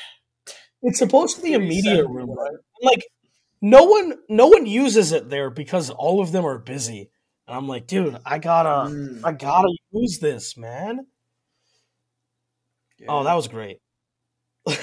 it's 0.83 0.99
supposed 0.99 1.37
to 1.37 1.41
be 1.41 1.55
a 1.55 1.59
media 1.59 2.05
room, 2.07 2.29
right? 2.29 2.51
Like 2.83 3.03
no 3.61 3.83
one, 3.85 4.13
no 4.29 4.47
one 4.47 4.65
uses 4.67 5.11
it 5.11 5.29
there 5.29 5.49
because 5.49 5.89
all 5.89 6.21
of 6.21 6.31
them 6.31 6.45
are 6.45 6.59
busy. 6.59 7.09
And 7.47 7.57
I'm 7.57 7.67
like, 7.67 7.87
dude, 7.87 8.17
I 8.25 8.39
gotta, 8.39 8.89
Mm, 8.89 9.21
I 9.23 9.31
gotta 9.33 9.73
use 9.91 10.19
this, 10.19 10.55
man. 10.57 11.05
yeah. 12.99 13.07
Oh, 13.09 13.23
that 13.23 13.33
was 13.33 13.47
great. 13.47 13.77
so 14.67 14.75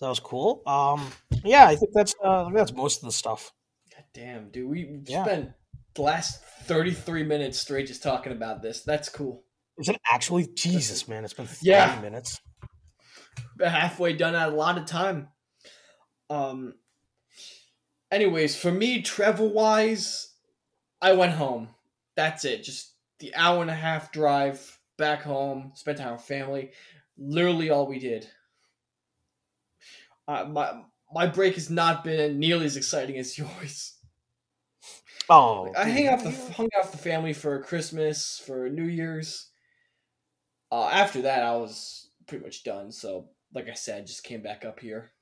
that 0.00 0.08
was 0.08 0.20
cool. 0.20 0.62
Um, 0.66 1.10
yeah, 1.44 1.66
I 1.66 1.76
think 1.76 1.92
that's 1.94 2.14
uh, 2.24 2.48
that's 2.54 2.72
most 2.72 2.98
of 3.02 3.06
the 3.06 3.12
stuff. 3.12 3.52
God 3.94 4.04
damn, 4.14 4.50
dude. 4.50 4.68
We 4.70 5.00
Yeah. 5.06 5.24
spent 5.24 5.50
the 5.94 6.02
last 6.02 6.42
33 6.64 7.22
minutes 7.22 7.58
straight 7.58 7.86
just 7.86 8.02
talking 8.02 8.32
about 8.32 8.62
this. 8.62 8.82
That's 8.82 9.08
cool. 9.08 9.44
Is 9.78 9.88
it 9.90 9.96
actually 10.10 10.46
Jesus, 10.54 11.06
man? 11.06 11.24
It's 11.24 11.34
been 11.34 11.46
thirty 11.46 11.66
Yeah. 11.68 12.00
minutes. 12.00 12.40
Halfway 13.62 14.14
done 14.14 14.34
at 14.34 14.48
a 14.48 14.52
lot 14.56 14.78
of 14.78 14.86
time. 14.86 15.28
Um. 16.30 16.74
Anyways, 18.10 18.56
for 18.56 18.70
me, 18.72 19.02
travel 19.02 19.48
wise, 19.52 20.32
I 21.06 21.12
went 21.12 21.34
home. 21.34 21.68
That's 22.16 22.44
it. 22.44 22.64
Just 22.64 22.94
the 23.20 23.32
hour 23.36 23.62
and 23.62 23.70
a 23.70 23.74
half 23.74 24.10
drive 24.10 24.80
back 24.98 25.22
home. 25.22 25.70
Spent 25.76 25.98
time 25.98 26.14
with 26.14 26.22
family. 26.22 26.72
Literally 27.16 27.70
all 27.70 27.86
we 27.86 28.00
did. 28.00 28.28
Uh, 30.26 30.44
my 30.44 30.82
my 31.12 31.26
break 31.28 31.54
has 31.54 31.70
not 31.70 32.02
been 32.02 32.38
nearly 32.40 32.66
as 32.66 32.76
exciting 32.76 33.16
as 33.18 33.38
yours. 33.38 33.94
Oh, 35.28 35.72
I 35.76 35.84
dude. 35.84 35.92
hang 35.92 36.08
out 36.08 36.24
with 36.24 36.46
the 36.48 36.52
hung 36.54 36.68
out 36.76 36.84
with 36.84 36.92
the 36.92 36.98
family 36.98 37.32
for 37.32 37.62
Christmas, 37.62 38.42
for 38.44 38.68
New 38.68 38.84
Year's. 38.86 39.50
Uh, 40.70 40.88
after 40.88 41.22
that, 41.22 41.42
I 41.42 41.56
was 41.56 42.10
pretty 42.26 42.44
much 42.44 42.62
done. 42.64 42.92
So, 42.92 43.30
like 43.54 43.68
I 43.68 43.74
said, 43.74 44.06
just 44.06 44.24
came 44.24 44.42
back 44.42 44.64
up 44.64 44.80
here. 44.80 45.12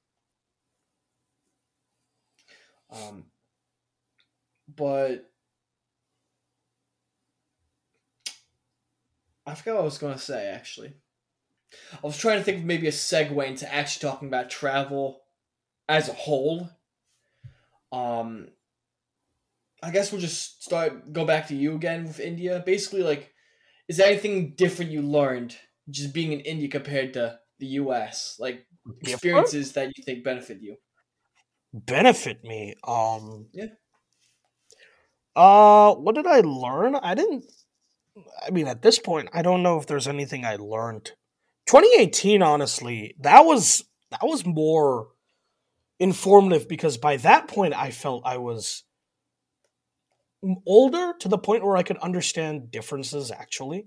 Um, 2.90 3.24
but 4.68 5.30
I 9.46 9.54
forgot 9.54 9.74
what 9.74 9.82
I 9.82 9.84
was 9.84 9.98
going 9.98 10.14
to 10.14 10.18
say. 10.20 10.46
Actually, 10.46 10.94
I 11.92 12.06
was 12.06 12.16
trying 12.16 12.38
to 12.38 12.44
think 12.44 12.58
of 12.58 12.64
maybe 12.64 12.88
a 12.88 12.92
segue 12.92 13.46
into 13.46 13.72
actually 13.72 14.08
talking 14.08 14.28
about 14.28 14.50
travel 14.50 15.22
as 15.88 16.08
a 16.08 16.14
whole. 16.14 16.70
Um, 17.92 18.48
I 19.82 19.90
guess 19.90 20.10
we'll 20.10 20.20
just 20.20 20.62
start 20.64 21.12
go 21.12 21.24
back 21.24 21.48
to 21.48 21.54
you 21.54 21.74
again 21.74 22.04
with 22.04 22.20
India. 22.20 22.62
Basically, 22.64 23.02
like, 23.02 23.34
is 23.88 23.98
there 23.98 24.08
anything 24.08 24.54
different 24.54 24.90
you 24.90 25.02
learned 25.02 25.56
just 25.90 26.14
being 26.14 26.32
in 26.32 26.40
India 26.40 26.68
compared 26.68 27.12
to 27.14 27.38
the 27.58 27.66
U.S. 27.66 28.36
Like 28.38 28.66
experiences 29.02 29.72
that 29.74 29.92
you 29.96 30.04
think 30.04 30.24
benefit 30.24 30.60
you? 30.62 30.76
benefit 31.72 32.42
me. 32.44 32.74
Um, 32.86 33.50
Yeah. 33.52 33.68
Uh, 35.36 35.94
what 35.94 36.14
did 36.14 36.26
I 36.26 36.40
learn? 36.40 36.94
I 36.96 37.14
didn't. 37.14 37.44
I 38.46 38.50
mean, 38.50 38.66
at 38.68 38.82
this 38.82 38.98
point, 38.98 39.28
I 39.32 39.42
don't 39.42 39.62
know 39.62 39.78
if 39.78 39.86
there's 39.86 40.08
anything 40.08 40.44
I 40.44 40.56
learned. 40.56 41.12
2018, 41.66 42.42
honestly, 42.42 43.14
that 43.20 43.44
was 43.44 43.84
that 44.10 44.22
was 44.22 44.46
more 44.46 45.08
informative 45.98 46.68
because 46.68 46.96
by 46.98 47.16
that 47.18 47.48
point, 47.48 47.74
I 47.74 47.90
felt 47.90 48.22
I 48.24 48.36
was 48.36 48.84
older 50.66 51.14
to 51.20 51.28
the 51.28 51.38
point 51.38 51.64
where 51.64 51.76
I 51.76 51.82
could 51.82 51.96
understand 51.98 52.70
differences 52.70 53.30
actually. 53.30 53.86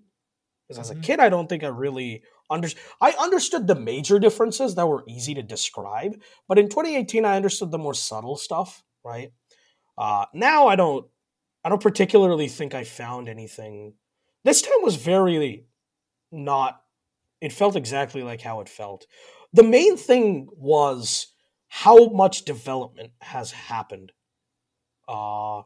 Because 0.68 0.80
as 0.80 0.90
a 0.92 0.96
Mhm. 0.96 1.04
kid, 1.04 1.20
I 1.20 1.30
don't 1.30 1.48
think 1.48 1.64
I 1.64 1.68
really 1.68 2.24
under 2.50 2.68
I 3.00 3.12
understood 3.12 3.68
the 3.68 3.76
major 3.76 4.20
differences 4.20 4.76
that 4.76 4.88
were 4.88 5.04
easy 5.08 5.34
to 5.36 5.44
describe, 5.44 6.22
but 6.48 6.60
in 6.60 6.68
2018, 6.70 7.26
I 7.26 7.36
understood 7.36 7.72
the 7.72 7.78
more 7.78 7.94
subtle 7.94 8.36
stuff. 8.38 8.84
Right 9.04 9.32
uh, 9.98 10.26
now, 10.34 10.68
I 10.68 10.76
don't. 10.76 11.08
I 11.64 11.70
don't 11.70 11.82
particularly 11.82 12.48
think 12.48 12.74
I 12.76 12.84
found 12.84 13.28
anything. 13.30 13.96
This 14.48 14.62
time 14.62 14.82
was 14.82 14.96
very 14.96 15.66
not. 16.32 16.82
It 17.42 17.54
felt 17.54 17.76
exactly 17.76 18.24
like 18.24 18.42
how 18.42 18.62
it 18.62 18.70
felt. 18.70 19.08
The 19.54 19.64
main 19.64 19.98
thing 19.98 20.48
was 20.54 21.28
how 21.70 22.10
much 22.10 22.46
development 22.46 23.12
has 23.22 23.52
happened 23.52 24.12
Uh, 25.08 25.64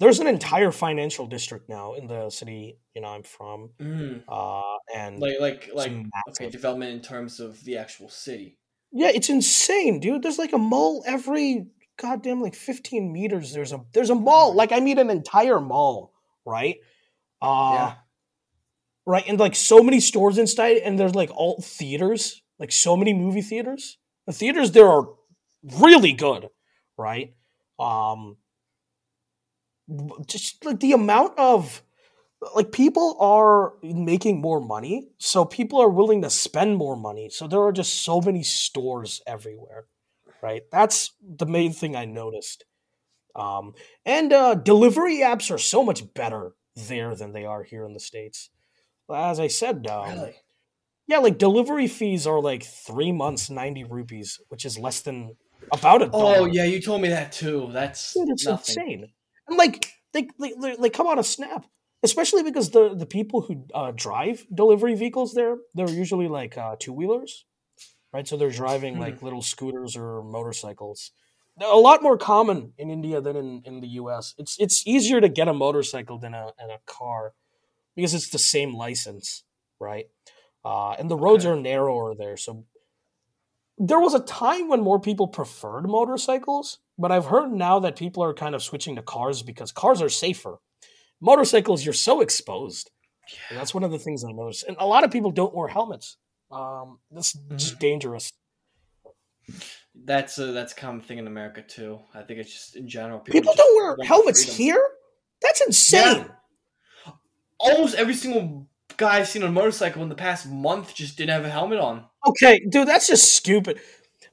there's 0.00 0.20
an 0.20 0.26
entire 0.26 0.70
financial 0.72 1.26
district 1.26 1.68
now 1.68 1.94
in 1.94 2.06
the 2.06 2.30
city 2.30 2.78
you 2.94 3.00
know 3.02 3.08
I'm 3.08 3.22
from, 3.22 3.70
Mm. 3.80 4.22
uh, 4.28 4.78
and 4.94 5.18
Like 5.20 5.40
like 5.40 5.70
like 5.74 5.92
okay, 6.30 6.50
development 6.50 6.92
in 6.92 7.00
terms 7.00 7.40
of 7.40 7.62
the 7.64 7.78
actual 7.78 8.08
city. 8.08 8.58
Yeah, 8.92 9.10
it's 9.14 9.30
insane, 9.30 10.00
dude. 10.00 10.22
There's 10.22 10.38
like 10.38 10.52
a 10.52 10.58
mall 10.58 11.02
every 11.06 11.66
goddamn 11.96 12.40
like 12.42 12.54
15 12.54 13.12
meters. 13.12 13.52
There's 13.52 13.72
a 13.72 13.84
there's 13.92 14.10
a 14.10 14.14
mall. 14.14 14.54
Like 14.54 14.72
I 14.72 14.80
mean 14.80 14.98
an 14.98 15.10
entire 15.10 15.60
mall, 15.60 16.12
right? 16.44 16.76
Uh 17.44 17.74
yeah. 17.74 17.94
right, 19.06 19.24
and 19.26 19.38
like 19.38 19.54
so 19.54 19.82
many 19.82 20.00
stores 20.00 20.38
inside, 20.38 20.78
and 20.78 20.98
there's 20.98 21.14
like 21.14 21.30
all 21.34 21.60
theaters, 21.60 22.42
like 22.58 22.72
so 22.72 22.96
many 22.96 23.12
movie 23.12 23.42
theaters. 23.42 23.98
The 24.26 24.32
theaters 24.32 24.72
there 24.72 24.88
are 24.88 25.08
really 25.62 26.12
good, 26.12 26.48
right? 26.96 27.34
Um 27.78 28.36
just 30.26 30.64
like 30.64 30.80
the 30.80 30.92
amount 30.92 31.38
of 31.38 31.82
like 32.54 32.72
people 32.72 33.16
are 33.20 33.74
making 33.82 34.40
more 34.40 34.60
money 34.60 35.08
so 35.18 35.44
people 35.44 35.80
are 35.80 35.88
willing 35.88 36.22
to 36.22 36.30
spend 36.30 36.76
more 36.76 36.96
money 36.96 37.28
so 37.30 37.46
there 37.46 37.62
are 37.62 37.72
just 37.72 38.02
so 38.04 38.20
many 38.20 38.42
stores 38.42 39.22
everywhere 39.26 39.86
right 40.42 40.62
that's 40.70 41.12
the 41.22 41.46
main 41.46 41.72
thing 41.72 41.96
i 41.96 42.04
noticed 42.04 42.64
um, 43.36 43.74
and 44.06 44.32
uh, 44.32 44.54
delivery 44.54 45.18
apps 45.18 45.50
are 45.50 45.58
so 45.58 45.82
much 45.84 46.14
better 46.14 46.52
there 46.76 47.14
than 47.14 47.32
they 47.32 47.44
are 47.44 47.62
here 47.62 47.84
in 47.84 47.92
the 47.94 48.00
states 48.00 48.50
as 49.12 49.40
i 49.40 49.46
said 49.46 49.86
um, 49.86 50.14
Really? 50.14 50.34
yeah 51.06 51.18
like 51.18 51.38
delivery 51.38 51.88
fees 51.88 52.26
are 52.26 52.40
like 52.40 52.62
three 52.64 53.12
months 53.12 53.50
90 53.50 53.84
rupees 53.84 54.40
which 54.48 54.64
is 54.64 54.78
less 54.78 55.00
than 55.02 55.36
about 55.72 56.02
a 56.02 56.06
dollar 56.06 56.40
Oh 56.40 56.44
yeah, 56.46 56.64
you 56.64 56.80
told 56.80 57.00
me 57.02 57.08
that 57.08 57.32
too. 57.32 57.68
That's 57.72 58.14
Dude, 58.14 58.28
it's 58.30 58.44
nothing. 58.44 58.76
insane. 58.78 59.12
And 59.48 59.58
like 59.58 59.92
they, 60.12 60.28
they 60.38 60.76
they 60.76 60.90
come 60.90 61.06
on 61.06 61.18
a 61.18 61.24
snap, 61.24 61.66
especially 62.02 62.42
because 62.42 62.70
the 62.70 62.94
the 62.94 63.06
people 63.06 63.40
who 63.42 63.64
uh, 63.74 63.92
drive 63.94 64.46
delivery 64.54 64.94
vehicles 64.94 65.34
there, 65.34 65.56
they're 65.74 65.90
usually 65.90 66.28
like 66.28 66.56
uh, 66.56 66.76
two 66.78 66.92
wheelers, 66.92 67.44
right? 68.12 68.26
So 68.28 68.36
they're 68.36 68.50
driving 68.50 68.94
Hmm. 68.94 69.00
like 69.00 69.22
little 69.22 69.42
scooters 69.42 69.96
or 69.96 70.22
motorcycles. 70.22 71.12
A 71.60 71.76
lot 71.76 72.02
more 72.02 72.18
common 72.18 72.72
in 72.78 72.90
India 72.90 73.20
than 73.20 73.36
in, 73.36 73.62
in 73.64 73.80
the 73.80 73.86
U.S. 74.02 74.34
It's 74.38 74.56
it's 74.58 74.86
easier 74.86 75.20
to 75.20 75.28
get 75.28 75.46
a 75.48 75.54
motorcycle 75.54 76.18
than 76.18 76.34
a 76.34 76.52
than 76.58 76.70
a 76.70 76.78
car 76.86 77.32
because 77.94 78.12
it's 78.12 78.30
the 78.30 78.38
same 78.38 78.74
license, 78.74 79.44
right? 79.78 80.06
Uh, 80.64 80.92
and 80.92 81.08
the 81.10 81.16
roads 81.16 81.44
Okay. 81.44 81.52
are 81.52 81.60
narrower 81.60 82.14
there, 82.16 82.36
so 82.36 82.64
there 83.78 84.00
was 84.00 84.14
a 84.14 84.20
time 84.20 84.68
when 84.68 84.80
more 84.80 85.00
people 85.00 85.28
preferred 85.28 85.88
motorcycles, 85.88 86.78
but 86.98 87.10
I've 87.12 87.26
heard 87.26 87.52
now 87.52 87.78
that 87.80 87.96
people 87.96 88.22
are 88.22 88.34
kind 88.34 88.54
of 88.54 88.62
switching 88.62 88.96
to 88.96 89.02
cars 89.02 89.42
because 89.42 89.72
cars 89.72 90.00
are 90.00 90.08
safer. 90.08 90.58
Motorcycles, 91.20 91.84
you're 91.84 91.92
so 91.94 92.20
exposed. 92.20 92.90
And 93.50 93.58
that's 93.58 93.74
one 93.74 93.82
of 93.84 93.90
the 93.90 93.98
things 93.98 94.24
I 94.24 94.30
noticed. 94.32 94.64
And 94.68 94.76
a 94.78 94.86
lot 94.86 95.02
of 95.04 95.10
people 95.10 95.30
don't 95.30 95.54
wear 95.54 95.68
helmets. 95.68 96.18
Um, 96.50 96.98
that's 97.10 97.32
just 97.56 97.78
dangerous. 97.78 98.32
That's 100.04 100.38
a 100.38 100.52
that's 100.52 100.72
a 100.72 100.76
common 100.76 101.00
thing 101.00 101.18
in 101.18 101.26
America 101.26 101.62
too. 101.62 102.00
I 102.14 102.22
think 102.22 102.38
it's 102.40 102.52
just 102.52 102.76
in 102.76 102.88
general. 102.88 103.20
People 103.20 103.54
just 103.54 103.56
don't 103.56 103.98
wear 103.98 104.06
helmets 104.06 104.44
freedom. 104.44 104.56
here? 104.56 104.88
That's 105.40 105.60
insane. 105.62 106.26
Almost 107.58 107.94
every 107.94 108.14
single 108.14 108.68
guy 108.96 109.18
I've 109.18 109.28
seen 109.28 109.42
on 109.42 109.48
a 109.48 109.52
motorcycle 109.52 110.02
in 110.02 110.08
the 110.08 110.14
past 110.14 110.46
month 110.48 110.94
just 110.94 111.16
didn't 111.16 111.30
have 111.30 111.44
a 111.44 111.50
helmet 111.50 111.78
on. 111.78 112.04
Okay, 112.26 112.60
dude, 112.68 112.88
that's 112.88 113.06
just 113.08 113.34
stupid. 113.34 113.80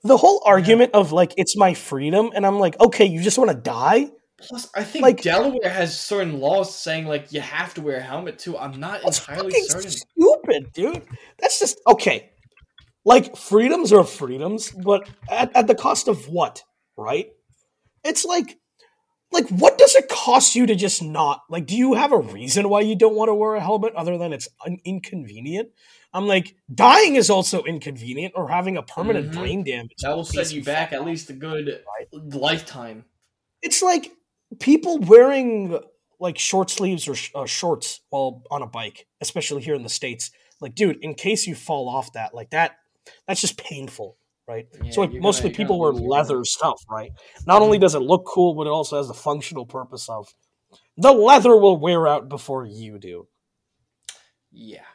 The 0.03 0.17
whole 0.17 0.41
argument 0.45 0.91
of 0.93 1.11
like, 1.11 1.33
it's 1.37 1.55
my 1.55 1.73
freedom, 1.73 2.31
and 2.35 2.45
I'm 2.45 2.59
like, 2.59 2.79
okay, 2.79 3.05
you 3.05 3.21
just 3.21 3.37
want 3.37 3.51
to 3.51 3.55
die? 3.55 4.09
Plus, 4.37 4.69
I 4.75 4.83
think 4.83 5.03
Like- 5.03 5.21
Delaware 5.21 5.69
has 5.69 5.99
certain 5.99 6.39
laws 6.39 6.75
saying 6.75 7.05
like 7.05 7.31
you 7.31 7.41
have 7.41 7.73
to 7.75 7.81
wear 7.81 7.97
a 7.97 8.01
helmet 8.01 8.39
too. 8.39 8.57
I'm 8.57 8.79
not 8.79 9.03
entirely 9.03 9.51
certain. 9.65 9.91
stupid, 9.91 10.73
dude. 10.73 11.03
That's 11.37 11.59
just 11.59 11.79
okay. 11.87 12.30
Like 13.03 13.35
freedoms 13.35 13.91
are 13.93 14.03
freedoms, 14.03 14.71
but 14.71 15.09
at, 15.29 15.55
at 15.55 15.67
the 15.67 15.75
cost 15.75 16.07
of 16.07 16.27
what? 16.27 16.63
Right? 16.97 17.29
It's 18.03 18.23
like, 18.25 18.57
like 19.31 19.47
what 19.49 19.77
does 19.77 19.95
it 19.95 20.07
cost 20.09 20.55
you 20.55 20.65
to 20.67 20.75
just 20.75 21.01
not 21.01 21.41
like? 21.49 21.65
Do 21.65 21.75
you 21.75 21.93
have 21.93 22.11
a 22.11 22.19
reason 22.19 22.69
why 22.69 22.81
you 22.81 22.95
don't 22.95 23.15
want 23.15 23.29
to 23.29 23.33
wear 23.33 23.55
a 23.55 23.61
helmet 23.61 23.93
other 23.95 24.17
than 24.17 24.33
it's 24.33 24.47
un- 24.65 24.77
inconvenient? 24.85 25.69
I'm 26.13 26.27
like, 26.27 26.55
dying 26.73 27.15
is 27.15 27.29
also 27.29 27.63
inconvenient, 27.63 28.33
or 28.35 28.49
having 28.49 28.75
a 28.75 28.83
permanent 28.83 29.31
Mhm. 29.31 29.33
brain 29.35 29.63
damage 29.63 29.93
That 30.01 30.15
will 30.15 30.25
set 30.25 30.51
you 30.51 30.61
back 30.61 30.91
at 30.91 31.05
least 31.05 31.29
a 31.29 31.33
good 31.33 31.81
lifetime. 32.11 33.05
it's 33.61 33.81
like 33.81 34.11
people 34.59 34.97
wearing 34.99 35.79
like 36.19 36.37
short 36.37 36.69
sleeves 36.69 37.07
or 37.07 37.15
sh- 37.15 37.31
uh, 37.33 37.45
shorts 37.45 38.01
while 38.09 38.43
on 38.51 38.61
a 38.61 38.67
bike, 38.67 39.07
especially 39.21 39.61
here 39.61 39.73
in 39.73 39.83
the 39.83 39.89
states. 39.89 40.29
Like, 40.59 40.75
dude, 40.75 40.97
in 41.03 41.15
case 41.15 41.47
you 41.47 41.55
fall 41.55 41.89
off 41.89 42.13
that, 42.13 42.35
like 42.35 42.51
that, 42.51 42.75
that's 43.27 43.41
just 43.41 43.57
painful, 43.57 44.17
right? 44.47 44.67
Yeah, 44.83 44.91
so 44.91 45.01
like 45.01 45.13
mostly 45.13 45.49
gonna- 45.49 45.57
people 45.57 45.79
wear 45.79 45.91
leather 45.91 46.43
stuff, 46.43 46.81
right? 46.89 47.11
Not 47.45 47.61
only 47.61 47.77
does 47.77 47.95
it 47.95 47.99
look 47.99 48.25
cool, 48.25 48.53
but 48.53 48.67
it 48.67 48.71
also 48.71 48.97
has 48.97 49.07
the 49.07 49.13
functional 49.13 49.65
purpose 49.65 50.07
of 50.09 50.27
the 50.97 51.11
leather 51.11 51.55
will 51.57 51.77
wear 51.77 52.07
out 52.07 52.29
before 52.29 52.65
you 52.65 52.99
do. 52.99 53.27
Yeah. 54.51 54.85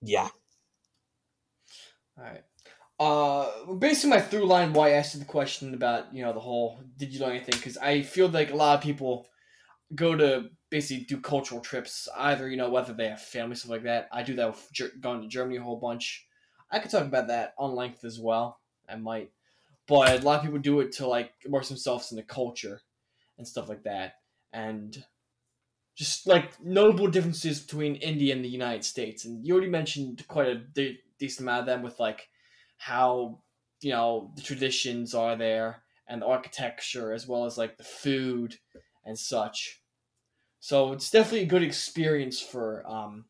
Yeah. 0.00 0.28
All 2.18 2.24
right. 2.24 2.44
Uh, 3.00 3.74
basically, 3.74 4.10
my 4.10 4.20
through 4.20 4.46
line 4.46 4.72
why 4.72 4.88
I 4.88 4.92
asked 4.92 5.18
the 5.18 5.24
question 5.24 5.74
about 5.74 6.14
you 6.14 6.22
know 6.22 6.32
the 6.32 6.40
whole 6.40 6.78
did 6.96 7.12
you 7.12 7.18
know 7.18 7.26
anything 7.28 7.54
because 7.56 7.76
I 7.76 8.02
feel 8.02 8.28
like 8.28 8.52
a 8.52 8.56
lot 8.56 8.76
of 8.78 8.84
people 8.84 9.26
go 9.94 10.14
to 10.16 10.44
basically 10.70 11.04
do 11.04 11.20
cultural 11.20 11.60
trips 11.60 12.08
either 12.16 12.48
you 12.48 12.56
know 12.56 12.70
whether 12.70 12.92
they 12.92 13.08
have 13.08 13.20
family 13.20 13.56
stuff 13.56 13.70
like 13.72 13.82
that. 13.82 14.08
I 14.12 14.22
do 14.22 14.34
that 14.36 14.46
with 14.46 14.68
Ger- 14.72 14.92
going 15.00 15.22
to 15.22 15.28
Germany 15.28 15.56
a 15.56 15.62
whole 15.62 15.80
bunch. 15.80 16.24
I 16.74 16.80
could 16.80 16.90
talk 16.90 17.04
about 17.04 17.28
that 17.28 17.54
on 17.58 17.74
length 17.74 18.04
as 18.04 18.18
well. 18.20 18.60
I 18.88 18.96
might, 18.96 19.32
but 19.86 20.20
a 20.20 20.24
lot 20.24 20.38
of 20.38 20.44
people 20.44 20.58
do 20.58 20.80
it 20.80 20.92
to 20.94 21.06
like 21.06 21.32
immerse 21.44 21.68
themselves 21.68 22.10
in 22.10 22.16
the 22.16 22.22
culture 22.24 22.80
and 23.38 23.46
stuff 23.46 23.68
like 23.68 23.84
that, 23.84 24.16
and 24.52 25.04
just 25.94 26.26
like 26.26 26.60
notable 26.62 27.06
differences 27.08 27.60
between 27.60 27.96
India 27.96 28.34
and 28.34 28.44
the 28.44 28.48
United 28.48 28.84
States. 28.84 29.24
And 29.24 29.46
you 29.46 29.54
already 29.54 29.70
mentioned 29.70 30.26
quite 30.28 30.48
a 30.48 30.56
de- 30.56 31.00
decent 31.18 31.44
amount 31.44 31.60
of 31.60 31.66
them 31.66 31.82
with 31.82 32.00
like 32.00 32.28
how 32.78 33.42
you 33.80 33.90
know 33.90 34.32
the 34.36 34.42
traditions 34.42 35.14
are 35.14 35.36
there 35.36 35.84
and 36.08 36.22
the 36.22 36.26
architecture 36.26 37.12
as 37.12 37.28
well 37.28 37.44
as 37.44 37.56
like 37.56 37.76
the 37.76 37.84
food 37.84 38.58
and 39.04 39.18
such. 39.18 39.82
So 40.60 40.92
it's 40.92 41.10
definitely 41.10 41.42
a 41.42 41.46
good 41.46 41.62
experience 41.62 42.40
for 42.40 42.84
um, 42.88 43.26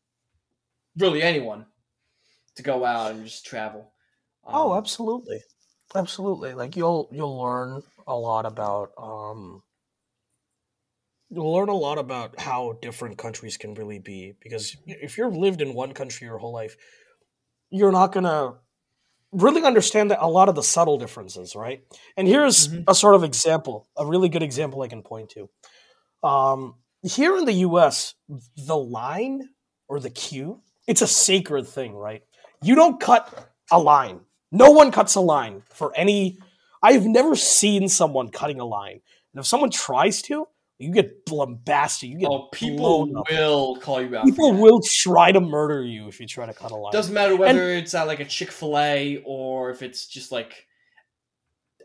really 0.97 1.21
anyone 1.21 1.67
to 2.55 2.63
go 2.63 2.85
out 2.85 3.11
and 3.11 3.25
just 3.25 3.45
travel. 3.45 3.93
Oh, 4.51 4.73
Um, 4.73 4.75
absolutely, 4.75 5.41
absolutely. 5.93 6.53
Like 6.55 6.75
you'll 6.75 7.09
you'll 7.11 7.39
learn 7.39 7.83
a 8.07 8.15
lot 8.17 8.45
about 8.47 8.91
um, 8.97 9.63
you'll 11.29 11.53
learn 11.53 11.69
a 11.69 11.73
lot 11.75 11.97
about 11.97 12.39
how 12.39 12.73
different 12.81 13.17
countries 13.17 13.57
can 13.57 13.73
really 13.73 13.99
be. 13.99 14.33
Because 14.39 14.75
if 14.85 15.17
you've 15.17 15.35
lived 15.35 15.61
in 15.61 15.73
one 15.73 15.93
country 15.93 16.27
your 16.27 16.37
whole 16.37 16.53
life, 16.53 16.75
you're 17.71 17.91
not 17.91 18.11
gonna 18.13 18.59
really 19.33 19.63
understand 19.63 20.11
that 20.11 20.23
a 20.23 20.29
lot 20.29 20.49
of 20.49 20.55
the 20.55 20.63
subtle 20.63 20.97
differences, 20.97 21.55
right? 21.55 21.83
And 22.17 22.27
here's 22.27 22.69
Mhm. 22.69 22.85
a 22.87 22.95
sort 22.95 23.15
of 23.15 23.23
example, 23.23 23.89
a 23.97 24.05
really 24.05 24.29
good 24.29 24.43
example 24.43 24.81
I 24.83 24.89
can 24.89 25.03
point 25.03 25.31
to. 25.31 25.49
Um, 26.27 26.77
here 27.03 27.37
in 27.37 27.45
the 27.45 27.53
U.S., 27.53 28.15
the 28.57 28.77
line 28.77 29.49
or 29.87 29.99
the 29.99 30.09
queue, 30.09 30.61
it's 30.87 31.01
a 31.01 31.07
sacred 31.07 31.67
thing, 31.67 31.95
right? 31.95 32.23
You 32.61 32.75
don't 32.75 32.99
cut 32.99 33.51
a 33.71 33.79
line. 33.79 34.21
No 34.51 34.71
one 34.71 34.91
cuts 34.91 35.15
a 35.15 35.21
line 35.21 35.63
for 35.69 35.95
any. 35.95 36.37
I've 36.81 37.05
never 37.05 37.35
seen 37.35 37.89
someone 37.89 38.29
cutting 38.29 38.59
a 38.59 38.65
line. 38.65 39.01
And 39.33 39.39
if 39.39 39.45
someone 39.45 39.69
tries 39.69 40.21
to, 40.23 40.47
you 40.77 40.91
get 40.91 41.25
bombasted. 41.25 42.09
You 42.09 42.19
get 42.19 42.29
oh, 42.29 42.49
people 42.51 43.07
will 43.29 43.77
call 43.77 44.01
you 44.01 44.15
out. 44.15 44.25
people 44.25 44.53
will 44.53 44.81
try 44.83 45.31
to 45.31 45.39
murder 45.39 45.83
you 45.83 46.07
if 46.07 46.19
you 46.19 46.27
try 46.27 46.45
to 46.45 46.53
cut 46.53 46.71
a 46.71 46.75
line. 46.75 46.91
Doesn't 46.91 47.13
matter 47.13 47.35
whether 47.35 47.71
it's 47.71 47.93
at 47.93 48.07
like 48.07 48.19
a 48.19 48.25
Chick 48.25 48.51
Fil 48.51 48.77
A 48.77 49.21
or 49.25 49.71
if 49.71 49.81
it's 49.81 50.05
just 50.07 50.31
like 50.31 50.67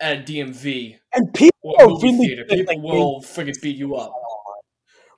at 0.01 0.19
a 0.19 0.23
DMV 0.23 0.99
and 1.13 1.33
people 1.35 1.75
are 1.79 1.87
really 1.87 2.27
theater. 2.27 2.45
People 2.45 2.75
like, 2.75 2.83
will 2.83 3.21
friggin' 3.23 3.61
beat 3.63 3.77
you 3.77 3.95
up. 3.97 4.13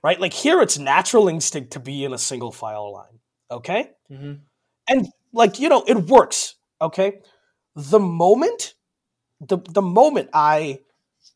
right? 0.02 0.20
Like 0.20 0.32
here, 0.32 0.60
it's 0.60 0.78
natural 0.78 1.28
instinct 1.28 1.72
to 1.72 1.80
be 1.80 2.04
in 2.04 2.12
a 2.12 2.18
single 2.18 2.52
file 2.52 2.92
line. 2.92 3.20
Okay, 3.50 3.90
hmm 4.08 4.32
and 4.88 5.08
like 5.32 5.58
you 5.60 5.68
know, 5.68 5.84
it 5.86 5.96
works. 6.08 6.56
Okay, 6.80 7.20
the 7.76 8.00
moment, 8.00 8.74
the 9.40 9.58
the 9.58 9.82
moment 9.82 10.30
I 10.34 10.80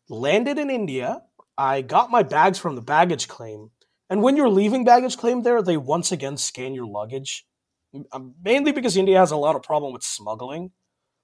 landed 0.08 0.58
in 0.58 0.70
India, 0.70 1.22
I 1.58 1.82
got 1.82 2.10
my 2.10 2.22
bags 2.22 2.58
from 2.58 2.76
the 2.76 2.82
baggage 2.82 3.28
claim, 3.28 3.70
and 4.10 4.22
when 4.22 4.36
you're 4.36 4.48
leaving 4.50 4.84
baggage 4.84 5.16
claim 5.16 5.42
there, 5.42 5.62
they 5.62 5.76
once 5.76 6.12
again 6.12 6.36
scan 6.36 6.74
your 6.74 6.86
luggage, 6.86 7.46
um, 8.12 8.34
mainly 8.42 8.72
because 8.72 8.96
India 8.96 9.18
has 9.18 9.30
a 9.32 9.36
lot 9.36 9.56
of 9.56 9.62
problem 9.62 9.92
with 9.92 10.02
smuggling, 10.04 10.72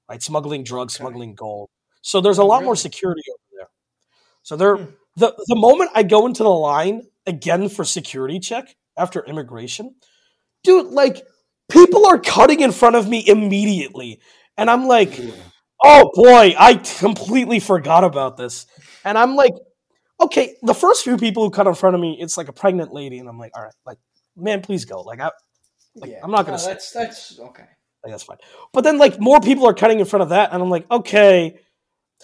right? 0.08 0.22
Smuggling 0.22 0.64
drugs, 0.64 0.94
Okay. 0.94 1.02
smuggling 1.02 1.34
gold. 1.34 1.70
So 2.02 2.20
there's 2.20 2.38
a 2.38 2.44
lot 2.44 2.64
more 2.64 2.76
security 2.76 3.22
over 3.30 3.56
there. 3.58 3.68
So 4.42 4.56
they're 4.56 4.76
Hmm. 4.76 4.84
the 5.16 5.34
the 5.48 5.56
moment 5.56 5.90
I 5.94 6.02
go 6.02 6.26
into 6.26 6.42
the 6.42 6.50
line 6.50 7.02
again 7.26 7.68
for 7.68 7.84
security 7.84 8.40
check 8.40 8.76
after 8.96 9.24
immigration, 9.24 9.94
dude, 10.64 10.88
like 10.88 11.26
people 11.72 12.06
are 12.06 12.18
cutting 12.18 12.60
in 12.60 12.72
front 12.72 12.96
of 12.96 13.08
me 13.08 13.24
immediately, 13.26 14.20
and 14.56 14.70
I'm 14.70 14.86
like, 14.86 15.18
oh 15.82 16.10
boy, 16.14 16.54
I 16.58 16.74
completely 16.74 17.60
forgot 17.60 18.04
about 18.04 18.36
this, 18.36 18.66
and 19.04 19.16
I'm 19.18 19.34
like, 19.36 19.54
okay, 20.20 20.56
the 20.62 20.74
first 20.74 21.02
few 21.04 21.16
people 21.16 21.42
who 21.44 21.50
cut 21.50 21.66
in 21.66 21.74
front 21.74 21.94
of 21.94 22.00
me, 22.00 22.18
it's 22.20 22.36
like 22.36 22.48
a 22.48 22.52
pregnant 22.52 22.92
lady, 22.92 23.18
and 23.18 23.28
I'm 23.28 23.38
like, 23.38 23.52
all 23.56 23.62
right, 23.62 23.74
like, 23.86 23.98
man, 24.36 24.60
please 24.62 24.84
go, 24.84 25.00
like, 25.00 25.20
I, 25.20 25.30
like, 25.96 26.10
yeah. 26.10 26.20
I'm 26.22 26.30
not 26.30 26.46
gonna 26.46 26.58
No, 26.58 26.62
say 26.62 26.72
that's 26.72 26.92
that's 26.92 27.38
okay. 27.40 27.64
like 28.04 28.12
that's 28.12 28.22
fine. 28.22 28.38
But 28.72 28.84
then 28.84 28.98
like 28.98 29.18
more 29.20 29.40
people 29.40 29.66
are 29.66 29.74
cutting 29.74 30.00
in 30.00 30.06
front 30.06 30.22
of 30.22 30.28
that, 30.30 30.52
and 30.52 30.62
I'm 30.62 30.70
like, 30.70 30.90
okay. 30.90 31.58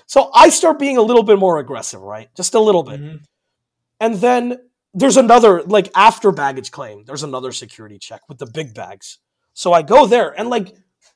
So 0.06 0.30
I 0.32 0.48
start 0.50 0.78
being 0.78 0.96
a 0.96 1.02
little 1.02 1.24
bit 1.24 1.38
more 1.38 1.58
aggressive, 1.58 2.00
right? 2.00 2.28
Just 2.36 2.54
a 2.54 2.60
little 2.60 2.82
bit. 2.84 3.00
Mhm. 3.00 3.20
And 4.00 4.14
then 4.14 4.58
there's 4.94 5.16
another 5.16 5.62
like 5.64 5.90
after 5.94 6.30
baggage 6.32 6.70
claim, 6.70 7.04
there's 7.04 7.24
another 7.24 7.52
security 7.52 7.98
check 7.98 8.20
with 8.28 8.38
the 8.38 8.46
big 8.46 8.74
bags. 8.74 9.18
So 9.58 9.72
I 9.72 9.82
go 9.82 10.06
there 10.06 10.38
and 10.38 10.48
like 10.50 10.72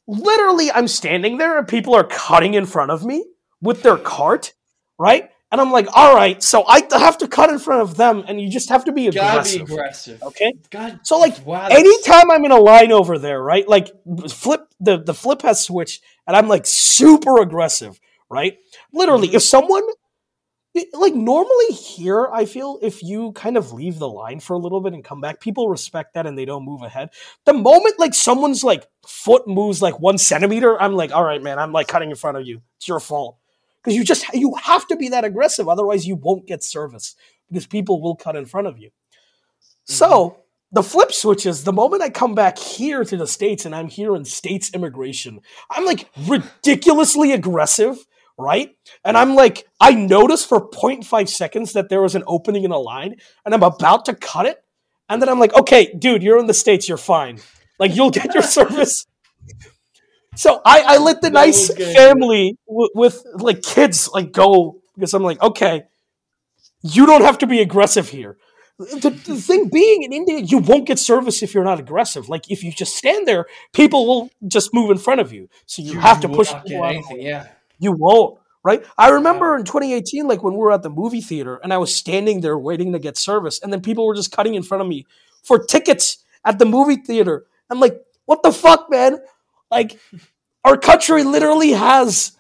literally 0.09 0.69
I'm 0.73 0.89
standing 0.89 1.39
there 1.39 1.59
and 1.59 1.69
people 1.69 1.95
are 1.95 2.03
cutting 2.03 2.55
in 2.55 2.67
front 2.67 2.91
of 2.91 3.05
me 3.05 3.25
with 3.61 3.85
their 3.85 3.97
cart, 3.97 4.53
right? 4.99 5.31
And 5.53 5.61
I'm 5.61 5.71
like, 5.71 5.87
all 5.95 6.13
right, 6.13 6.43
so 6.43 6.65
I 6.67 6.83
have 6.91 7.19
to 7.19 7.29
cut 7.29 7.51
in 7.51 7.61
front 7.61 7.83
of 7.83 7.97
them, 7.97 8.25
and 8.27 8.41
you 8.41 8.49
just 8.49 8.69
have 8.71 8.87
to 8.87 8.93
be 8.93 9.09
Gotta 9.11 9.39
aggressive. 9.39 9.67
be 9.69 9.73
aggressive. 9.75 10.23
Okay? 10.25 10.55
God. 10.71 10.99
So 11.05 11.21
like 11.21 11.47
wow. 11.47 11.69
anytime 11.71 12.33
I'm 12.33 12.45
in 12.45 12.51
a 12.51 12.59
line 12.59 12.91
over 12.91 13.17
there, 13.17 13.41
right? 13.41 13.69
Like 13.69 13.93
flip 14.29 14.63
the 14.81 14.99
the 14.99 15.15
flip 15.15 15.43
has 15.43 15.63
switched, 15.63 16.03
and 16.27 16.37
I'm 16.37 16.49
like 16.49 16.67
super 16.67 17.41
aggressive, 17.41 18.01
right? 18.29 18.59
Literally, 18.93 19.29
Mhm. 19.29 19.35
if 19.35 19.43
someone 19.43 19.85
like 20.95 21.15
normally 21.15 21.67
here, 21.67 22.29
I 22.33 22.47
feel 22.47 22.79
if 22.81 23.03
you 23.03 23.33
kind 23.33 23.57
of 23.57 23.73
leave 23.73 23.99
the 23.99 24.09
line 24.09 24.41
for 24.41 24.55
a 24.55 24.59
little 24.59 24.81
bit 24.81 24.95
and 24.95 25.05
come 25.05 25.21
back, 25.21 25.41
people 25.41 25.69
respect 25.69 26.15
that 26.15 26.27
and 26.27 26.37
they 26.37 26.47
don't 26.47 26.65
move 26.65 26.83
ahead. 26.83 27.11
The 27.45 27.53
moment 27.53 27.99
like 27.99 28.15
someone's 28.15 28.65
like 28.65 28.87
foot 29.07 29.47
moves 29.47 29.83
like 29.83 30.01
one 30.01 30.17
centimeter, 30.17 30.81
I'm 30.81 30.95
like, 30.95 31.13
all 31.13 31.25
right, 31.25 31.43
man, 31.43 31.59
I'm 31.59 31.73
like 31.73 31.89
cutting 31.89 32.11
in 32.11 32.17
front 32.17 32.39
of 32.39 32.47
you. 32.47 32.63
It's 32.77 32.89
your 32.89 33.01
fault 33.01 33.37
because 33.83 33.97
you 33.97 34.05
just 34.05 34.25
you 34.33 34.55
have 34.63 34.87
to 34.87 34.97
be 34.97 35.11
that 35.11 35.25
aggressive, 35.25 35.69
otherwise 35.69 36.07
you 36.07 36.17
won't 36.17 36.47
get 36.47 36.65
service 36.65 37.17
because 37.49 37.67
people 37.67 38.01
will 38.01 38.17
cut 38.17 38.37
in 38.37 38.47
front 38.47 38.67
of 38.67 38.79
you. 38.79 38.89
Mm-hmm. 38.89 39.93
So 39.93 40.39
the 40.73 40.83
flip 40.83 41.13
switch 41.13 41.45
is 41.45 41.65
the 41.65 41.73
moment 41.73 42.03
I 42.03 42.09
come 42.09 42.35
back 42.35 42.59
here 42.59 43.05
to 43.05 43.17
the 43.17 43.27
States 43.27 43.67
and 43.67 43.75
I'm 43.75 43.89
here 43.89 44.17
in 44.17 44.25
States 44.25 44.71
immigration, 44.73 45.41
I'm 45.71 45.85
like 45.85 46.09
ridiculously 46.27 47.33
aggressive, 47.33 48.07
right? 48.39 48.77
And 49.05 49.17
I'm 49.17 49.35
like, 49.35 49.67
I 49.81 49.93
notice 49.93 50.45
for 50.45 50.69
0.5 50.71 51.29
seconds 51.29 51.73
that 51.73 51.89
there 51.89 52.03
was 52.03 52.15
an 52.15 52.25
opening 52.27 52.65
in 52.65 52.71
a 52.71 52.79
line 52.79 53.17
and 53.45 53.55
I'm 53.55 53.63
about 53.63 54.05
to 54.07 54.15
cut 54.15 54.47
it. 54.47 54.63
And 55.09 55.21
then 55.21 55.29
I'm 55.29 55.39
like, 55.39 55.55
okay, 55.55 55.93
dude, 55.99 56.23
you're 56.23 56.39
in 56.39 56.47
the 56.47 56.55
States, 56.55 56.89
you're 56.89 56.99
fine. 56.99 57.39
Like, 57.79 57.95
you'll 57.95 58.11
get 58.11 58.35
your 58.35 58.43
service. 58.59 59.07
So 60.37 60.61
I, 60.65 60.83
I 60.87 60.99
let 60.99 61.21
the 61.21 61.29
That 61.29 61.35
nice 61.35 61.69
family 61.95 62.57
w- 62.67 62.89
with 62.95 63.23
like 63.35 63.63
kids 63.63 64.09
like 64.13 64.33
go 64.33 64.81
because 64.95 65.13
I'm 65.15 65.23
like, 65.23 65.43
okay, 65.43 65.85
you 66.83 67.07
don't 67.07 67.23
have 67.23 67.39
to 67.39 67.47
be 67.47 67.61
aggressive 67.61 68.09
here. 68.09 68.39
The, 68.79 69.11
the 69.11 69.37
thing 69.37 69.69
being 69.69 70.03
in 70.03 70.13
India, 70.13 70.39
you 70.39 70.59
won't 70.59 70.87
get 70.87 70.99
service 70.99 71.43
if 71.43 71.55
you're 71.55 71.65
not 71.65 71.79
aggressive. 71.79 72.29
Like 72.29 72.51
if 72.51 72.65
you 72.65 72.73
just 72.73 72.97
stand 72.97 73.29
there, 73.29 73.47
people 73.73 74.07
will 74.07 74.31
just 74.49 74.73
move 74.75 74.91
in 74.91 74.99
front 74.99 75.21
of 75.21 75.33
you. 75.33 75.49
So 75.67 75.83
you, 75.83 76.01
have 76.01 76.21
to 76.23 76.29
push 76.29 76.49
get 76.49 76.57
out 76.57 76.65
of 76.65 76.69
the 76.71 76.83
anything. 76.83 77.21
Yeah. 77.21 77.47
You 77.83 77.91
won't, 77.91 78.39
right? 78.63 78.85
I 78.97 79.09
remember 79.09 79.57
in 79.57 79.65
2018, 79.65 80.29
like 80.29 80.45
when 80.45 80.55
we 80.55 80.61
were 80.61 80.71
at 80.71 80.85
the 80.85 80.89
movie 80.89 81.21
theater 81.21 81.57
and 81.65 81.73
I 81.73 81.79
was 81.79 81.93
standing 81.95 82.41
there 82.41 82.57
waiting 82.57 82.93
to 82.93 83.01
get 83.01 83.17
service, 83.17 83.61
and 83.61 83.73
then 83.73 83.81
people 83.81 84.07
were 84.07 84.15
just 84.15 84.31
cutting 84.31 84.55
in 84.55 84.63
front 84.63 84.83
of 84.83 84.87
me 84.87 85.05
for 85.43 85.59
tickets 85.59 86.25
at 86.45 86.61
the 86.61 86.65
movie 86.65 86.95
theater. 86.95 87.45
I'm 87.69 87.81
like, 87.81 88.01
what 88.27 88.45
the 88.45 88.53
fuck, 88.53 88.89
man? 88.89 89.19
Like, 89.69 89.99
our 90.65 90.77
country 90.77 91.25
literally 91.25 91.73
has 91.73 92.37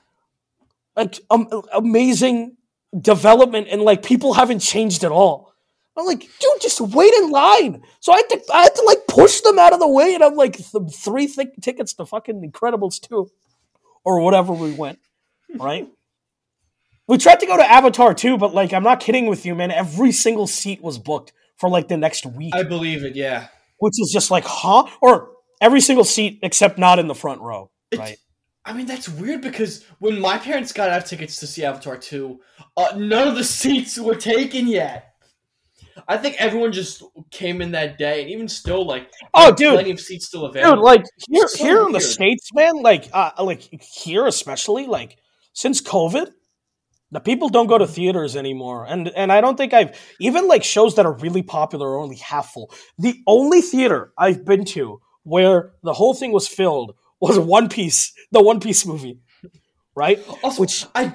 like 0.94 1.18
um, 1.28 1.48
amazing 1.74 2.56
development, 2.96 3.66
and 3.68 3.82
like 3.82 4.04
people 4.04 4.34
haven't 4.34 4.60
changed 4.60 5.02
at 5.02 5.10
all. 5.10 5.52
I'm 5.96 6.06
like, 6.06 6.20
dude, 6.20 6.60
just 6.60 6.80
wait 6.80 7.12
in 7.14 7.30
line. 7.30 7.82
So 7.98 8.12
I 8.12 8.18
had 8.18 8.28
to, 8.28 8.54
I 8.54 8.62
had 8.62 8.74
to 8.76 8.82
like 8.86 9.08
push 9.08 9.40
them 9.40 9.58
out 9.58 9.72
of 9.72 9.80
the 9.80 9.88
way, 9.88 10.14
and 10.14 10.22
I'm 10.22 10.36
like, 10.36 10.56
th- 10.56 10.94
three 10.94 11.26
th- 11.26 11.48
tickets 11.60 11.94
to 11.94 12.06
fucking 12.06 12.48
Incredibles 12.48 13.00
2 13.00 13.28
or 14.04 14.20
whatever 14.20 14.52
we 14.52 14.72
went, 14.72 14.98
right? 15.58 15.88
we 17.08 17.18
tried 17.18 17.40
to 17.40 17.46
go 17.46 17.56
to 17.56 17.70
Avatar 17.70 18.14
too, 18.14 18.38
but 18.38 18.54
like, 18.54 18.72
I'm 18.72 18.84
not 18.84 19.00
kidding 19.00 19.26
with 19.26 19.44
you, 19.44 19.54
man. 19.54 19.70
Every 19.70 20.12
single 20.12 20.46
seat 20.46 20.80
was 20.82 20.98
booked 20.98 21.32
for 21.58 21.68
like 21.68 21.88
the 21.88 21.96
next 21.96 22.24
week, 22.24 22.54
I 22.54 22.62
believe 22.62 23.04
it. 23.04 23.16
Yeah. 23.16 23.48
which 23.78 23.94
is 23.98 24.10
just 24.12 24.30
like, 24.30 24.44
huh? 24.44 24.86
Or 25.00 25.30
every 25.60 25.80
single 25.80 26.04
seat 26.04 26.38
except 26.42 26.78
not 26.78 26.98
in 26.98 27.08
the 27.08 27.14
front 27.14 27.40
row, 27.40 27.70
It's- 27.90 28.08
right? 28.08 28.18
I 28.64 28.72
mean, 28.72 28.86
that's 28.86 29.08
weird 29.08 29.40
because 29.40 29.84
when 29.98 30.20
my 30.20 30.38
parents 30.38 30.72
got 30.72 30.88
our 30.88 31.00
tickets 31.00 31.40
to 31.40 31.48
see 31.48 31.64
Avatar 31.64 31.96
2, 31.96 32.38
uh, 32.76 32.92
none 32.96 33.26
of 33.26 33.34
the 33.34 33.42
seats 33.58 33.98
were 33.98 34.14
taken 34.14 34.68
yet. 34.68 35.08
I 36.06 36.16
think 36.16 36.36
everyone 36.38 36.70
just 36.72 37.02
came 37.32 37.60
in 37.60 37.72
that 37.72 37.98
day, 37.98 38.22
and 38.22 38.30
even 38.30 38.46
still, 38.48 38.86
like, 38.86 39.10
Oh, 39.34 39.52
dude. 39.52 39.74
plenty 39.74 39.90
of 39.90 40.00
seats 40.00 40.26
still 40.26 40.46
available. 40.46 40.76
Dude, 40.76 40.84
like 40.84 41.02
here, 41.28 41.48
So 41.48 41.64
here 41.64 41.82
in 41.86 41.92
the 41.92 42.00
states, 42.00 42.48
man, 42.54 42.76
like, 42.82 43.10
uh, 43.12 43.32
like 43.42 43.62
here 43.82 44.26
especially, 44.26 44.86
like 44.86 45.18
since 45.52 45.80
COVID, 45.80 46.30
the 47.10 47.20
people 47.20 47.48
don't 47.50 47.66
go 47.66 47.76
to 47.78 47.86
theaters 47.86 48.36
anymore, 48.36 48.86
and 48.88 49.08
and 49.10 49.30
I 49.30 49.40
don't 49.40 49.56
think 49.56 49.74
I've 49.74 49.98
even 50.18 50.48
like 50.48 50.64
shows 50.64 50.96
that 50.96 51.06
are 51.06 51.12
really 51.12 51.42
popular 51.42 51.90
are 51.90 51.98
only 51.98 52.16
half 52.16 52.52
full. 52.52 52.72
The 52.98 53.20
only 53.26 53.60
theater 53.60 54.12
I've 54.16 54.44
been 54.44 54.64
to 54.66 55.00
where 55.24 55.72
the 55.82 55.92
whole 55.92 56.14
thing 56.14 56.32
was 56.32 56.48
filled 56.48 56.94
was 57.20 57.38
One 57.38 57.68
Piece, 57.68 58.12
the 58.32 58.42
One 58.42 58.60
Piece 58.60 58.86
movie, 58.86 59.20
right? 59.94 60.18
Also, 60.42 60.62
Which- 60.62 60.86
I 60.94 61.14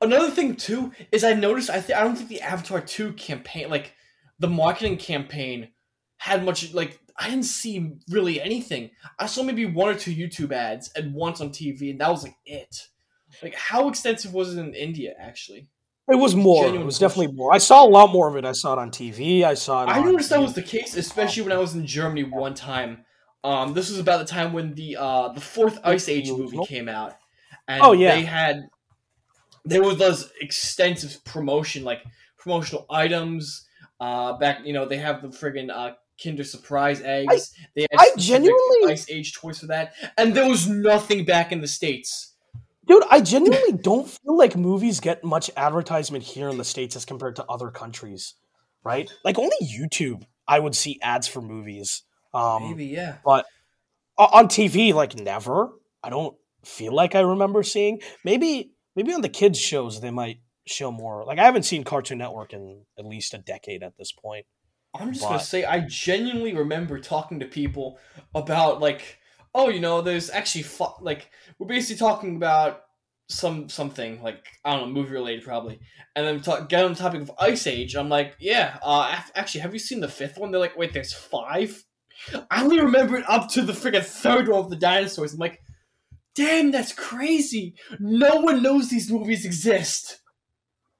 another 0.00 0.30
thing 0.30 0.54
too 0.56 0.92
is 1.10 1.24
I 1.24 1.34
noticed 1.34 1.70
I 1.70 1.80
th- 1.80 1.98
I 1.98 2.02
don't 2.04 2.16
think 2.16 2.28
the 2.28 2.40
Avatar 2.40 2.80
two 2.80 3.12
campaign 3.14 3.68
like 3.68 3.94
the 4.38 4.48
marketing 4.48 4.96
campaign 4.96 5.68
had 6.18 6.44
much 6.44 6.72
like 6.72 7.00
I 7.18 7.28
didn't 7.28 7.44
see 7.44 7.92
really 8.08 8.40
anything. 8.40 8.90
I 9.18 9.26
saw 9.26 9.42
maybe 9.42 9.66
one 9.66 9.88
or 9.88 9.98
two 9.98 10.14
YouTube 10.14 10.52
ads 10.52 10.90
and 10.94 11.14
once 11.14 11.40
on 11.40 11.50
TV, 11.50 11.90
and 11.90 12.00
that 12.00 12.10
was 12.10 12.22
like 12.22 12.36
it. 12.46 12.88
Like 13.42 13.54
how 13.54 13.88
extensive 13.88 14.32
was 14.34 14.56
it 14.56 14.60
in 14.60 14.74
India 14.74 15.14
actually? 15.18 15.68
It 16.08 16.16
was 16.16 16.34
more. 16.34 16.64
Genuine 16.64 16.82
it 16.82 16.84
was 16.84 16.98
question. 16.98 17.20
definitely 17.22 17.36
more. 17.36 17.54
I 17.54 17.58
saw 17.58 17.84
a 17.84 17.88
lot 17.88 18.10
more 18.12 18.28
of 18.28 18.36
it. 18.36 18.44
I 18.44 18.52
saw 18.52 18.72
it 18.72 18.78
on 18.80 18.90
TV. 18.90 19.44
I 19.44 19.54
saw 19.54 19.84
it. 19.84 19.86
I 19.88 20.00
noticed 20.02 20.30
that 20.30 20.40
was 20.42 20.52
the 20.54 20.62
case, 20.62 20.96
especially 20.96 21.44
when 21.44 21.52
I 21.52 21.58
was 21.58 21.74
in 21.74 21.86
Germany 21.86 22.24
one 22.24 22.54
time. 22.54 23.04
Um, 23.44 23.72
this 23.72 23.88
was 23.88 23.98
about 23.98 24.18
the 24.18 24.24
time 24.24 24.52
when 24.52 24.74
the 24.74 24.96
uh 24.98 25.28
the 25.28 25.40
fourth 25.40 25.78
Ice 25.84 26.08
Age 26.08 26.28
movie 26.30 26.58
came 26.66 26.88
out, 26.88 27.14
and 27.68 27.82
Oh, 27.82 27.92
yeah. 27.92 28.14
they 28.16 28.22
had 28.22 28.62
there 29.64 29.82
was 29.82 29.96
those 29.98 30.30
extensive 30.40 31.24
promotion, 31.24 31.84
like 31.84 32.02
promotional 32.38 32.86
items. 32.90 33.66
Uh, 34.00 34.36
back 34.38 34.66
you 34.66 34.72
know 34.72 34.84
they 34.86 34.98
have 34.98 35.22
the 35.22 35.28
friggin' 35.28 35.70
uh 35.70 35.92
Kinder 36.22 36.42
Surprise 36.44 37.00
eggs. 37.02 37.52
they 37.76 37.82
had 37.82 38.00
I 38.00 38.10
genuinely- 38.18 38.88
Ice 38.92 39.08
Age 39.08 39.32
toys 39.34 39.60
for 39.60 39.66
that, 39.68 39.94
and 40.18 40.34
there 40.34 40.48
was 40.48 40.68
nothing 40.68 41.24
back 41.24 41.52
in 41.52 41.60
the 41.60 41.68
states. 41.68 42.31
Dude, 42.86 43.02
I 43.10 43.20
genuinely 43.20 43.72
don't 43.82 44.08
feel 44.08 44.36
like 44.36 44.56
movies 44.56 45.00
get 45.00 45.22
much 45.24 45.50
advertisement 45.56 46.24
here 46.24 46.48
in 46.48 46.58
the 46.58 46.64
States 46.64 46.96
as 46.96 47.04
compared 47.04 47.36
to 47.36 47.44
other 47.46 47.70
countries, 47.70 48.34
right? 48.84 49.10
Like 49.24 49.38
only 49.38 49.56
YouTube, 49.62 50.24
I 50.48 50.58
would 50.58 50.74
see 50.74 50.98
ads 51.02 51.28
for 51.28 51.40
movies. 51.40 52.02
Um, 52.34 52.70
Maybe 52.70 52.86
yeah. 52.86 53.18
But 53.24 53.46
on 54.18 54.48
TV, 54.48 54.92
like 54.92 55.16
never. 55.16 55.70
I 56.02 56.10
don't 56.10 56.36
feel 56.64 56.92
like 56.94 57.14
I 57.14 57.20
remember 57.20 57.62
seeing. 57.62 58.00
Maybe, 58.24 58.72
maybe 58.96 59.12
on 59.12 59.20
the 59.20 59.28
kids' 59.28 59.60
shows 59.60 60.00
they 60.00 60.10
might 60.10 60.38
show 60.66 60.90
more. 60.90 61.24
Like 61.24 61.38
I 61.38 61.44
haven't 61.44 61.64
seen 61.64 61.84
Cartoon 61.84 62.18
Network 62.18 62.52
in 62.52 62.82
at 62.98 63.04
least 63.04 63.34
a 63.34 63.38
decade 63.38 63.82
at 63.82 63.96
this 63.98 64.12
point. 64.12 64.46
I'm 64.94 65.12
just 65.12 65.22
But- 65.22 65.28
gonna 65.30 65.40
say 65.42 65.64
I 65.64 65.80
genuinely 65.80 66.54
remember 66.54 66.98
talking 66.98 67.40
to 67.40 67.46
people 67.46 67.98
about 68.34 68.80
like, 68.80 69.18
oh, 69.54 69.68
you 69.68 69.80
know, 69.80 70.02
there's 70.02 70.30
actually 70.30 70.62
fu- 70.62 70.84
like 71.00 71.30
we're 71.58 71.66
basically 71.66 71.98
talking 71.98 72.36
about 72.36 72.82
some 73.28 73.68
something 73.68 74.22
like 74.22 74.44
I 74.64 74.76
don't 74.76 74.88
know, 74.88 74.94
movie 74.94 75.12
related 75.12 75.44
probably, 75.44 75.80
and 76.14 76.26
then 76.26 76.40
talk, 76.40 76.68
get 76.68 76.84
on 76.84 76.92
the 76.92 76.98
topic 76.98 77.22
of 77.22 77.32
Ice 77.38 77.66
Age. 77.66 77.94
I'm 77.94 78.08
like, 78.08 78.36
yeah, 78.38 78.78
uh, 78.82 79.20
actually, 79.34 79.62
have 79.62 79.72
you 79.72 79.78
seen 79.78 80.00
the 80.00 80.08
fifth 80.08 80.38
one? 80.38 80.50
They're 80.50 80.60
like, 80.60 80.76
wait, 80.76 80.92
there's 80.92 81.12
five. 81.12 81.82
I 82.50 82.62
only 82.62 82.80
remember 82.80 83.16
it 83.16 83.28
up 83.28 83.48
to 83.50 83.62
the 83.62 83.72
freaking 83.72 84.04
third 84.04 84.48
one 84.48 84.60
of 84.60 84.70
the 84.70 84.76
dinosaurs. 84.76 85.32
I'm 85.32 85.40
like, 85.40 85.60
damn, 86.34 86.70
that's 86.70 86.92
crazy. 86.92 87.74
No 87.98 88.36
one 88.36 88.62
knows 88.62 88.90
these 88.90 89.10
movies 89.10 89.44
exist. 89.44 90.20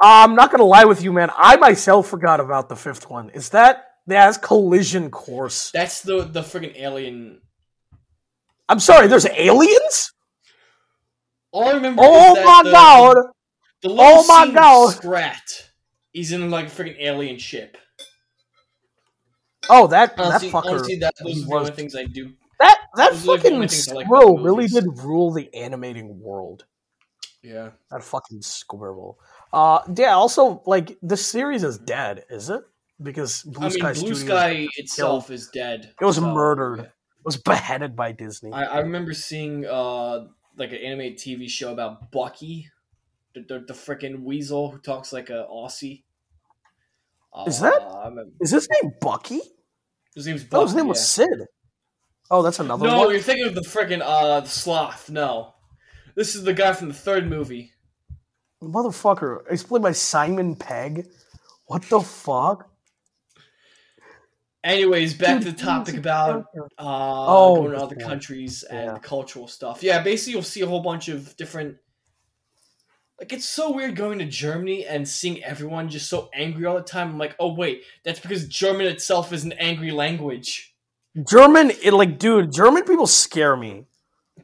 I'm 0.01 0.35
not 0.35 0.51
gonna 0.51 0.65
lie 0.65 0.85
with 0.85 1.03
you, 1.03 1.13
man. 1.13 1.31
I 1.37 1.57
myself 1.57 2.09
forgot 2.09 2.41
about 2.41 2.69
the 2.69 2.77
fifth 2.77 3.09
one. 3.09 3.31
Is 3.31 3.51
that 3.51 3.85
that's 4.07 4.37
Collision 4.37 5.11
Course? 5.11 5.71
That's 5.71 6.03
the 6.03 6.25
the 6.25 6.43
freaking 6.43 6.77
alien. 6.77 7.41
I'm 8.69 8.81
sorry, 8.81 9.07
there's 9.07 9.27
aliens. 9.27 10.13
All 11.53 11.69
I 11.69 11.73
remember. 11.73 12.03
Oh 12.05 12.37
is 12.37 12.45
my 12.45 12.63
the, 12.65 12.71
god! 12.71 13.17
The 13.83 13.89
Oh 13.91 14.27
my 14.27 14.53
God. 14.53 14.95
Scrat 14.95 15.71
He's 16.13 16.33
in 16.33 16.51
like 16.51 16.67
a 16.67 16.71
freaking 16.71 16.97
alien 16.99 17.39
ship. 17.39 17.77
Oh, 19.69 19.87
that 19.89 20.15
Honestly, 20.19 20.51
that 20.51 20.55
fucker. 20.55 20.71
honestly, 20.71 20.97
that 20.97 21.15
those 21.21 21.51
are 21.51 21.65
the 21.65 21.73
things 21.73 21.95
I 21.95 22.05
do. 22.05 22.33
that 22.59 22.79
that 22.97 23.13
like, 23.13 23.43
the 23.43 23.49
fucking 23.49 23.61
like 23.61 23.71
squirrel 23.71 24.37
the 24.37 24.43
really 24.43 24.67
did 24.67 24.85
rule 24.99 25.33
the 25.33 25.53
animating 25.55 26.21
world. 26.21 26.65
Yeah. 27.43 27.71
That 27.91 28.03
fucking 28.03 28.43
squirrel. 28.43 29.19
Uh, 29.53 29.81
yeah. 29.97 30.15
Also, 30.15 30.63
like 30.67 30.97
this 31.03 31.27
series 31.27 31.65
is 31.65 31.79
dead, 31.79 32.25
is 32.31 32.51
it? 32.51 32.63
Because 33.03 33.43
Blue 33.43 33.67
I 33.67 33.69
mean, 33.69 33.79
Sky 33.79 33.93
Blue 33.93 34.15
Studios 34.15 34.21
Sky 34.21 34.69
itself 34.77 35.31
is 35.31 35.49
dead. 35.49 35.93
It 36.01 36.05
was 36.05 36.17
so, 36.17 36.35
murdered. 36.35 36.93
Yeah. 37.23 37.25
was 37.25 37.37
beheaded 37.43 37.95
by 37.97 38.13
Disney. 38.13 38.53
I, 38.53 38.65
I 38.65 38.79
remember 38.81 39.13
seeing 39.15 39.67
uh 39.67 40.27
like 40.57 40.71
an 40.73 40.79
animated 40.79 41.19
TV 41.19 41.49
show 41.49 41.73
about 41.73 42.11
Bucky, 42.11 42.69
the 43.35 43.41
the, 43.41 43.59
the 43.61 43.75
freaking 43.75 44.23
weasel 44.23 44.71
who 44.71 44.79
talks 44.79 45.13
like 45.13 45.31
a 45.31 45.47
Aussie. 45.51 46.03
Is 47.47 47.61
that- 47.61 47.81
Uh, 47.83 48.11
Is 48.41 48.51
his 48.51 48.69
name 48.69 48.93
Bucky? 49.01 49.41
his 50.15 50.27
name's 50.27 50.43
No, 50.45 50.49
Bucky. 50.51 50.65
his 50.67 50.75
name 50.75 50.89
was 50.89 51.09
Sid. 51.09 51.29
Oh, 52.31 52.43
that's 52.43 52.59
another 52.61 52.87
No, 52.87 52.99
one. 53.01 53.11
you're 53.11 53.21
thinking 53.21 53.47
of 53.47 53.55
the 53.55 53.63
freaking 53.63 54.03
uh 54.05 54.41
the 54.41 54.49
sloth. 54.49 55.09
No, 55.11 55.55
this 56.15 56.35
is 56.35 56.45
the 56.45 56.53
guy 56.53 56.73
from 56.75 56.89
the 56.89 56.95
third 56.95 57.29
movie. 57.29 57.73
Motherfucker. 58.63 59.43
It's 59.51 59.63
played 59.65 59.83
by 59.83 59.93
Simon 59.93 60.55
Pegg. 60.55 61.07
What 61.67 61.83
the 61.89 62.01
fuck? 62.01 62.69
Anyways, 64.65 65.15
back 65.15 65.39
Dude, 65.41 65.47
to 65.49 65.53
the 65.53 65.63
topic 65.65 65.97
about 65.97 66.47
uh 66.79 67.27
Oh, 67.27 67.57
going 67.57 67.73
to 67.73 67.79
other 67.79 67.97
one. 67.97 68.05
countries 68.05 68.63
and 68.63 68.93
Yeah. 68.93 68.99
cultural 68.99 69.49
stuff. 69.49 69.83
Yeah, 69.83 70.03
basically 70.03 70.35
you'll 70.35 70.43
see 70.43 70.61
a 70.61 70.67
whole 70.67 70.83
bunch 70.83 71.09
of 71.09 71.37
different. 71.37 71.79
Like 73.19 73.33
it's 73.33 73.49
so 73.49 73.73
weird 73.73 73.97
going 73.97 74.19
to 74.21 74.25
Germany 74.25 74.87
and 74.87 75.09
seeing 75.09 75.43
everyone 75.45 75.89
just 75.89 76.09
so 76.09 76.29
angry 76.33 76.65
all 76.67 76.77
the 76.77 76.83
time. 76.83 77.11
I'm 77.11 77.19
like, 77.19 77.35
oh 77.41 77.55
wait, 77.55 77.85
that's 78.05 78.21
because 78.21 78.47
German 78.49 78.87
itself 78.87 79.33
is 79.33 79.45
an 79.45 79.53
angry 79.53 79.91
language. 79.91 80.75
German, 81.29 81.71
it, 81.83 81.93
like, 81.93 82.19
dude, 82.19 82.53
German 82.53 82.85
people 82.85 83.07
scare 83.07 83.55
me. 83.55 83.85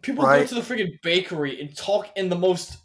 People 0.03 0.25
go 0.27 0.45
to 0.45 0.55
the 0.55 0.61
freaking 0.61 1.01
bakery 1.03 1.61
and 1.61 1.75
talk 1.75 2.11
in 2.15 2.29
the 2.29 2.37
most 2.37 2.79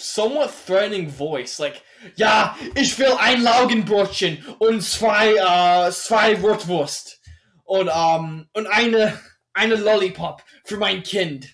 somewhat 0.00 0.50
threatening 0.50 1.08
voice, 1.08 1.58
like, 1.58 1.82
ja, 2.16 2.56
ich 2.74 2.98
will 2.98 3.16
ein 3.18 3.42
Laugenbrötchen 3.42 4.44
und 4.58 4.82
zwei, 4.82 5.34
äh, 5.34 5.90
zwei 5.92 6.34
Rotwurst 6.40 7.20
und, 7.64 7.88
um, 7.88 8.48
und 8.54 8.66
eine, 8.66 9.18
eine 9.52 9.74
Lollipop 9.76 10.42
für 10.64 10.76
mein 10.78 11.02
Kind. 11.02 11.46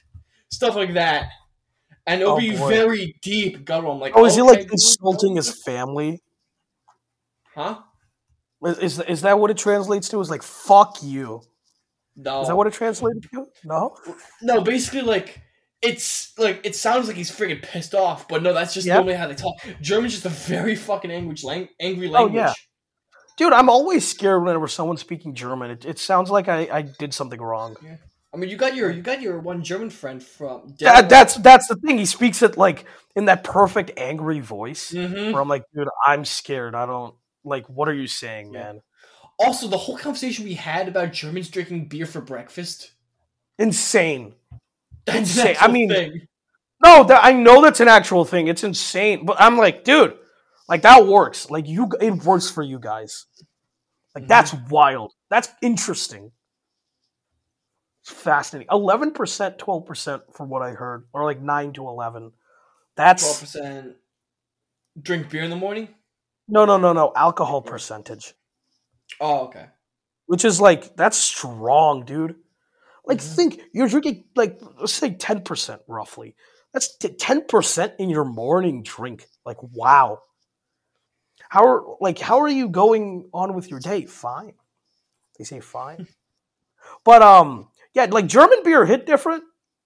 Stuff 0.53 0.76
like 0.76 0.94
that. 0.94 1.24
And 2.07 2.20
it'll 2.22 2.34
Oh, 2.34 2.38
be 2.38 2.53
boy. 2.57 2.68
very 2.68 3.16
deep 3.22 3.64
guttural. 3.66 3.94
I'm 3.94 4.01
like, 4.01 4.16
Oh, 4.16 4.24
is 4.24 4.36
he 4.36 4.42
like 4.42 4.70
insulting 4.70 5.34
his 5.36 5.51
family? 5.64 6.22
Huh? 7.55 7.80
Is, 8.64 8.78
is 8.78 9.01
is 9.01 9.20
that 9.22 9.38
what 9.38 9.51
it 9.51 9.57
translates 9.57 10.09
to? 10.11 10.20
Is 10.20 10.30
like 10.30 10.42
fuck 10.42 10.99
you? 11.03 11.42
No. 12.14 12.42
Is 12.42 12.49
that 12.49 12.57
what 12.57 12.66
it 12.66 12.72
translates 12.74 13.26
to? 13.32 13.47
No. 13.64 13.97
No, 14.40 14.61
basically, 14.61 15.03
like 15.03 15.40
it's 15.83 16.37
like 16.39 16.61
it 16.64 16.74
sounds 16.74 17.07
like 17.07 17.16
he's 17.16 17.31
freaking 17.31 17.62
pissed 17.62 17.95
off, 17.95 18.29
but 18.29 18.43
no, 18.43 18.53
that's 18.53 18.74
just 18.74 18.87
Yeah. 18.87 18.95
normally 18.95 19.14
how 19.14 19.27
they 19.29 19.35
talk. 19.35 19.55
German's 19.81 20.12
just 20.14 20.27
a 20.27 20.31
very 20.31 20.74
fucking 20.74 21.11
language, 21.11 21.45
lang- 21.45 21.68
angry 21.81 22.09
Oh, 22.09 22.12
language. 22.12 22.35
yeah. 22.35 22.53
Dude, 23.37 23.53
I'm 23.53 23.68
always 23.68 24.09
scared 24.09 24.43
whenever 24.43 24.66
someone's 24.66 25.01
speaking 25.03 25.35
German. 25.35 25.70
It, 25.70 25.85
it 25.85 25.99
sounds 25.99 26.31
like 26.31 26.49
I, 26.49 26.68
I 26.72 26.83
did 26.83 27.12
something 27.12 27.41
wrong. 27.41 27.77
I 28.33 28.39
mean, 28.39 28.49
you 28.51 28.57
got 28.57 28.74
your 28.74 28.91
you 28.91 29.03
got 29.03 29.20
your 29.20 29.39
one 29.39 29.62
German 29.62 29.91
friend 29.91 30.22
from. 30.22 30.74
That, 30.81 31.09
that's 31.09 31.37
that's 31.37 31.68
the 31.68 31.77
thing. 31.77 31.99
He 31.99 32.07
speaks 32.07 32.43
it 32.43 32.57
like 32.57 32.85
in 33.14 33.27
that 33.27 33.45
perfect 33.45 33.93
angry 33.99 34.41
voice. 34.41 34.91
hmm 34.91 35.33
Where 35.33 35.41
I'm 35.41 35.49
like, 35.49 35.64
dude, 35.74 35.89
I'm 36.07 36.24
scared. 36.24 36.74
I 36.74 36.87
don't 36.87 37.14
like. 37.45 37.66
What 37.68 37.89
are 37.89 37.95
you 37.95 38.07
saying, 38.07 38.53
Yeah. 38.53 38.61
man? 38.64 38.83
Also, 39.39 39.68
the 39.68 39.77
whole 39.77 39.99
conversation 39.99 40.47
we 40.47 40.55
had 40.55 40.89
about 40.89 41.12
Germans 41.12 41.51
drinking 41.51 41.89
beer 41.89 42.07
for 42.07 42.22
breakfast. 42.22 42.93
Insane. 43.59 44.35
That's 45.07 45.18
Insane. 45.36 45.48
an 45.50 45.57
I 45.61 45.68
mean, 45.68 45.88
thing. 45.88 46.26
No, 46.84 47.04
that 47.04 47.24
I 47.24 47.32
know 47.32 47.62
that's 47.62 47.80
an 47.80 47.88
actual 47.88 48.24
thing. 48.24 48.48
It's 48.48 48.64
insane. 48.64 49.24
But 49.24 49.36
I'm 49.40 49.57
like, 49.57 49.84
dude, 49.84 50.16
like 50.68 50.82
that 50.82 51.07
works. 51.07 51.48
Like 51.50 51.66
you, 51.68 51.88
it 52.00 52.24
works 52.24 52.50
for 52.50 52.62
you 52.62 52.78
guys. 52.78 53.26
Like 54.14 54.24
Mhm. 54.24 54.28
that's 54.28 54.54
wild. 54.70 55.12
That's 55.30 55.48
interesting. 55.62 56.32
It's 58.02 58.11
fascinating. 58.12 58.68
Eleven 58.70 59.12
percent, 59.12 59.59
twelve 59.59 59.86
percent, 59.86 60.22
from 60.34 60.48
what 60.48 60.62
I 60.62 60.70
heard, 60.72 61.07
or 61.12 61.24
like 61.24 61.40
nine 61.40 61.72
to 61.74 61.88
eleven. 61.88 62.32
That's 62.96 63.22
twelve 63.22 63.40
percent 63.40 63.96
drink 65.00 65.28
beer 65.30 65.42
in 65.42 65.50
the 65.50 65.57
morning. 65.57 65.88
no, 66.48 66.64
no, 66.64 66.76
no, 66.78 66.92
no. 66.92 67.12
Alcohol 67.16 67.61
percentage, 67.62 68.34
Oh, 69.20 69.40
okay. 69.46 69.66
which 70.26 70.44
is 70.44 70.61
like 70.61 70.96
that's 70.96 71.16
strong, 71.18 72.04
dude. 72.04 72.36
Like 73.07 73.18
Mhm. 73.18 73.34
think 73.36 73.61
you're 73.72 73.88
drinking 73.88 74.24
like 74.34 74.61
let's 74.78 74.92
say 74.92 75.14
ten 75.14 75.42
percent 75.42 75.82
roughly. 75.88 76.34
That's 76.72 76.96
ten 76.96 77.46
percent 77.46 77.94
in 77.98 78.11
your 78.11 78.24
morning 78.24 78.82
drink. 78.82 79.26
Like 79.44 79.59
wow. 79.62 80.20
How 81.48 81.64
are 81.66 81.84
like 82.00 82.18
how 82.18 82.40
are 82.40 82.48
you 82.48 82.68
going 82.68 83.28
on 83.32 83.54
with 83.54 83.70
your 83.70 83.80
day? 83.80 84.07
Fine. 84.07 84.54
They 85.38 85.44
say 85.44 85.61
fine. 85.61 86.07
but 87.04 87.22
um 87.22 87.68
yeah, 87.94 88.07
like 88.11 88.26
German 88.26 88.62
beer 88.64 88.84
hit 88.84 89.07
different. 89.07 89.44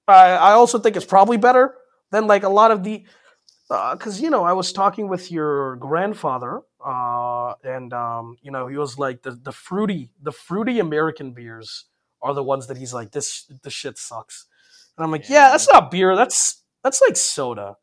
I 0.09 0.31
I 0.31 0.53
also 0.53 0.79
think 0.79 0.97
it's 0.97 1.05
probably 1.07 1.37
better 1.37 1.75
than 2.11 2.27
like 2.27 2.43
a 2.43 2.49
lot 2.49 2.71
of 2.71 2.83
the 2.83 3.05
because 3.93 4.21
you 4.21 4.31
know 4.31 4.43
I 4.43 4.53
was 4.55 4.73
talking 4.73 5.09
with 5.09 5.31
your 5.31 5.77
grandfather, 5.77 6.63
uh, 6.85 7.55
and 7.63 7.93
um, 7.93 8.37
you 8.43 8.51
know 8.51 8.67
he 8.67 8.77
was 8.77 8.99
like 8.99 9.23
the 9.23 9.33
the 9.33 9.53
fruity 9.53 10.11
the 10.21 10.33
fruity 10.33 10.81
American 10.81 11.33
beers 11.33 11.85
are 12.23 12.35
the 12.35 12.43
ones 12.43 12.67
that 12.69 12.77
he's 12.77 12.93
like 12.95 13.11
this 13.13 13.45
this 13.63 13.73
shit 13.73 13.99
sucks, 13.99 14.47
and 14.97 15.05
I'm 15.05 15.11
like 15.11 15.29
yeah, 15.29 15.47
Yeah. 15.47 15.51
that's 15.53 15.69
not 15.73 15.91
beer 15.91 16.15
that's 16.17 16.63
that's 16.85 17.01
like 17.01 17.17
soda, 17.17 17.77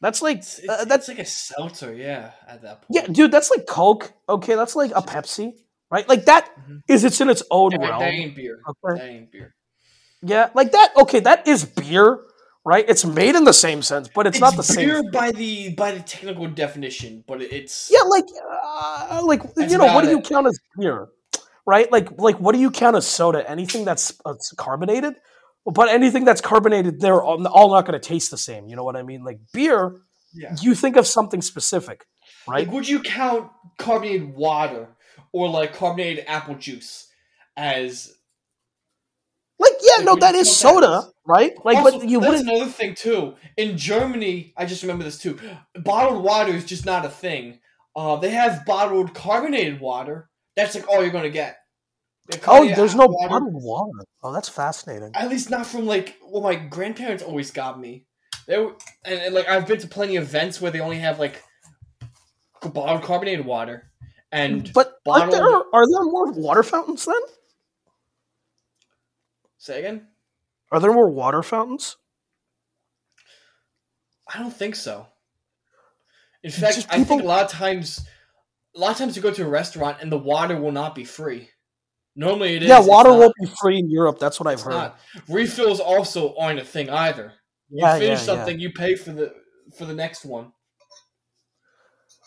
that's 0.00 0.22
like 0.22 0.38
It's, 0.38 0.58
it's, 0.60 0.68
uh, 0.68 0.84
that's 0.84 1.08
it's 1.08 1.18
like 1.18 1.26
a 1.26 1.30
seltzer, 1.30 1.94
yeah. 1.94 2.32
At 2.48 2.62
that 2.62 2.82
point, 2.82 2.86
yeah, 2.90 3.06
dude, 3.12 3.30
that's 3.32 3.50
like 3.50 3.66
Coke. 3.66 4.12
Okay, 4.28 4.54
that's 4.54 4.74
like 4.76 4.92
a 4.92 5.02
Pepsi, 5.02 5.52
right? 5.90 6.08
Like 6.08 6.24
that 6.26 6.50
is 6.88 7.02
Mhm. 7.02 7.06
it's 7.06 7.20
in 7.20 7.28
its 7.30 7.42
own 7.50 7.70
That, 7.72 7.80
realm. 7.80 8.00
that 8.00 8.12
ain't 8.14 8.34
beer. 8.36 8.60
Okay. 8.68 8.98
That 8.98 9.08
ain't 9.08 9.30
beer. 9.32 9.54
Yeah, 10.22 10.50
like 10.54 10.72
that. 10.72 10.92
Okay, 10.96 11.20
that 11.20 11.46
is 11.48 11.64
beer, 11.64 12.20
right? 12.64 12.84
It's 12.88 13.04
made 13.06 13.34
in 13.36 13.44
the 13.44 13.54
same 13.54 13.80
sense, 13.82 14.08
but 14.14 14.26
it's, 14.26 14.38
not 14.40 14.54
the 14.56 14.74
beer 14.76 14.96
same. 15.02 15.10
by 15.10 15.32
the 15.32 15.74
by 15.74 15.92
the 15.92 16.00
technical 16.00 16.46
definition, 16.46 17.24
but 17.26 17.40
it's 17.40 17.90
Yeah, 17.90 18.02
like, 18.02 18.24
uh, 18.50 19.22
like 19.24 19.42
you 19.56 19.78
know, 19.78 19.86
what 19.94 20.04
do 20.04 20.10
you 20.10 20.20
count 20.20 20.46
as 20.46 20.58
beer, 20.78 21.08
right? 21.66 21.90
Like, 21.92 22.10
like 22.18 22.38
what 22.40 22.54
do 22.54 22.60
you 22.60 22.70
count 22.70 22.96
as 22.96 23.06
soda? 23.06 23.48
Anything 23.48 23.84
that's 23.84 24.12
uh, 24.24 24.34
carbonated, 24.56 25.14
but 25.64 25.88
anything 25.88 26.24
that's 26.24 26.40
carbonated, 26.40 27.00
they're 27.00 27.22
all, 27.22 27.46
all 27.48 27.70
not 27.70 27.86
going 27.86 28.00
to 28.00 28.08
taste 28.08 28.30
the 28.30 28.38
same. 28.38 28.68
You 28.68 28.76
know 28.76 28.84
what 28.84 28.96
I 28.96 29.02
mean? 29.02 29.24
Like 29.24 29.38
beer, 29.52 29.96
yeah. 30.34 30.56
you 30.60 30.74
think 30.74 30.96
of 30.96 31.06
something 31.06 31.42
specific, 31.42 32.06
right? 32.48 32.66
Like, 32.66 32.74
would 32.74 32.88
you 32.88 33.00
count 33.00 33.50
carbonated 33.78 34.34
water 34.34 34.88
or 35.32 35.48
like 35.48 35.74
carbonated 35.74 36.24
apple 36.26 36.54
juice 36.56 37.06
as 37.56 38.12
Like, 39.58 39.72
yeah, 39.82 39.96
Like, 39.98 40.04
no, 40.06 40.16
that 40.16 40.34
is 40.34 40.48
count 40.62 40.80
that 40.80 40.86
soda, 40.86 40.98
as- 41.06 41.12
right? 41.26 41.52
Like, 41.64 41.76
also, 41.76 41.98
but 41.98 42.08
you 42.08 42.20
that's 42.20 42.30
wouldn't. 42.30 42.48
another 42.48 42.70
thing 42.70 42.94
too. 42.94 43.34
In 43.58 43.76
Germany, 43.76 44.54
I 44.56 44.64
just 44.64 44.82
remember 44.82 45.04
this 45.04 45.18
too. 45.18 45.38
Bottled 45.74 46.24
water 46.24 46.52
is 46.52 46.64
just 46.64 46.86
not 46.86 47.04
a 47.04 47.10
thing. 47.10 47.58
Uh, 47.94 48.16
they 48.16 48.30
have 48.30 48.64
bottled 48.64 49.14
carbonated 49.14 49.80
water. 49.80 50.29
That's 50.60 50.74
like 50.74 50.88
all 50.88 51.02
you're 51.02 51.10
gonna 51.12 51.30
get. 51.30 51.56
Oh, 52.46 52.66
there's 52.74 52.94
no 52.94 53.06
water, 53.06 53.28
bottled 53.28 53.54
water. 53.62 54.04
Oh, 54.22 54.32
that's 54.32 54.48
fascinating. 54.48 55.10
At 55.14 55.28
least 55.30 55.50
not 55.50 55.66
from 55.66 55.86
like 55.86 56.16
what 56.22 56.42
my 56.42 56.54
grandparents 56.54 57.22
always 57.22 57.50
got 57.50 57.80
me. 57.80 58.06
They 58.46 58.58
were, 58.58 58.74
and, 59.04 59.18
and 59.20 59.34
like 59.34 59.48
I've 59.48 59.66
been 59.66 59.78
to 59.80 59.88
plenty 59.88 60.16
of 60.16 60.24
events 60.24 60.60
where 60.60 60.70
they 60.70 60.80
only 60.80 60.98
have 60.98 61.18
like 61.18 61.42
bottled 62.62 63.02
carbonated 63.02 63.44
water, 63.46 63.90
and 64.30 64.70
But 64.72 65.02
bottled- 65.04 65.32
there 65.32 65.42
are 65.44 65.86
there 65.90 66.04
more 66.04 66.30
water 66.32 66.62
fountains 66.62 67.04
then? 67.06 67.20
say 69.58 69.78
again. 69.80 70.06
Are 70.72 70.78
there 70.78 70.92
more 70.92 71.08
water 71.10 71.42
fountains? 71.42 71.96
I 74.32 74.38
don't 74.38 74.54
think 74.54 74.76
so. 74.76 75.06
In 76.42 76.50
fact, 76.50 76.76
just 76.76 76.92
I 76.92 77.02
think 77.02 77.22
a 77.22 77.26
lot 77.26 77.44
of 77.44 77.50
times, 77.50 78.06
a 78.76 78.78
lot 78.78 78.92
of 78.92 78.98
times 78.98 79.16
you 79.16 79.22
go 79.22 79.32
to 79.32 79.44
a 79.44 79.48
restaurant 79.48 79.98
and 80.00 80.10
the 80.10 80.18
water 80.18 80.60
will 80.60 80.72
not 80.72 80.94
be 80.94 81.04
free. 81.04 81.48
Normally 82.16 82.56
it 82.56 82.62
is. 82.64 82.68
yeah, 82.68 82.80
water 82.80 83.10
won't 83.12 83.34
be 83.40 83.46
free 83.60 83.78
in 83.78 83.88
Europe. 83.90 84.18
That's 84.18 84.40
what 84.40 84.46
I've 84.46 84.54
it's 84.54 84.62
heard. 84.64 84.70
not. 84.72 84.98
Refills 85.28 85.80
also 85.80 86.34
aren't 86.36 86.58
a 86.58 86.64
thing 86.64 86.90
either. 86.90 87.32
You 87.70 87.84
Yeah, 87.86 87.98
finish 87.98 88.18
yeah, 88.20 88.24
something, 88.24 88.58
you 88.60 88.72
pay 88.72 88.94
for 88.96 89.12
the 89.12 89.34
for 89.76 89.84
the 89.84 89.94
next 89.94 90.24
one. 90.24 90.52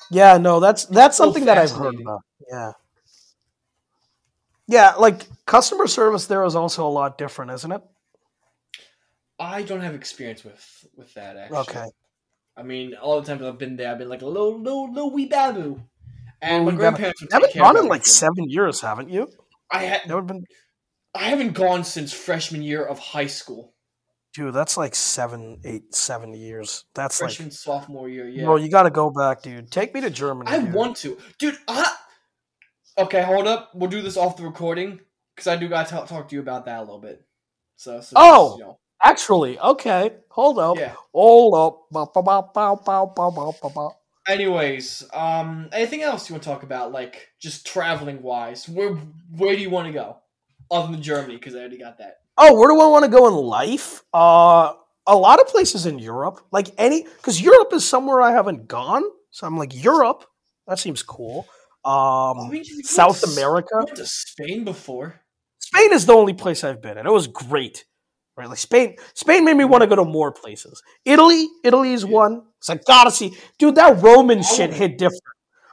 yeah. 0.09 0.33
Yeah, 0.33 0.37
no, 0.37 0.59
that's 0.59 0.85
that's 0.85 1.17
so 1.17 1.25
something 1.25 1.45
that 1.45 1.57
I've 1.57 1.71
heard 1.71 1.99
about. 1.99 2.21
Yeah. 2.49 2.71
Yeah, 4.67 4.93
like 4.95 5.27
customer 5.45 5.87
service 5.87 6.27
there 6.27 6.45
is 6.45 6.55
also 6.55 6.87
a 6.87 6.89
lot 6.89 7.17
different, 7.17 7.51
isn't 7.51 7.71
it? 7.71 7.81
I 9.39 9.63
don't 9.63 9.81
have 9.81 9.95
experience 9.95 10.43
with 10.43 10.87
with 10.95 11.13
that 11.15 11.35
actually. 11.35 11.57
Okay. 11.59 11.85
I 12.55 12.63
mean, 12.63 12.93
all 12.95 13.19
the 13.19 13.27
times 13.27 13.41
I've 13.43 13.57
been 13.57 13.75
there, 13.75 13.91
I've 13.91 13.97
been 13.97 14.09
like 14.09 14.21
a 14.21 14.27
little, 14.27 14.59
little, 14.61 14.93
little 14.93 15.11
wee 15.11 15.25
babu. 15.25 15.81
And 16.43 16.65
my 16.65 16.65
Little 16.65 16.65
wee 16.65 16.71
babu. 16.71 16.97
grandparents 16.97 17.21
would 17.21 17.29
You 17.29 17.33
haven't 17.35 17.47
take 17.49 17.53
care 17.53 17.63
gone 17.63 17.77
in 17.77 17.87
like 17.87 18.05
seven 18.05 18.49
years, 18.49 18.81
haven't 18.81 19.09
you? 19.09 19.27
I 19.71 19.83
had, 19.85 20.01
That 20.07 20.15
have 20.15 20.27
been, 20.27 20.43
I 21.15 21.23
haven't 21.29 21.53
gone 21.53 21.83
since 21.83 22.11
freshman 22.13 22.61
year 22.61 22.83
of 22.83 22.99
high 22.99 23.27
school. 23.27 23.73
dude. 24.33 24.53
That's 24.53 24.77
like 24.77 24.93
seven, 24.95 25.59
eight, 25.63 25.93
seven 25.95 26.33
years. 26.33 26.85
That's 26.95 27.17
Freshman, 27.19 27.47
like, 27.49 27.53
sophomore 27.53 28.09
year, 28.09 28.27
yeah. 28.27 28.45
bro. 28.45 28.57
You 28.57 28.69
got 28.69 28.83
to 28.83 28.89
go 28.91 29.09
back, 29.09 29.41
dude. 29.41 29.71
Take 29.71 29.93
me 29.93 30.01
to 30.01 30.09
Germany. 30.09 30.49
I 30.51 30.59
dude. 30.59 30.73
want 30.73 30.97
to, 30.97 31.17
dude. 31.39 31.57
I... 31.67 31.95
Okay, 32.97 33.23
hold 33.23 33.47
up. 33.47 33.71
We'll 33.73 33.89
do 33.89 34.01
this 34.01 34.17
off 34.17 34.37
the 34.37 34.43
recording 34.43 34.99
because 35.35 35.47
I 35.47 35.55
do 35.55 35.67
got 35.67 35.87
to 35.87 36.05
talk 36.07 36.27
to 36.29 36.35
you 36.35 36.41
about 36.41 36.65
that 36.65 36.77
a 36.79 36.81
little 36.81 36.99
bit. 36.99 37.25
So, 37.75 38.01
so 38.01 38.13
Oh! 38.15 38.47
just, 38.49 38.57
you 38.59 38.65
know, 38.65 38.79
Actually, 39.05 39.59
okay. 39.59 40.11
Hold 40.29 40.59
up. 40.59 40.77
yeah. 40.77 40.93
Hold 41.13 41.55
up. 41.55 41.87
Anyways, 44.27 45.03
um, 45.13 45.69
anything 45.73 46.01
else 46.01 46.29
you 46.29 46.33
want 46.33 46.43
to 46.43 46.49
talk 46.49 46.63
about, 46.63 46.91
like 46.91 47.29
just 47.39 47.67
traveling 47.67 48.21
wise? 48.21 48.69
Where 48.69 48.93
where 49.35 49.55
do 49.55 49.61
you 49.61 49.69
want 49.69 49.87
to 49.87 49.93
go, 49.93 50.17
other 50.71 50.91
than 50.91 51.01
Germany? 51.01 51.35
Because 51.35 51.55
I 51.55 51.59
already 51.59 51.77
got 51.77 51.97
that. 51.97 52.21
Oh, 52.37 52.55
where 52.55 52.69
do 52.69 52.79
I 52.79 52.87
want 52.87 53.05
to 53.05 53.11
go 53.11 53.27
in 53.27 53.33
life? 53.33 54.01
Uh, 54.13 54.73
a 55.05 55.15
lot 55.15 55.41
of 55.41 55.47
places 55.47 55.85
in 55.85 55.99
Europe, 55.99 56.39
like 56.51 56.71
any, 56.77 57.03
because 57.03 57.41
Europe 57.41 57.73
is 57.73 57.85
somewhere 57.85 58.21
I 58.21 58.31
haven't 58.31 58.67
gone. 58.67 59.03
So 59.31 59.45
I'm 59.45 59.57
like 59.57 59.83
Europe. 59.83 60.25
That 60.67 60.79
seems 60.79 61.03
cool. 61.03 61.45
Um, 61.83 62.39
I 62.39 62.49
mean, 62.49 62.63
South 62.83 63.19
to 63.21 63.31
America. 63.31 63.69
You 63.73 63.85
went 63.85 63.97
to 63.97 64.05
Spain 64.05 64.63
before. 64.63 65.19
Spain 65.59 65.91
is 65.91 66.05
the 66.05 66.13
only 66.13 66.33
place 66.33 66.63
I've 66.63 66.81
been, 66.81 66.97
and 66.97 67.07
it 67.07 67.11
was 67.11 67.27
great. 67.27 67.85
Right, 68.35 68.49
like 68.49 68.57
Spain. 68.57 68.95
Spain 69.13 69.45
made 69.45 69.55
me 69.57 69.63
want 69.63 69.81
to 69.83 69.87
go 69.87 69.95
to 69.95 70.03
more 70.05 70.31
places. 70.31 70.81
Italy, 71.05 71.47
Italy 71.63 71.93
is 71.93 72.03
Yeah. 72.03 72.09
one. 72.11 72.41
It's 72.57 72.69
like 72.69 72.83
gotta 72.85 73.11
see, 73.11 73.35
dude. 73.59 73.75
That 73.75 74.01
Roman 74.01 74.41
shit 74.41 74.73
hit 74.73 74.97
different. 74.97 75.21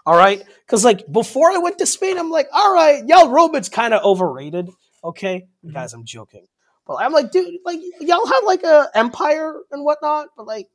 All 0.04 0.16
right, 0.16 0.42
because 0.66 0.84
like 0.84 1.10
before 1.10 1.50
I 1.50 1.58
went 1.58 1.78
to 1.78 1.86
Spain, 1.86 2.18
I'm 2.18 2.30
like, 2.30 2.48
all 2.52 2.72
right, 2.74 3.02
y'all 3.06 3.28
Roman's 3.30 3.68
kind 3.68 3.94
of 3.94 4.02
overrated. 4.04 4.68
Okay, 5.02 5.46
Mhm. 5.64 5.72
guys, 5.72 5.94
I'm 5.94 6.04
joking, 6.04 6.46
but 6.86 6.96
I'm 6.96 7.12
like, 7.12 7.30
dude, 7.30 7.48
like 7.64 7.80
y'all 8.00 8.26
have 8.26 8.44
like 8.44 8.62
a 8.62 8.88
empire 8.94 9.54
and 9.70 9.82
whatnot, 9.84 10.28
but 10.36 10.46
like, 10.46 10.66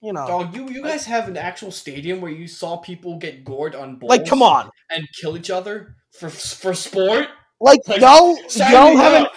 you 0.00 0.12
know, 0.12 0.26
Dog, 0.26 0.54
you 0.54 0.68
you 0.68 0.82
guys 0.82 1.04
have 1.06 1.26
an 1.28 1.36
actual 1.36 1.70
stadium 1.72 2.20
where 2.20 2.30
you 2.30 2.46
saw 2.46 2.76
people 2.76 3.16
get 3.18 3.44
gored 3.44 3.74
on 3.74 3.96
balls, 3.96 4.10
like 4.10 4.26
come 4.26 4.42
on, 4.42 4.70
and 4.90 5.04
kill 5.20 5.36
each 5.36 5.50
other 5.50 5.96
for 6.12 6.28
for 6.28 6.74
sport. 6.74 7.28
like, 7.60 7.80
Like, 7.88 8.00
y'all, 8.00 8.36
y'all 8.56 8.96
have 8.96 9.14
an 9.14 9.24
up. 9.26 9.32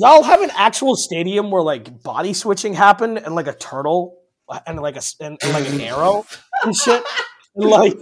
Y'all 0.00 0.22
have 0.22 0.42
an 0.42 0.50
actual 0.54 0.96
stadium 0.96 1.50
where 1.50 1.62
like 1.62 2.02
body 2.02 2.32
switching 2.32 2.74
happened 2.74 3.18
and 3.18 3.34
like 3.34 3.48
a 3.48 3.54
turtle 3.54 4.18
and 4.66 4.78
like 4.80 4.96
a 4.96 5.02
and, 5.20 5.38
and, 5.42 5.52
like 5.52 5.68
an 5.68 5.80
arrow 5.92 6.24
and 6.62 6.74
shit. 6.74 7.02
And, 7.56 7.70
like 7.70 7.94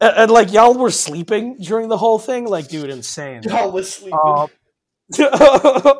and, 0.00 0.16
and, 0.16 0.30
like 0.30 0.52
y'all 0.52 0.74
were 0.74 0.90
sleeping 0.90 1.58
during 1.58 1.88
the 1.88 1.96
whole 1.96 2.18
thing. 2.18 2.46
Like, 2.46 2.68
dude, 2.68 2.90
insane. 2.90 3.42
Y'all 3.44 3.70
was 3.70 3.94
sleeping. 3.94 4.18
Uh, 4.24 4.48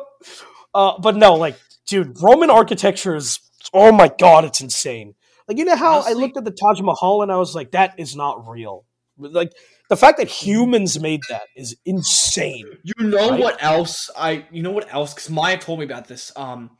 uh, 0.73 0.99
but 0.99 1.15
no, 1.15 1.35
like, 1.35 1.55
dude, 1.87 2.21
Roman 2.21 2.49
architecture 2.49 3.15
is 3.15 3.39
oh 3.73 3.91
my 3.91 4.11
god, 4.19 4.43
it's 4.43 4.59
insane. 4.59 5.15
Like, 5.47 5.57
you 5.57 5.65
know 5.65 5.75
how 5.75 6.01
I 6.01 6.13
looked 6.13 6.37
at 6.37 6.45
the 6.45 6.51
Taj 6.51 6.81
Mahal 6.81 7.21
and 7.21 7.31
I 7.31 7.37
was 7.37 7.55
like, 7.55 7.71
that 7.71 7.95
is 7.97 8.15
not 8.15 8.47
real. 8.47 8.85
Like 9.17 9.51
the 9.89 9.97
fact 9.97 10.17
that 10.17 10.27
humans 10.27 10.99
made 10.99 11.21
that 11.29 11.43
is 11.55 11.75
insane. 11.85 12.65
You 12.83 13.07
know 13.07 13.31
Right? 13.31 13.39
what 13.39 13.63
else? 13.63 14.09
I 14.17 14.45
you 14.51 14.63
know 14.63 14.71
what 14.71 14.91
else? 14.93 15.13
Because 15.13 15.29
Maya 15.29 15.57
told 15.57 15.79
me 15.79 15.85
about 15.85 16.07
this. 16.07 16.31
Um, 16.35 16.71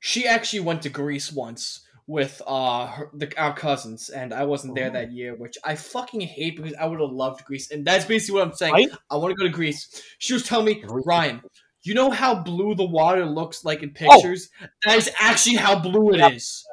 she 0.00 0.26
actually 0.26 0.60
went 0.60 0.82
to 0.82 0.88
Greece 0.88 1.32
once 1.32 1.80
with 2.08 2.40
uh 2.46 2.86
her, 2.86 3.10
the, 3.14 3.32
our 3.36 3.54
cousins, 3.54 4.08
and 4.10 4.32
I 4.32 4.44
wasn't 4.44 4.74
there 4.74 4.88
Oh. 4.90 4.92
that 4.92 5.12
year, 5.12 5.34
which 5.34 5.56
I 5.64 5.74
fucking 5.74 6.20
hate 6.20 6.56
because 6.56 6.74
I 6.74 6.86
would 6.86 7.00
have 7.00 7.10
loved 7.10 7.44
Greece, 7.44 7.70
and 7.70 7.84
that's 7.84 8.04
basically 8.04 8.38
what 8.40 8.48
I'm 8.48 8.54
saying. 8.54 8.74
Right? 8.74 8.88
I 9.10 9.16
want 9.16 9.32
to 9.32 9.36
go 9.36 9.44
to 9.44 9.52
Greece. 9.52 10.02
She 10.18 10.32
was 10.32 10.44
telling 10.44 10.66
me, 10.66 10.84
Ryan, 10.86 11.42
you 11.82 11.94
know 11.94 12.10
how 12.10 12.34
blue 12.34 12.74
the 12.74 12.84
water 12.86 13.24
looks 13.26 13.64
like 13.64 13.82
in 13.82 13.90
Oh. 13.90 13.92
pictures? 14.14 14.48
That 14.84 14.96
is 14.96 15.10
actually 15.20 15.56
how 15.56 15.78
blue 15.78 16.14
it 16.14 16.32
is. 16.34 16.64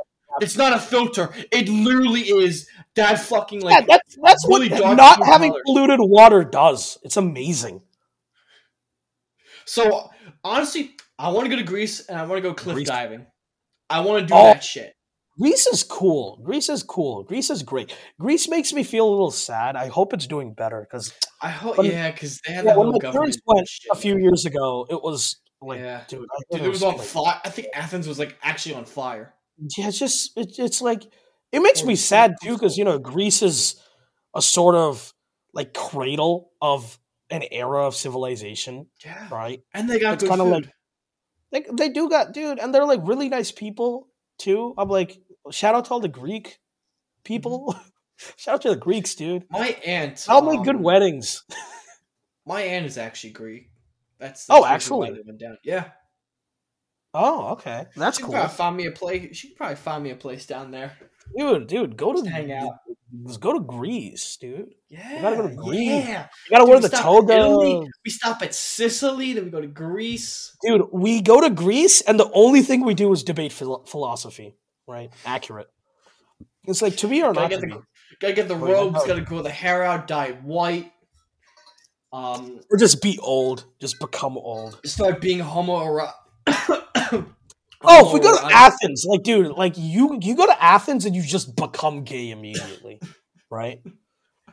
It's 0.42 0.58
not 0.58 0.74
a 0.74 0.80
filter. 0.80 1.30
It 1.52 1.70
literally 1.70 2.22
is 2.22 2.68
that 2.96 3.20
fucking 3.20 3.62
like. 3.62 3.82
yeah, 3.82 3.86
that's 3.98 4.18
that's 4.24 4.48
really 4.48 4.70
what 4.70 4.80
dark 4.80 4.98
not 4.98 5.26
having 5.26 5.52
colors. 5.52 5.64
polluted 5.66 6.00
water 6.02 6.44
does. 6.44 6.98
It's 7.04 7.18
amazing. 7.18 7.82
So 9.66 10.10
honestly, 10.44 10.92
I 11.18 11.30
want 11.30 11.46
to 11.46 11.50
go 11.50 11.56
to 11.56 11.64
Greece 11.64 12.06
and 12.08 12.18
I 12.18 12.26
want 12.26 12.42
to 12.44 12.48
go 12.50 12.54
cliff 12.54 12.76
Greece. 12.76 12.88
diving. 12.88 13.26
I 13.90 14.02
want 14.02 14.22
to 14.22 14.26
do 14.28 14.34
Oh. 14.34 14.44
that 14.46 14.64
shit. 14.64 14.94
Greece 15.40 15.66
is 15.66 15.84
cool. 15.84 16.40
Greece 16.44 16.70
is 16.70 16.84
cool. 16.84 17.24
Greece 17.24 17.50
is 17.50 17.64
great. 17.64 17.96
Greece 18.20 18.48
makes 18.48 18.72
me 18.72 18.84
feel 18.84 19.08
a 19.08 19.10
little 19.10 19.32
sad. 19.32 19.76
I 19.76 19.88
hope 19.88 20.14
it's 20.14 20.28
doing 20.28 20.54
better 20.54 20.86
because 20.88 21.12
I 21.42 21.50
hope, 21.50 21.78
When- 21.78 21.88
yeah, 21.88 22.12
because 22.12 22.40
they 22.46 22.54
had 22.54 22.66
yeah, 22.66 22.74
the 22.74 22.80
when 22.80 22.86
whole 22.88 22.94
my 22.94 23.00
government 23.00 23.14
parents 23.22 23.38
went 23.46 23.68
shit. 23.68 23.92
a 23.92 23.96
few 23.96 24.18
years 24.20 24.46
ago, 24.46 24.86
it 24.90 25.02
was 25.02 25.38
like, 25.60 25.80
yeah, 25.80 26.04
dude, 26.08 26.20
I 26.20 26.22
dude, 26.22 26.60
thought 26.62 26.66
it 26.68 26.70
was 26.70 26.84
on 26.84 26.98
like- 26.98 27.08
fire. 27.08 27.42
I 27.44 27.50
think 27.50 27.68
Athens 27.74 28.08
was 28.08 28.20
like 28.20 28.38
actually 28.44 28.76
on 28.76 28.86
fire. 28.86 29.34
Yeah, 29.78 29.88
it's 29.88 29.98
just 29.98 30.38
it, 30.38 30.52
it's 30.60 30.82
like 30.82 31.04
it 31.54 31.62
makes 31.62 31.84
me 31.86 31.96
sad 31.96 32.36
too 32.44 32.54
because 32.54 32.78
you 32.78 32.84
know 32.84 33.00
Greece 33.00 33.42
is 33.42 33.82
a 34.36 34.42
sort 34.42 34.76
of 34.76 35.14
like 35.54 35.74
cradle 35.74 36.52
of 36.62 37.00
an 37.30 37.44
era 37.52 37.86
of 37.88 37.96
civilization, 37.96 38.88
Yeah, 39.06 39.28
right? 39.32 39.62
and 39.74 39.90
they 39.90 40.00
got 40.00 40.16
It's 40.16 40.24
kinda 40.24 40.44
food. 40.44 40.52
like- 40.66 40.70
They 41.52 41.66
they 41.72 41.90
do 41.90 42.10
got 42.10 42.34
dude, 42.34 42.60
and 42.60 42.74
they're 42.74 42.86
like 42.86 43.02
really 43.04 43.30
nice 43.30 43.52
people 43.52 44.10
too. 44.38 44.74
I'm 44.78 44.90
like 44.90 45.18
shout 45.52 45.76
out 45.76 45.86
to 45.86 45.92
all 45.92 46.00
the 46.00 46.08
Greek 46.10 46.60
people. 47.24 47.76
shout 48.38 48.56
out 48.56 48.62
to 48.64 48.70
the 48.70 48.76
Greeks, 48.76 49.16
dude. 49.16 49.46
my 49.50 49.70
aunt. 49.86 50.26
I'll 50.28 50.42
make 50.42 50.64
good 50.64 50.76
um, 50.78 50.84
weddings. 50.84 51.44
My 52.46 52.62
aunt 52.62 52.86
is 52.86 52.98
actually 52.98 53.32
Greek. 53.32 53.70
That's, 54.20 54.48
Oh, 54.50 54.64
that's 54.64 54.74
actually? 54.74 55.12
down. 55.40 55.58
Yeah, 55.64 55.92
Oh, 57.14 57.52
okay, 57.54 57.86
that's 57.96 58.18
she 58.18 58.24
cool, 58.24 58.34
probably 58.34 58.56
find 58.56 58.76
me 58.76 58.86
a 58.88 58.92
place. 58.92 59.38
She 59.38 59.50
could 59.50 59.58
probably 59.58 59.76
find 59.78 60.04
me 60.04 60.10
a 60.10 60.16
place 60.16 60.46
down 60.46 60.72
there. 60.72 60.92
Dude. 61.38 61.68
Dude, 61.68 61.98
go 61.98 62.14
to 62.14 62.30
hang 62.30 62.52
out. 62.52 62.74
Just 63.28 63.42
go 63.42 63.54
to 63.54 63.60
Greece, 63.60 64.38
dude. 64.38 64.74
Yeah, 64.90 65.22
gotta 65.22 65.36
go 65.38 65.48
to 65.50 65.56
Greece. 65.56 65.80
Yeah, 66.08 66.28
You 66.46 66.50
gotta 66.52 66.62
Dude, 66.64 66.70
wear 66.70 66.78
we 66.78 66.82
the 66.82 66.90
toga. 66.90 67.88
We 68.04 68.10
stop 68.12 68.42
at 68.42 68.54
Sicily, 68.56 69.34
then 69.34 69.46
we 69.46 69.52
go 69.52 69.62
to 69.62 69.68
Greece. 69.68 70.56
Dude, 70.66 70.88
we 70.92 71.22
go 71.22 71.40
to 71.40 71.50
Greece, 71.52 72.02
and 72.02 72.20
the 72.20 72.30
only 72.34 72.62
thing 72.62 72.84
we 72.84 72.94
do 72.96 73.12
is 73.14 73.24
debate 73.24 73.52
phil- 73.54 73.86
philosophy. 73.88 74.56
Right? 74.88 75.12
Accurate. 75.26 75.68
It's 76.66 76.82
like 76.82 76.98
to 76.98 77.08
be 77.08 77.22
or 77.22 77.34
Gotta 77.34 77.42
not 77.42 77.50
get 77.50 77.62
the- 77.62 77.82
Gotta 78.20 78.34
get 78.34 78.48
the 78.48 78.56
robes. 78.56 79.04
Gotta 79.06 79.22
grow 79.22 79.42
the 79.42 79.50
hair 79.52 79.84
out. 79.84 80.08
Dye 80.08 80.32
white. 80.44 80.92
Um, 82.12 82.62
or 82.72 82.78
just 82.78 83.02
be 83.02 83.18
old, 83.20 83.66
just 83.80 84.00
become 84.00 84.38
old. 84.38 84.80
start 84.86 85.20
being 85.20 85.40
homo. 85.40 86.08
Oh, 87.84 88.08
if 88.08 88.14
we 88.14 88.20
go 88.20 88.36
to 88.36 88.46
oh, 88.46 88.50
Athens, 88.52 89.06
like, 89.08 89.24
dude, 89.24 89.52
like 89.52 89.74
you, 89.78 90.18
you 90.22 90.36
go 90.36 90.46
to 90.46 90.64
Athens 90.64 91.06
and 91.06 91.16
you 91.16 91.22
just 91.22 91.56
become 91.56 92.04
gay 92.04 92.32
immediately, 92.32 93.00
right? 93.52 93.82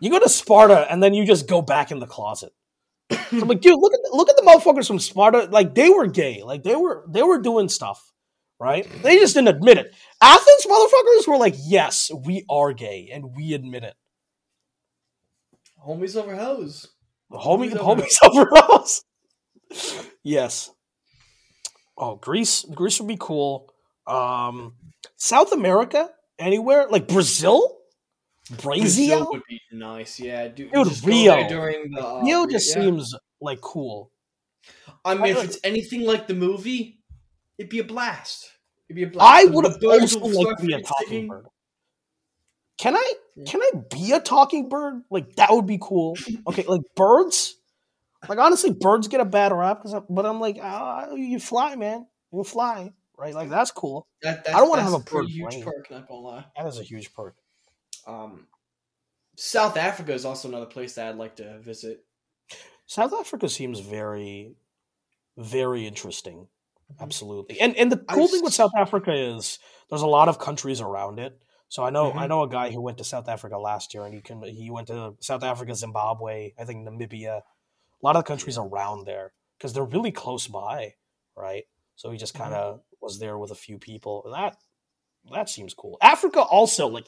You 0.01 0.11
go 0.11 0.19
to 0.19 0.29
Sparta 0.29 0.91
and 0.91 1.03
then 1.03 1.15
you 1.15 1.25
just 1.27 1.49
go 1.49 1.63
back 1.63 1.91
in 1.91 1.99
the 1.99 2.07
closet. 2.07 2.53
I'm 3.33 3.49
like, 3.49 3.61
dude, 3.61 3.79
look 3.79 3.93
at 3.93 4.01
the, 4.03 4.11
look 4.13 4.29
at 4.29 4.37
the 4.37 4.43
motherfuckers 4.43 4.87
from 4.87 4.99
Sparta. 4.99 5.49
Like, 5.51 5.75
they 5.75 5.91
were 5.91 6.07
gay. 6.07 6.43
Like, 6.43 6.63
they 6.63 6.77
were 6.77 7.05
they 7.09 7.23
were 7.23 7.39
doing 7.39 7.69
stuff, 7.69 8.13
right? 8.59 8.89
They 9.03 9.17
just 9.17 9.35
didn't 9.35 9.49
admit 9.49 9.79
it. 9.79 9.95
Athens 10.21 10.67
motherfuckers 10.67 11.29
were 11.29 11.37
like, 11.37 11.55
yes, 11.59 12.11
we 12.25 12.45
are 12.51 12.73
gay, 12.73 13.11
and 13.13 13.37
we 13.37 13.55
admit 13.55 13.85
it. 13.85 13.95
homies 15.87 16.17
over 16.17 16.35
hoes. 16.35 16.89
Homie, 17.33 17.73
Homies 17.73 17.77
over 17.77 18.03
homies 18.03 18.17
over 18.23 18.49
us. 18.75 19.05
yes. 20.25 20.71
Oh, 21.97 22.17
Greece. 22.17 22.65
Greece 22.75 23.01
would 23.01 23.09
be 23.09 23.19
cool. 23.19 23.73
Um, 24.07 24.75
South 25.17 25.53
America, 25.53 26.11
anywhere 26.39 26.87
like 26.89 27.07
Brazil, 27.09 27.79
Brazil 28.63 29.19
Brazil. 29.19 29.29
would 29.33 29.43
be 29.49 29.61
nice. 29.73 30.19
Yeah, 30.19 30.49
dude. 30.49 30.73
Dude, 30.73 31.05
Rio. 31.05 31.49
during 31.49 31.91
the. 31.93 32.07
Uh, 32.07 32.23
Rio 32.23 32.47
just 32.47 32.75
yeah. 32.75 32.83
seems 32.83 33.15
like 33.41 33.61
cool. 33.61 34.11
I 35.05 35.15
mean, 35.15 35.27
if 35.27 35.37
I- 35.39 35.43
it's 35.43 35.59
anything 35.63 36.03
like 36.03 36.27
the 36.27 36.35
movie, 36.35 37.01
it'd 37.59 37.71
be 37.71 37.79
a 37.79 37.85
blast. 37.85 38.51
It'd 38.89 38.97
be 38.97 39.05
a 39.05 39.07
blast. 39.07 39.31
I 39.31 39.45
would 39.51 39.65
have 39.65 39.77
also 39.85 40.19
liked 40.21 40.61
to 40.61 40.67
be 40.67 40.73
a 40.73 40.83
talking 40.83 41.29
bird. 41.29 41.47
Can 42.79 42.97
I? 42.97 43.13
Can 43.47 43.61
I 43.63 43.71
be 43.95 44.13
a 44.13 44.21
talking 44.21 44.69
bird? 44.69 45.03
Like 45.11 45.37
that 45.37 45.51
would 45.53 45.67
be 45.67 45.79
cool. 45.81 46.17
Okay, 46.49 46.65
like 46.67 46.81
birds. 46.97 47.57
Like 48.29 48.39
honestly, 48.39 48.73
birds 48.73 49.09
get 49.09 49.21
a 49.21 49.25
bad 49.25 49.53
rap, 49.53 49.83
'cause 49.83 49.95
I'm- 49.95 50.07
but 50.11 50.27
I'm 50.27 50.41
like, 50.41 50.59
ah, 50.61 51.11
you 51.15 51.41
fly, 51.41 51.75
man. 51.77 52.07
You 52.33 52.45
fly, 52.45 52.93
right? 53.17 53.35
Like 53.35 53.49
that's 53.49 53.71
cool. 53.71 54.07
That, 54.23 54.47
I 54.49 54.53
don't 54.61 54.69
wanna 54.69 54.83
have 54.83 54.93
a 54.93 54.99
bird 55.01 55.27
huge 55.29 55.51
brain. 55.51 55.65
perk. 55.65 55.91
Not 55.91 56.07
gonna 56.09 56.21
lie. 56.21 56.45
That 56.57 56.67
is 56.67 56.79
a 56.79 56.83
huge 56.83 57.13
perk. 57.15 57.37
Um, 58.07 58.47
South 59.37 59.77
Africa 59.77 60.13
is 60.13 60.25
also 60.25 60.49
another 60.49 60.67
place 60.67 60.95
that 60.97 61.09
I'd 61.09 61.17
like 61.17 61.37
to 61.37 61.59
visit. 61.61 62.05
South 62.87 63.13
Africa 63.15 63.49
seems 63.49 63.81
very, 63.81 64.57
very 65.39 65.87
interesting. 65.87 66.49
Mm-hmm. 66.93 67.03
Absolutely. 67.03 67.61
And 67.61 67.77
and 67.77 67.91
the 67.91 68.05
I 68.09 68.15
cool 68.15 68.29
thing 68.29 68.43
with 68.43 68.53
South 68.55 68.73
Africa 68.77 69.13
is 69.15 69.59
there's 69.89 70.03
a 70.03 70.07
lot 70.07 70.29
of 70.29 70.39
countries 70.39 70.81
around 70.81 71.19
it. 71.21 71.41
So 71.69 71.85
I 71.85 71.91
know 71.91 72.13
I 72.13 72.27
Mhm. 72.27 72.29
know 72.29 72.43
a 72.43 72.49
guy 72.49 72.71
who 72.71 72.81
went 72.83 72.99
to 72.99 73.05
South 73.05 73.29
Africa 73.29 73.57
last 73.59 73.95
year, 73.95 74.05
and 74.05 74.13
he 74.15 74.21
can 74.21 74.43
he 74.43 74.71
went 74.71 74.89
to 74.89 75.17
South 75.21 75.43
Africa, 75.45 75.75
Zimbabwe, 75.75 76.53
I 76.59 76.65
think 76.65 76.87
Namibia, 76.87 77.43
a 78.03 78.07
lot 78.07 78.17
of 78.17 78.25
the 78.25 78.29
countries 78.29 78.59
around 78.59 79.07
there 79.07 79.33
because 79.59 79.73
they're 79.73 79.85
really 79.85 80.13
close 80.13 80.47
by, 80.47 80.95
right? 81.37 81.65
So 81.97 82.11
he 82.11 82.19
just 82.19 82.35
Mm-hmm. 82.35 82.43
kind 82.45 82.55
of 82.55 82.81
was 83.01 83.19
there 83.19 83.39
with 83.39 83.51
a 83.51 83.55
few 83.57 83.79
people, 83.79 84.23
and 84.25 84.35
that 84.35 84.57
that 85.33 85.49
seems 85.49 85.75
cool. 85.75 85.99
Africa 86.03 86.41
also 86.41 86.89
like 86.89 87.07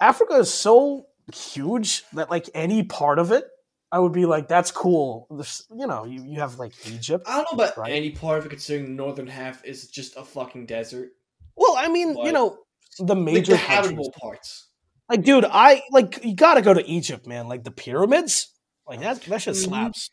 Africa 0.00 0.34
is 0.34 0.52
so 0.52 1.06
huge 1.34 2.04
that 2.12 2.30
like 2.30 2.48
any 2.54 2.82
part 2.82 3.18
of 3.18 3.32
it, 3.32 3.44
I 3.90 3.98
would 3.98 4.12
be 4.12 4.26
like, 4.26 4.48
that's 4.48 4.70
cool. 4.70 5.26
There's, 5.30 5.64
you 5.74 5.86
know, 5.86 6.04
you, 6.04 6.22
you 6.24 6.40
have 6.40 6.58
like 6.58 6.72
Egypt. 6.90 7.24
I 7.26 7.36
don't 7.42 7.58
know 7.58 7.64
about 7.64 7.78
Right. 7.78 7.92
any 7.92 8.10
part 8.10 8.38
of 8.38 8.46
it, 8.46 8.50
considering 8.50 8.84
the 8.86 8.90
northern 9.02 9.26
half 9.26 9.64
is 9.64 9.88
just 9.88 10.16
a 10.16 10.24
fucking 10.24 10.66
desert. 10.66 11.10
Well, 11.56 11.74
I 11.78 11.88
mean, 11.88 12.16
you 12.24 12.32
know, 12.32 12.58
the 12.98 13.14
major 13.16 13.52
the 13.52 13.56
habitable 13.58 14.12
parts. 14.20 14.68
Like, 15.08 15.22
dude, 15.22 15.46
I 15.48 15.82
like 15.90 16.24
you 16.24 16.34
gotta 16.34 16.62
go 16.62 16.74
to 16.74 16.84
Egypt, 16.86 17.26
man. 17.26 17.48
Like 17.48 17.64
the 17.64 17.70
pyramids, 17.70 18.48
like 18.86 19.00
that 19.00 19.20
that 19.22 19.42
shit 19.42 19.54
Mhm. 19.54 19.64
slaps, 19.64 20.10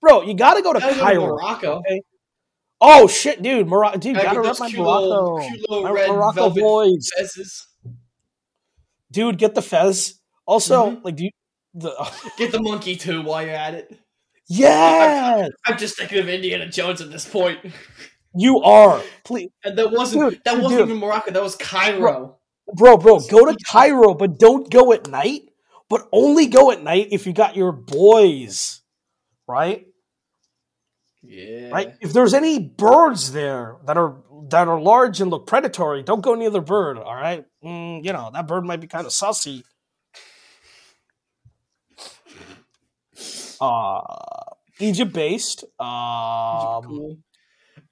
bro. 0.00 0.22
You 0.22 0.34
gotta 0.34 0.62
go 0.62 0.72
to 0.72 0.80
Gotta 0.80 0.94
go 0.94 0.98
to 0.98 1.04
Cairo. 1.04 1.26
Morocco. 1.26 1.72
okay? 1.78 2.00
Oh 2.80 3.06
shit, 3.06 3.40
dude, 3.42 3.66
Morocco, 3.68 3.98
dude, 3.98 4.14
Gotta 4.16 4.26
gotta 4.26 4.40
rep 4.42 4.58
my 4.60 4.68
Morocco, 4.70 5.82
my 5.82 5.90
red 5.90 6.10
Morocco 6.10 6.50
boys, 6.50 7.08
Fezzes. 7.18 7.62
dude. 9.10 9.38
Get 9.38 9.54
the 9.54 9.62
fez. 9.62 10.20
Also, 10.46 10.90
Mhm. 10.90 11.04
like, 11.04 11.16
do 11.16 11.24
you 11.24 11.30
the 11.74 11.90
Get 12.38 12.52
the 12.52 12.60
monkey 12.62 12.96
too 12.96 13.22
while 13.22 13.42
you're 13.42 13.54
at 13.54 13.74
it. 13.74 13.98
yeah, 14.48 15.48
I'm 15.66 15.78
just 15.78 15.96
thinking 15.96 16.18
of 16.18 16.28
Indiana 16.28 16.68
Jones 16.68 17.00
at 17.00 17.10
this 17.10 17.28
point. 17.28 17.60
you 18.36 18.60
are. 18.62 19.00
Please, 19.24 19.50
And 19.64 19.78
that 19.78 19.90
wasn't 19.92 20.30
Dude, 20.30 20.40
that 20.44 20.56
wasn't 20.60 20.80
dude. 20.80 20.88
even 20.88 20.98
Morocco. 21.00 21.30
That 21.30 21.42
was 21.42 21.56
Cairo. 21.56 22.38
bro, 22.74 22.96
bro, 22.96 23.20
go 23.20 23.46
to 23.46 23.56
Cairo, 23.70 24.14
but 24.14 24.38
don't 24.38 24.68
go 24.70 24.92
at 24.92 25.08
night. 25.08 25.42
But 25.94 26.08
only 26.10 26.46
go 26.46 26.72
at 26.72 26.82
night 26.82 27.10
if 27.12 27.24
you 27.24 27.32
got 27.32 27.54
your 27.54 27.70
boys, 27.70 28.80
right? 29.46 29.86
Yeah. 31.22 31.70
right? 31.70 31.94
If 32.00 32.12
there's 32.12 32.34
any 32.34 32.58
birds 32.58 33.30
there 33.30 33.76
that 33.86 33.96
are 33.96 34.16
that 34.50 34.66
are 34.66 34.80
large 34.80 35.20
and 35.20 35.30
look 35.30 35.46
predatory, 35.46 36.02
don't 36.02 36.20
go 36.20 36.34
near 36.34 36.50
the 36.50 36.60
bird. 36.60 36.98
All 36.98 37.14
right, 37.14 37.44
mm, 37.64 38.04
you 38.04 38.12
know 38.12 38.28
that 38.34 38.48
bird 38.48 38.64
might 38.64 38.80
be 38.80 38.88
kind 38.88 39.06
of 39.06 39.12
sussy. 39.12 39.62
Uh, 43.60 44.00
Egypt 44.80 45.12
based. 45.12 45.62
Um, 45.78 46.82
cool. 46.82 47.18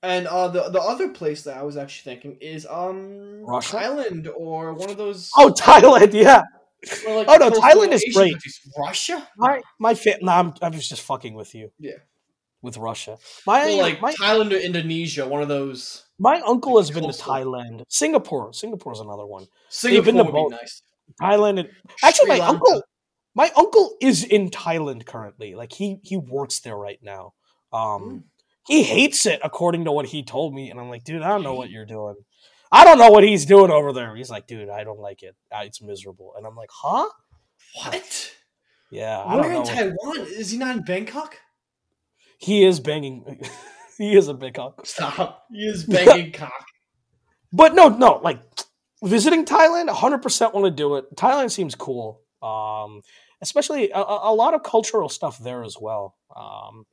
And 0.03 0.27
uh, 0.27 0.49
the 0.49 0.71
the 0.71 0.81
other 0.81 1.11
place 1.11 1.45
that 1.45 1.57
I 1.57 1.63
was 1.63 1.77
actually 1.77 2.17
thinking 2.17 2.39
is 2.41 2.67
um 2.67 3.45
Russia? 3.45 3.77
Thailand 3.77 4.29
or 4.37 4.75
one 4.75 4.91
of 4.91 4.97
those. 4.97 5.31
Oh, 5.37 5.55
Thailand. 5.57 6.13
Yeah, 6.13 6.43
like, 7.07 7.27
oh, 7.29 7.37
no, 7.39 7.51
Thailand 7.51 7.93
is 7.93 8.05
great. 8.15 8.37
Russia. 8.79 9.29
my 9.37 9.61
my 9.79 9.95
fa- 9.95 10.19
nah, 10.21 10.39
I'm 10.41 10.55
I'm 10.63 10.73
just 10.73 11.01
fucking 11.01 11.35
with 11.35 11.55
you. 11.55 11.71
Yeah. 11.79 11.99
with 12.63 12.77
Russia. 12.77 13.19
My 13.47 13.65
Well, 13.67 13.79
like 13.81 14.01
my 14.01 14.13
Thailand 14.15 14.53
or 14.53 14.57
Indonesia, 14.57 15.27
one 15.27 15.43
of 15.43 15.49
those. 15.49 16.05
my 16.19 16.41
uncle 16.47 16.79
has 16.79 16.91
been 16.91 17.05
to. 17.05 17.09
Thailand, 17.17 17.83
Singapore. 17.89 18.53
Singapore's 18.53 19.01
another 19.01 19.27
one. 19.27 19.47
Singapore 19.69 20.25
would 20.25 20.51
be 20.51 20.57
nice. 20.57 20.83
Thailand 21.21 21.61
and 21.61 21.69
Actually, 22.03 22.29
my 22.29 22.41
uncle, 22.41 22.83
my 23.35 23.51
uncle 23.57 23.97
is 24.01 24.25
in 24.25 24.51
Thailand 24.51 25.05
currently. 25.07 25.55
Like 25.55 25.73
he 25.73 25.99
he 26.03 26.17
works 26.17 26.61
there 26.61 26.77
right 26.77 27.01
now. 27.03 27.33
Um, 27.73 28.03
Mm. 28.03 28.23
he 28.67 28.83
hates 28.85 29.27
it 29.27 29.41
according 29.43 29.85
to 29.87 29.93
what 29.93 30.07
he 30.07 30.23
told 30.23 30.55
me, 30.55 30.71
and 30.71 30.79
I'm 30.79 30.89
like, 30.89 31.05
dude, 31.05 31.23
I 31.23 31.29
don't 31.29 31.43
know 31.43 31.55
what 31.55 31.71
you're 31.71 31.87
doing. 31.87 32.15
I 32.75 32.85
don't 32.85 32.99
know 32.99 33.11
what 33.11 33.23
he's 33.23 33.45
doing 33.45 33.71
over 33.71 33.93
there. 33.93 34.17
He's 34.17 34.31
like, 34.31 34.47
dude, 34.47 34.71
I 34.71 34.83
don't 34.83 34.99
like 34.99 35.23
it. 35.23 35.37
It's 35.53 35.83
miserable, 35.83 36.33
and 36.37 36.47
I'm 36.47 36.57
like, 36.57 36.71
huh? 36.73 37.07
What? 37.75 38.35
Yeah, 38.91 39.19
I 39.19 39.37
Where 39.37 39.53
in. 39.53 39.65
Taiwan? 39.65 40.21
Is 40.21 40.51
he 40.51 40.59
not 40.59 40.77
in 40.77 40.83
Bangkok? 40.83 41.37
He 42.39 42.65
is 42.65 42.81
banging. 42.81 43.41
he 43.99 44.17
is 44.17 44.29
a 44.29 44.35
big 44.35 44.59
uncle. 44.59 44.85
Stop. 44.85 45.45
He 45.51 45.67
is 45.67 45.85
banging 45.89 46.33
cock. 46.33 46.65
But 47.53 47.75
no, 47.75 47.89
no, 47.89 48.21
like 48.23 48.41
visiting 49.03 49.45
Thailand, 49.45 49.89
100% 49.89 50.55
want 50.55 50.65
to 50.65 50.71
do 50.71 50.97
it. 50.97 51.15
Thailand 51.15 51.51
seems 51.51 51.75
cool. 51.75 52.23
Um, 52.43 53.03
especially 53.43 53.91
a, 53.91 53.99
a 53.99 54.33
a 54.33 54.35
lot 54.35 54.55
of 54.55 54.63
cultural 54.63 55.09
stuff 55.09 55.39
there 55.39 55.63
as 55.63 55.77
well. 55.79 56.17
Um, 56.35 56.87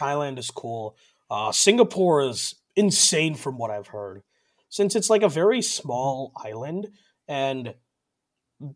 Thailand 0.00 0.38
is 0.38 0.50
cool. 0.50 0.96
Uh, 1.30 1.52
Singapore 1.52 2.22
is 2.22 2.54
insane 2.76 3.34
from 3.34 3.58
what 3.58 3.70
I've 3.70 3.88
heard. 3.88 4.22
Since 4.74 4.96
it's 4.96 5.08
like 5.08 5.22
a 5.22 5.28
very 5.28 5.62
small 5.62 6.32
island 6.36 6.88
and 7.28 7.74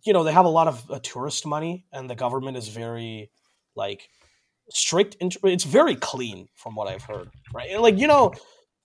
you 0.04 0.12
know, 0.12 0.22
they 0.22 0.32
have 0.32 0.44
a 0.44 0.48
lot 0.48 0.68
of 0.68 0.88
uh, 0.88 1.00
tourist 1.02 1.44
money 1.44 1.86
and 1.92 2.08
the 2.08 2.14
government 2.14 2.56
is 2.56 2.68
very 2.68 3.32
like 3.74 4.08
strict 4.70 5.16
in, 5.16 5.30
it's 5.42 5.64
very 5.64 5.96
clean 5.96 6.46
from 6.54 6.76
what 6.76 6.86
I've 6.86 7.02
heard, 7.02 7.30
right? 7.52 7.70
And, 7.72 7.82
like, 7.82 7.98
you 7.98 8.06
know, 8.06 8.32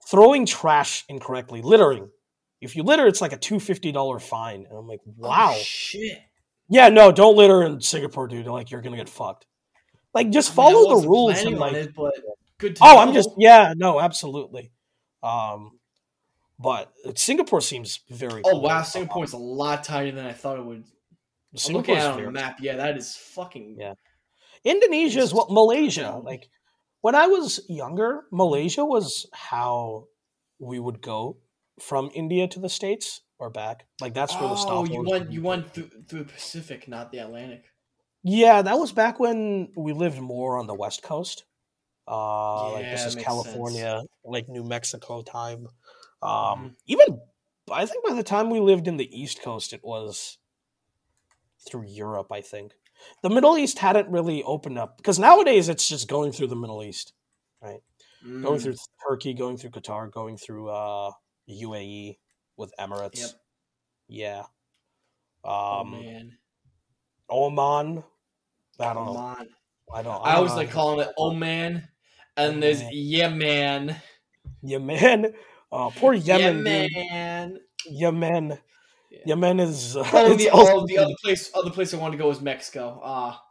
throwing 0.10 0.48
trash 0.48 1.04
incorrectly, 1.08 1.62
littering. 1.62 2.10
If 2.62 2.76
you 2.76 2.82
litter, 2.82 3.06
it's 3.06 3.22
like 3.22 3.32
a 3.34 3.38
two 3.38 3.60
fifty 3.60 3.92
dollar 3.92 4.18
fine, 4.18 4.66
and 4.68 4.76
I'm 4.76 4.88
like, 4.88 5.02
wow. 5.06 5.54
Oh, 5.56 5.62
shit. 5.62 6.18
yeah, 6.68 6.90
no, 6.90 7.12
don't 7.12 7.38
litter 7.38 7.62
in 7.62 7.80
Singapore, 7.80 8.28
dude. 8.28 8.48
Like 8.48 8.72
you're 8.72 8.82
gonna 8.82 8.98
get 8.98 9.10
fucked. 9.10 9.46
Like 10.16 10.32
just 10.32 10.58
I 10.58 10.64
mean, 10.64 10.68
I 10.68 10.72
follow 10.72 11.02
the 11.02 11.08
rules 11.08 11.42
and 11.44 11.60
like. 11.60 11.74
it, 11.74 11.94
but 11.94 12.16
good 12.58 12.76
to 12.78 12.84
Oh, 12.84 12.94
know. 12.94 12.98
I'm 13.02 13.14
just 13.14 13.30
yeah, 13.38 13.76
no, 13.78 14.00
absolutely. 14.00 14.72
Um, 15.22 15.78
but 16.64 16.94
Singapore 17.16 17.60
seems 17.60 18.00
very. 18.10 18.42
Oh 18.46 18.52
cool. 18.52 18.62
wow, 18.62 18.82
is 19.22 19.34
a 19.34 19.38
lot 19.38 19.84
tighter 19.84 20.16
than 20.16 20.26
I 20.26 20.32
thought 20.32 20.58
it 20.58 20.66
would. 20.66 20.78
I'm 21.68 21.74
looking 21.74 21.96
Singapore's 21.96 21.98
at 22.00 22.06
it 22.06 22.14
on 22.14 22.24
the 22.24 22.32
map. 22.32 22.58
Yeah, 22.62 22.78
that 22.78 22.98
is 22.98 23.16
fucking. 23.16 23.76
Yeah. 23.80 23.94
Indonesia 24.64 25.20
is 25.20 25.34
what 25.34 25.52
Malaysia. 25.52 26.20
Like 26.24 26.50
when 27.02 27.16
I 27.16 27.28
was 27.28 27.60
younger, 27.68 28.24
Malaysia 28.32 28.86
was 28.86 29.28
how 29.34 30.06
we 30.58 30.80
would 30.80 31.02
go 31.02 31.38
from 31.82 32.10
India 32.16 32.48
to 32.48 32.60
the 32.60 32.70
states 32.70 33.22
or 33.40 33.50
back. 33.50 33.86
Like 34.00 34.14
that's 34.14 34.34
where 34.40 34.48
the 34.48 34.56
stop. 34.56 34.72
Oh, 34.72 34.86
you 34.86 35.04
went 35.04 35.32
you 35.32 35.42
went 35.42 35.74
through, 35.74 35.90
through 36.08 36.24
the 36.24 36.34
Pacific, 36.34 36.88
not 36.88 37.12
the 37.12 37.20
Atlantic. 37.20 37.66
Yeah, 38.24 38.62
that 38.62 38.80
was 38.80 38.94
back 38.94 39.20
when 39.20 39.74
we 39.76 39.92
lived 39.92 40.22
more 40.22 40.58
on 40.58 40.66
the 40.66 40.74
west 40.74 41.04
coast. 41.04 41.44
Uh, 42.08 42.74
like 42.74 42.86
this 42.86 43.06
is 43.06 43.16
California, 43.16 44.02
like 44.24 44.48
New 44.48 44.64
Mexico 44.64 45.22
time. 45.22 45.68
Um, 46.24 46.70
Mhm. 46.72 46.76
even 46.88 47.22
I 47.72 47.86
think 47.86 48.06
by 48.06 48.14
the 48.14 48.24
time 48.24 48.50
we 48.50 48.60
lived 48.60 48.88
in 48.88 48.98
the 48.98 49.10
East 49.22 49.42
Coast, 49.42 49.74
it 49.74 49.84
was 49.84 50.38
through 51.68 51.84
Europe. 51.88 52.32
I 52.32 52.42
think 52.42 52.74
the 53.22 53.30
Middle 53.30 53.58
East 53.58 53.80
hadn't 53.80 54.10
really 54.10 54.44
opened 54.44 54.78
up 54.78 54.98
because 54.98 55.20
nowadays 55.20 55.70
it's 55.70 55.88
just 55.88 56.08
going 56.08 56.32
through 56.32 56.48
the 56.48 56.56
Middle 56.56 56.84
East, 56.84 57.14
right? 57.62 57.82
going 58.42 58.58
Mm. 58.60 58.64
through 58.64 58.76
Turkey, 59.08 59.34
going 59.34 59.58
through 59.58 59.72
Qatar, 59.72 60.10
going 60.12 60.38
through 60.38 60.70
uh, 60.70 61.12
UAE 61.50 62.20
with 62.58 62.74
Emirates. 62.80 63.20
Yep. 63.20 63.32
Yeah. 64.08 64.46
Oh 65.44 65.80
Um, 65.82 65.92
man, 65.92 66.38
Oman. 67.30 68.04
I 68.80 68.94
don't 68.94 69.06
know. 69.06 69.12
Oman. 69.20 69.56
I 69.94 70.02
don't. 70.02 70.26
I 70.26 70.36
always 70.36 70.54
like 70.54 70.72
calling 70.72 71.06
it 71.08 71.14
Oman, 71.18 71.40
man, 71.40 71.90
and 72.38 72.64
there's 72.64 72.82
Oman. 72.82 72.94
Yemen. 72.94 73.96
Yemen. 74.62 75.34
Oh, 75.76 75.92
poor 75.96 76.14
Yemen, 76.14 76.64
dude. 76.64 76.92
Yemen. 76.92 77.60
Yemen. 77.88 78.60
Yeah. 79.10 79.20
Yemen 79.26 79.60
is. 79.60 79.96
Uh, 80.14 80.34
the, 80.36 80.50
also- 80.50 80.86
the 80.86 81.00
other 81.00 81.14
place, 81.24 81.50
other 81.56 81.72
place 81.72 81.94
I 81.94 81.98
wanted 81.98 82.18
to 82.18 82.24
go 82.24 82.28
was 82.30 82.42
Mexico. 82.42 83.02
Ah, 83.04 83.42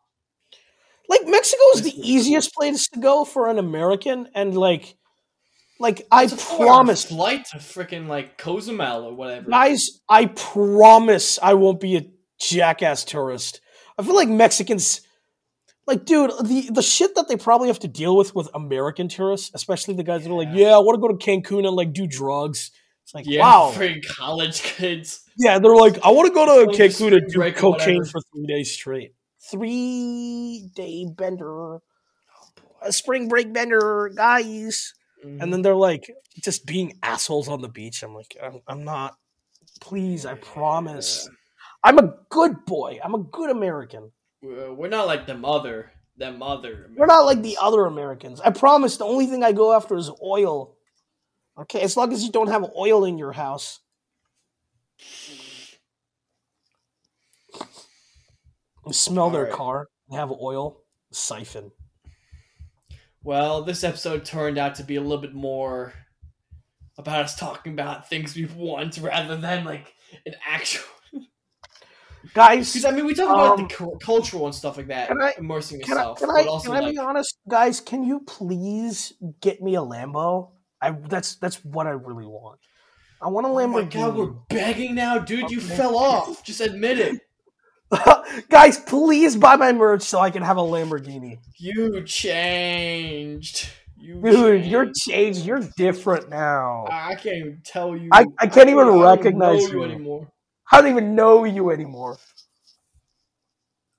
like 1.09 1.27
Mexico 1.27 1.63
is 1.75 1.83
the 1.83 1.95
easiest 2.11 2.55
place 2.55 2.89
to 2.89 3.01
go 3.01 3.25
for 3.25 3.49
an 3.49 3.59
American, 3.59 4.29
and 4.35 4.57
like, 4.57 4.97
like 5.81 6.07
I 6.13 6.29
promise, 6.29 7.07
flight 7.07 7.45
to 7.47 7.59
freaking 7.59 8.07
like 8.07 8.39
Cozumel 8.39 9.05
or 9.05 9.15
whatever. 9.15 9.51
guys, 9.51 10.01
I 10.09 10.27
promise 10.27 11.41
I 11.43 11.55
won't 11.55 11.81
be 11.81 11.97
a 11.97 12.03
jackass 12.41 13.05
tourist. 13.05 13.61
I 13.99 14.05
feel 14.05 14.15
like 14.15 14.29
Mexicans, 14.29 15.01
like, 15.87 16.05
dude, 16.05 16.31
the 16.45 16.69
the 16.73 16.83
shit 16.83 17.15
that 17.17 17.29
they 17.29 17.37
probably 17.37 17.69
have 17.69 17.79
to 17.81 17.89
deal 17.89 18.17
with 18.17 18.35
with 18.35 18.49
American 18.55 19.09
tourists, 19.09 19.51
especially 19.55 19.95
the 19.95 20.05
guys 20.05 20.23
that 20.25 20.31
are 20.31 20.35
like, 20.37 20.49
Yeah. 20.53 20.69
yeah, 20.69 20.75
I 20.77 20.79
want 20.79 20.97
to 20.97 21.01
go 21.01 21.09
to 21.09 21.15
Cancun 21.15 21.67
and 21.67 21.77
like 21.77 21.93
do 21.93 22.07
drugs. 22.07 22.71
It's 23.05 23.15
like, 23.15 23.27
Yeah, 23.27 23.41
wow, 23.41 23.73
freaking 23.75 24.07
college 24.07 24.63
kids. 24.63 25.25
Yeah, 25.37 25.59
they're 25.59 25.75
like, 25.75 25.99
I 26.05 26.11
want 26.11 26.29
to 26.29 26.35
go 26.35 26.67
to 26.67 26.73
to 26.73 26.79
Cancun 26.83 27.17
and 27.17 27.27
do 27.33 27.53
cocaine 27.53 28.05
for 28.05 28.21
three 28.33 28.47
days 28.47 28.73
straight. 28.73 29.15
Three 29.51 30.71
day 30.75 31.07
bender, 31.11 31.79
a 32.81 32.93
spring 32.93 33.29
break 33.29 33.53
bender, 33.53 34.11
guys. 34.15 34.95
Mhm. 35.25 35.43
And 35.43 35.53
then 35.53 35.63
they're 35.63 35.75
like, 35.75 36.11
just 36.43 36.65
being 36.67 36.99
assholes 37.03 37.49
on 37.49 37.61
the 37.61 37.69
beach. 37.69 38.03
I'm 38.03 38.15
like, 38.15 38.37
I'm, 38.43 38.61
I'm 38.67 38.85
not. 38.85 39.15
Please, 39.81 40.27
I 40.27 40.35
promise. 40.35 41.29
I'm 41.85 41.99
a 41.99 42.15
good 42.31 42.65
boy. 42.67 43.01
I'm 43.03 43.15
a 43.15 43.19
good 43.19 43.51
American. 43.51 44.13
Uh, 44.45 44.75
we're 44.75 44.89
not 44.89 45.07
like 45.07 45.27
the 45.27 45.39
other 45.45 45.93
the 46.17 46.29
other. 46.29 46.73
Americans. 46.73 46.97
We're 46.99 47.07
not 47.07 47.27
like 47.27 47.43
the 47.43 47.57
other 47.61 47.87
Americans. 47.87 48.41
I 48.41 48.51
promise. 48.51 48.97
The 48.97 49.05
only 49.05 49.27
thing 49.27 49.43
I 49.43 49.53
go 49.53 49.73
after 49.73 49.97
is 49.97 50.11
oil. 50.23 50.77
Okay, 51.59 51.81
as 51.81 51.97
long 51.97 52.13
as 52.13 52.25
you 52.25 52.33
don't 52.33 52.49
have 52.49 52.71
oil 52.77 53.05
in 53.05 53.19
your 53.19 53.33
house. 53.33 53.81
You 58.87 58.93
smell 58.93 59.25
All 59.25 59.31
their 59.31 59.45
right. 59.45 59.53
car 59.53 59.89
and 60.09 60.19
have 60.19 60.33
oil 60.33 60.83
siphon. 61.13 61.71
Well, 63.23 63.63
this 63.63 63.85
episode 63.85 64.25
turned 64.25 64.59
out 64.59 64.75
to 64.77 64.85
be 64.85 64.97
a 64.97 65.01
little 65.01 65.19
bit 65.19 65.35
more 65.35 65.93
about 66.99 67.25
us 67.25 67.37
talking 67.37 67.73
about 67.73 68.09
things 68.09 68.35
we've 68.35 68.55
want 68.55 68.99
rather 68.99 69.37
than 69.37 69.65
like 69.65 69.95
an 70.27 70.35
actual 70.47 70.85
Guys, 72.35 72.73
Because 72.73 72.85
I 72.85 72.91
mean, 72.93 73.05
we 73.07 73.15
talk 73.15 73.29
about 73.31 73.59
Um, 73.59 73.67
the 73.69 73.75
cu- 73.75 73.99
cultural 73.99 74.47
and 74.47 74.55
stuff 74.55 74.77
like 74.77 74.87
that, 74.89 75.09
can 75.09 75.21
I- 75.21 75.35
immersing 75.39 75.81
can 75.81 75.93
I, 75.99 76.01
yourself, 76.01 76.19
can 76.21 76.31
I, 76.31 76.43
can 76.43 76.73
I 76.73 76.81
like, 76.81 76.93
be 76.93 76.99
honest, 76.99 77.37
guys? 77.49 77.81
Can 77.81 78.05
you 78.05 78.21
please 78.21 79.13
get 79.41 79.61
me 79.61 79.75
a 79.75 79.81
Lambo? 79.81 80.51
I 80.81 80.91
that's 81.09 81.37
that's 81.37 81.65
what 81.65 81.87
I 81.87 81.91
really 81.91 82.27
want. 82.27 82.59
I 83.21 83.29
want 83.29 83.47
a 83.47 83.51
oh 83.51 83.55
my 83.67 83.83
Lamborghini. 83.83 83.91
god, 83.93 84.17
we're 84.17 84.35
begging 84.49 84.95
now, 84.95 85.19
dude. 85.19 85.51
You 85.51 85.59
Okay. 85.59 85.77
fell 85.77 85.97
off. 85.97 86.43
Just 86.45 86.61
admit 86.61 86.99
it. 86.99 87.21
guys, 88.49 88.79
please 88.79 89.37
buy 89.37 89.57
my 89.57 89.73
merch 89.73 90.03
so 90.03 90.19
I 90.19 90.31
can 90.31 90.43
have 90.43 90.57
a 90.57 90.63
Lamborghini. 90.63 91.39
You 91.59 92.03
changed. 92.05 93.69
You 93.97 94.21
Dude, 94.21 94.65
you're 94.67 94.87
changed. 94.87 95.01
changed. 95.09 95.47
You're 95.47 95.61
different 95.77 96.29
now. 96.29 96.87
I 96.91 97.15
can't 97.15 97.37
even 97.37 97.63
tell 97.65 97.97
you. 97.97 98.09
I- 98.13 98.27
I 98.39 98.47
can't 98.49 98.69
even 98.69 98.89
recognize 98.89 99.63
know 99.73 99.79
you. 99.79 99.85
anymore. 99.85 100.29
I 100.73 100.81
don't 100.81 100.91
even 100.91 101.15
know 101.15 101.45
you 101.45 101.71
anymore. 101.71 102.19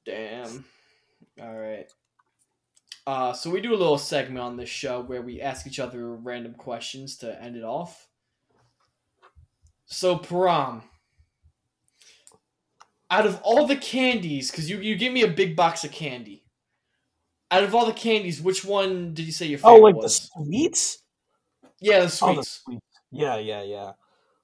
Damn. 0.06 0.66
All 1.42 1.56
right. 1.56 1.86
Uh, 3.06 3.34
so 3.34 3.50
we 3.50 3.62
do 3.62 3.74
a 3.74 3.78
little 3.78 3.98
segment 3.98 4.40
on 4.40 4.58
this 4.58 4.70
show 4.70 5.02
where 5.02 5.22
we 5.22 5.42
ask 5.42 5.68
each 5.68 5.80
other 5.80 6.16
random 6.16 6.54
questions 6.56 7.18
to 7.18 7.42
end 7.42 7.56
it 7.56 7.64
off. 7.64 8.08
So 9.86 10.18
Param, 10.18 10.82
out 13.12 13.26
of 13.26 13.40
all 13.44 13.68
the 13.68 13.76
candies, 13.76 14.50
because 14.50 14.70
you 14.70 14.80
you 14.80 14.96
gave 14.96 15.12
me 15.12 15.22
a 15.24 15.28
big 15.28 15.56
box 15.56 15.84
of 15.84 15.92
candy. 15.92 16.44
Out 17.52 17.64
of 17.64 17.76
all 17.76 17.86
the 17.86 17.94
candies, 17.94 18.42
which 18.42 18.66
one 18.66 19.14
did 19.14 19.26
you 19.28 19.32
say 19.32 19.46
your 19.46 19.60
favorite 19.60 19.74
Oh, 19.74 19.82
like 19.82 20.00
the 20.00 20.10
sweets? 20.10 21.00
yeah, 21.80 22.00
the 22.00 22.20
Oh, 22.22 22.36
the 22.36 22.44
sweets. 22.44 22.82
Yeah, 23.12 23.38
yeah, 23.38 23.62
yeah. 23.62 23.92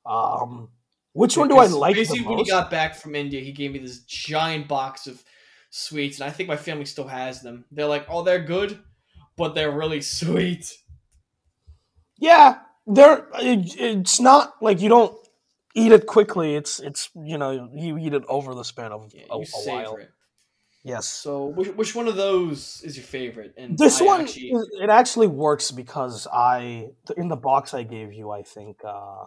Um, 0.06 0.70
which 1.14 1.38
one 1.38 1.48
do 1.48 1.58
I 1.58 1.66
like 1.68 1.96
the 1.96 2.02
Basically, 2.02 2.22
when 2.26 2.38
he 2.38 2.46
got 2.50 2.70
back 2.70 2.96
from 2.96 3.16
India, 3.16 3.42
he 3.42 3.52
gave 3.52 3.72
me 3.72 3.80
this 3.80 4.00
giant 4.00 4.68
box 4.68 5.08
of 5.08 5.24
sweets, 5.70 6.20
and 6.20 6.28
I 6.30 6.32
think 6.32 6.50
my 6.50 6.58
family 6.58 6.86
still 6.86 7.08
has 7.08 7.42
them. 7.42 7.66
They're 7.72 7.86
like, 7.88 8.06
oh, 8.10 8.24
they're 8.24 8.44
good, 8.44 8.80
but 9.38 9.56
they're 9.56 9.72
really 9.72 10.02
sweet. 10.20 10.72
Yeah, 12.18 12.60
they're. 12.88 13.28
It, 13.36 13.76
it's 13.80 14.20
not 14.20 14.54
like 14.62 14.82
you 14.82 14.90
don't 14.90 15.16
eat 15.76 15.92
it 15.92 16.06
quickly. 16.06 16.56
It's 16.56 16.80
it's 16.80 17.10
you 17.16 17.38
know 17.38 17.70
you 17.74 17.98
eat 17.98 18.14
it 18.14 18.24
over 18.28 18.54
the 18.54 18.64
span 18.64 18.92
of 18.92 19.12
Yeah, 19.14 19.24
a, 19.32 19.36
a 19.38 19.46
while. 19.66 19.96
it. 19.98 20.10
Yes. 20.84 21.08
So, 21.08 21.48
which, 21.48 21.68
which 21.76 21.94
one 21.94 22.08
of 22.08 22.16
those 22.16 22.82
is 22.86 22.96
your 22.96 23.04
favorite? 23.06 23.54
And 23.58 23.78
This 23.78 24.02
I 24.02 24.06
one 24.06 24.22
actually- 24.22 24.54
it 24.82 24.90
actually 24.90 25.28
works 25.28 25.72
because 25.72 26.26
I 26.32 26.88
in 27.18 27.28
the 27.28 27.36
box 27.36 27.74
I 27.74 27.84
gave 27.84 28.14
you 28.14 28.32
I 28.32 28.44
think 28.44 28.78
uh 28.86 29.26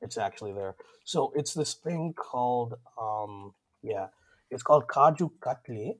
it's 0.00 0.16
actually 0.18 0.52
there. 0.52 0.76
So 1.04 1.32
it's 1.34 1.54
this 1.54 1.74
thing 1.74 2.14
called 2.16 2.74
um 3.00 3.54
yeah, 3.82 4.08
it's 4.50 4.62
called 4.62 4.88
Kaju 4.88 5.30
Katli, 5.40 5.98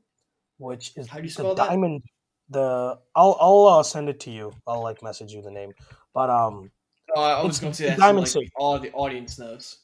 which 0.59 0.93
is 0.97 1.09
How 1.09 1.19
do 1.19 1.23
you 1.25 1.29
the 1.29 1.35
spell 1.35 1.55
that? 1.55 1.69
diamond 1.71 2.03
the 2.51 2.99
I'll 3.15 3.37
I'll 3.41 3.67
uh, 3.79 3.83
send 3.83 4.09
it 4.09 4.21
to 4.21 4.31
you. 4.31 4.53
I'll 4.67 4.83
like 4.83 5.03
message 5.03 5.33
you 5.33 5.43
the 5.43 5.51
name. 5.51 5.73
But 6.15 6.31
um 6.31 6.71
Oh, 7.17 7.23
I 7.23 7.43
was 7.43 7.59
going 7.59 7.73
to 7.73 7.77
say 7.79 7.87
that. 7.87 7.99
diamond 7.99 8.29
so, 8.29 8.39
like, 8.41 8.51
all 8.57 8.79
the 8.79 8.93
audience 8.93 9.39
knows. 9.39 9.79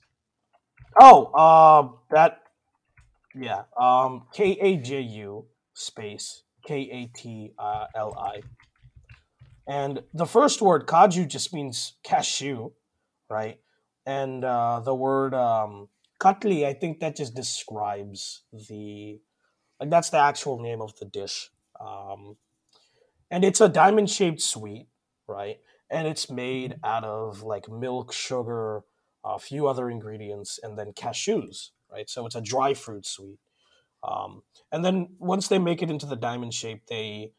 oh, 1.01 1.27
uh 1.35 1.89
that 2.11 2.41
yeah, 3.35 3.65
um 3.81 4.27
K 4.33 4.57
A 4.61 4.77
J 4.77 5.01
U 5.01 5.47
space 5.75 6.43
K 6.67 6.75
A 6.91 7.07
T 7.17 7.53
uh, 7.59 7.87
L 7.97 8.15
I. 8.19 8.43
And 9.67 10.03
the 10.13 10.27
first 10.27 10.61
word 10.61 10.87
kaju 10.87 11.27
just 11.27 11.55
means 11.55 11.95
cashew, 12.05 12.73
right? 13.31 13.59
And 14.07 14.45
uh, 14.45 14.81
the 14.81 14.95
word 14.95 15.35
um, 15.35 15.89
I 16.25 16.77
think 16.81 17.01
that 17.01 17.17
just 17.17 17.35
describes 17.35 18.43
the 18.53 19.21
like 19.81 19.91
that's 19.91 20.11
the 20.11 20.19
actual 20.19 20.61
name 20.61 20.81
of 20.81 20.97
the 20.99 21.05
dish. 21.05 21.51
Um, 21.81 22.37
and 23.31 23.45
it's 23.45 23.61
a 23.61 23.69
diamond 23.69 24.11
shaped 24.11 24.41
sweet, 24.41 24.89
right? 25.27 25.59
And 25.91 26.07
it's 26.07 26.31
made 26.31 26.77
out 26.85 27.05
of 27.05 27.43
like 27.43 27.69
milk, 27.69 28.13
sugar, 28.13 28.83
a 29.25 29.39
few 29.39 29.67
other 29.67 29.91
ingredients, 29.91 30.61
and 30.63 30.79
then 30.79 30.93
cashews, 30.93 31.71
right? 31.91 32.09
So 32.09 32.27
it's 32.27 32.37
a 32.37 32.41
dry 32.41 32.75
fruit 32.75 33.07
sweet. 33.07 33.39
Um, 34.07 34.43
and 34.71 34.85
then 34.85 35.09
once 35.19 35.49
they 35.49 35.59
make 35.59 35.83
it 35.83 35.91
into 35.91 36.07
the 36.07 36.17
diamond 36.17 36.55
shape, 36.55 36.87
they 36.89 37.33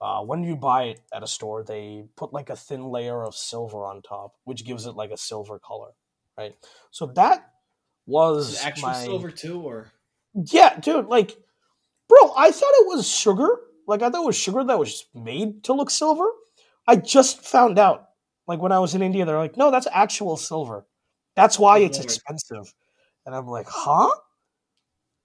uh, 0.00 0.20
when 0.20 0.42
you 0.42 0.56
buy 0.56 0.84
it 0.84 1.00
at 1.14 1.22
a 1.22 1.26
store, 1.26 1.64
they 1.64 2.04
put 2.16 2.32
like 2.32 2.50
a 2.50 2.56
thin 2.56 2.84
layer 2.84 3.24
of 3.24 3.34
silver 3.34 3.84
on 3.84 4.02
top, 4.02 4.34
which 4.44 4.64
gives 4.64 4.86
it 4.86 4.92
like 4.92 5.10
a 5.10 5.16
silver 5.16 5.58
color, 5.58 5.92
right? 6.36 6.54
So 6.90 7.06
that 7.14 7.50
was 8.06 8.62
actual 8.62 8.88
my 8.88 9.02
silver 9.04 9.30
too, 9.30 9.60
or 9.60 9.92
yeah, 10.34 10.78
dude. 10.78 11.06
Like, 11.06 11.36
bro, 12.08 12.32
I 12.36 12.50
thought 12.50 12.72
it 12.80 12.86
was 12.88 13.08
sugar. 13.08 13.48
Like, 13.86 14.02
I 14.02 14.10
thought 14.10 14.22
it 14.24 14.26
was 14.26 14.36
sugar 14.36 14.64
that 14.64 14.78
was 14.78 15.06
made 15.14 15.64
to 15.64 15.72
look 15.74 15.90
silver. 15.90 16.26
I 16.86 16.96
just 16.96 17.44
found 17.44 17.78
out, 17.78 18.08
like, 18.46 18.60
when 18.60 18.72
I 18.72 18.78
was 18.78 18.94
in 18.94 19.02
India, 19.02 19.24
they're 19.24 19.38
like, 19.38 19.56
no, 19.56 19.70
that's 19.70 19.86
actual 19.92 20.36
silver. 20.36 20.86
That's 21.36 21.58
why 21.58 21.80
Oh, 21.80 21.84
it's 21.84 21.98
expensive. 21.98 22.72
And 23.26 23.34
I'm 23.34 23.46
like, 23.46 23.66
huh? 23.68 24.10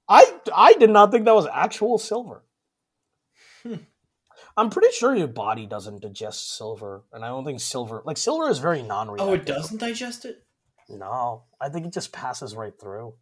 I 0.08 0.26
I 0.54 0.74
did 0.74 0.90
not 0.90 1.12
think 1.12 1.26
that 1.26 1.36
was 1.36 1.48
actual 1.48 1.98
silver. 1.98 2.44
Hmm. 3.64 3.76
I'm 4.58 4.70
pretty 4.70 4.92
sure 4.92 5.16
your 5.16 5.28
body 5.28 5.66
doesn't 5.66 6.02
digest 6.02 6.58
silver, 6.58 7.04
and 7.14 7.24
I 7.24 7.28
don't 7.30 7.46
think 7.46 7.60
silver 7.62 8.02
like 8.06 8.18
silver 8.18 8.50
is 8.50 8.60
very 8.60 8.82
non-reactive. 8.82 9.30
oh, 9.30 9.34
it 9.34 9.46
doesn't 9.46 9.78
digest 9.80 10.26
it? 10.26 10.44
No, 10.90 11.44
I 11.62 11.70
think 11.70 11.86
it 11.86 11.94
just 11.94 12.12
passes 12.12 12.56
right 12.56 12.74
through. 12.80 13.14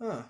Huh. 0.00 0.22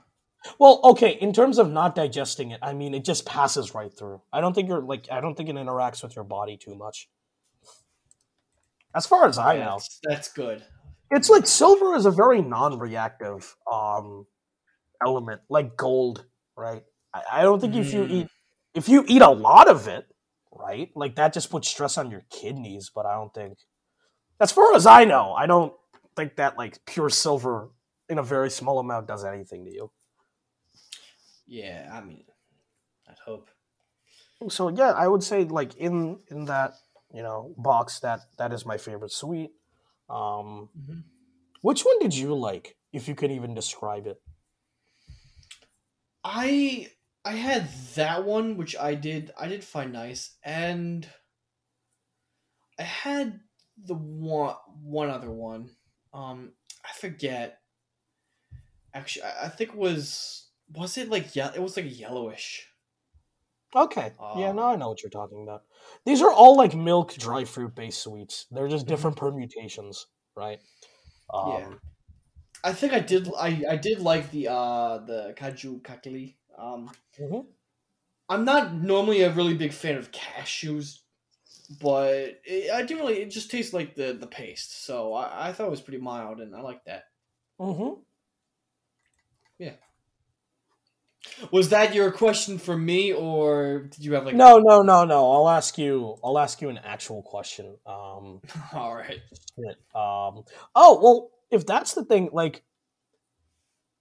Well, 0.58 0.80
okay, 0.84 1.18
in 1.20 1.32
terms 1.32 1.58
of 1.58 1.70
not 1.70 1.94
digesting 1.94 2.52
it, 2.52 2.60
I 2.62 2.72
mean 2.72 2.94
it 2.94 3.04
just 3.04 3.26
passes 3.26 3.74
right 3.74 3.92
through. 3.96 4.22
I 4.32 4.40
don't 4.40 4.54
think 4.54 4.68
you're 4.68 4.80
like 4.80 5.08
I 5.10 5.20
don't 5.20 5.34
think 5.34 5.48
it 5.48 5.56
interacts 5.56 6.02
with 6.02 6.16
your 6.16 6.24
body 6.24 6.56
too 6.56 6.74
much. 6.74 7.08
As 8.94 9.06
far 9.06 9.26
as 9.26 9.36
I 9.36 9.56
know. 9.56 9.76
That's, 9.76 10.00
that's 10.02 10.32
good. 10.32 10.64
It's 11.10 11.28
like 11.28 11.46
silver 11.46 11.94
is 11.96 12.06
a 12.06 12.10
very 12.10 12.40
non-reactive 12.40 13.54
um 13.70 14.26
element, 15.04 15.42
like 15.48 15.76
gold, 15.76 16.24
right? 16.56 16.82
I, 17.12 17.22
I 17.32 17.42
don't 17.42 17.60
think 17.60 17.74
if 17.74 17.92
you 17.92 18.00
Mm. 18.00 18.10
eat 18.10 18.28
if 18.74 18.88
you 18.88 19.04
eat 19.06 19.22
a 19.22 19.30
lot 19.30 19.68
of 19.68 19.88
it, 19.88 20.06
right, 20.52 20.90
like 20.94 21.16
that 21.16 21.34
just 21.34 21.50
puts 21.50 21.68
stress 21.68 21.98
on 21.98 22.10
your 22.10 22.24
kidneys, 22.30 22.90
but 22.94 23.06
I 23.06 23.14
don't 23.14 23.34
think 23.34 23.58
as 24.40 24.52
far 24.52 24.74
as 24.74 24.86
I 24.86 25.04
know, 25.04 25.32
I 25.34 25.46
don't 25.46 25.74
think 26.16 26.36
that 26.36 26.56
like 26.58 26.84
pure 26.86 27.10
silver 27.10 27.70
in 28.08 28.18
a 28.18 28.22
very 28.22 28.50
small 28.50 28.78
amount 28.78 29.06
does 29.08 29.24
anything 29.24 29.64
to 29.66 29.70
you. 29.72 29.90
Yeah, 31.46 31.90
I 31.92 32.00
mean, 32.04 32.26
I'd 33.08 33.18
hope. 33.20 33.50
so 34.48 34.68
yeah 34.68 34.92
i 34.92 35.06
would 35.06 35.22
say 35.22 35.44
like 35.44 35.74
in 35.76 36.20
in 36.28 36.44
that 36.44 36.74
you 37.12 37.22
know 37.22 37.54
box 37.58 38.00
that 38.00 38.20
that 38.38 38.52
is 38.52 38.64
my 38.64 38.76
favorite 38.78 39.10
sweet 39.10 39.50
um 40.08 40.70
Mhm. 40.76 41.04
which 41.62 41.82
one 41.82 41.98
did 41.98 42.14
you 42.14 42.34
like 42.34 42.76
if 42.92 43.08
you 43.08 43.14
could 43.14 43.30
even 43.32 43.54
describe 43.54 44.06
it 44.06 44.20
I 46.22 46.92
I 47.24 47.32
had 47.34 47.68
that 47.96 48.24
one, 48.24 48.56
which 48.56 48.76
I 48.76 48.94
did 48.94 49.32
I 49.36 49.48
did 49.48 49.64
find 49.64 49.92
nice, 49.92 50.36
and 50.44 51.12
I 52.78 52.82
had 52.82 53.40
the 53.84 53.94
one 53.94 54.56
one 54.82 55.10
other 55.10 55.30
one. 55.30 55.70
Um, 56.12 56.52
I 56.84 56.92
forget. 56.98 57.60
Actually, 58.94 59.24
I, 59.24 59.48
think 59.48 59.70
it 59.70 59.76
was 59.76 60.50
was 60.74 60.98
it 60.98 61.08
like 61.08 61.34
yeah, 61.36 61.52
it 61.54 61.60
was 61.62 61.76
like 61.76 61.98
yellowish. 61.98 62.68
okay 63.76 64.12
yeah 64.36 64.50
now 64.52 64.70
i 64.70 64.76
know 64.76 64.88
what 64.88 65.02
you're 65.02 65.10
talking 65.10 65.42
about 65.42 65.62
these 66.06 66.22
are 66.22 66.32
all 66.32 66.56
like 66.56 66.74
milk 66.74 67.12
dry 67.14 67.44
fruit 67.44 67.74
based 67.74 68.02
sweets 68.02 68.46
they're 68.50 68.68
just 68.68 68.86
Mhm. 68.86 68.88
different 68.88 69.16
permutations 69.16 70.06
right 70.34 70.60
um 71.32 71.48
Yeah. 71.52 71.74
I 72.64 72.72
think 72.72 72.92
I 72.92 73.00
did 73.00 73.28
I 73.38 73.64
I 73.70 73.76
did 73.76 74.00
like 74.00 74.30
the 74.30 74.48
uh 74.48 74.98
the 74.98 75.34
kaju 75.36 75.80
kakli. 75.82 76.36
Um, 76.56 76.90
mhm. 77.18 77.46
I'm 78.28 78.44
not 78.44 78.74
normally 78.74 79.22
a 79.22 79.32
really 79.32 79.54
big 79.54 79.72
fan 79.72 79.96
of 79.96 80.10
cashews, 80.12 81.00
but 81.80 82.40
it, 82.44 82.70
I 82.72 82.82
didn't 82.82 82.98
really. 82.98 83.20
It 83.22 83.30
just 83.30 83.50
tastes 83.50 83.72
like 83.74 83.94
the 83.94 84.12
the 84.12 84.26
paste, 84.26 84.84
so 84.84 85.12
I, 85.14 85.48
I 85.48 85.52
thought 85.52 85.66
it 85.66 85.70
was 85.70 85.80
pretty 85.80 86.00
mild, 86.00 86.40
and 86.40 86.54
I 86.54 86.60
like 86.60 86.84
that. 86.84 87.04
Mm-hmm. 87.60 88.00
Yeah. 89.58 89.72
Was 91.50 91.70
that 91.70 91.94
your 91.94 92.10
question 92.10 92.58
for 92.58 92.76
me, 92.76 93.12
or 93.12 93.88
did 93.90 94.04
you 94.04 94.14
have 94.14 94.24
like? 94.24 94.34
no 94.34 94.58
no 94.58 94.82
no 94.82 95.04
no 95.04 95.30
i'll 95.32 95.48
ask 95.48 95.76
you 95.76 96.16
i'll 96.24 96.38
ask 96.38 96.62
you 96.62 96.68
an 96.68 96.78
actual 96.78 97.22
question 97.22 97.76
um 97.86 98.40
All 98.72 98.94
right. 98.94 99.18
Um. 99.94 100.44
Oh 100.74 101.00
well, 101.02 101.30
if 101.50 101.66
that's 101.66 101.94
the 101.94 102.04
thing, 102.04 102.30
like, 102.32 102.62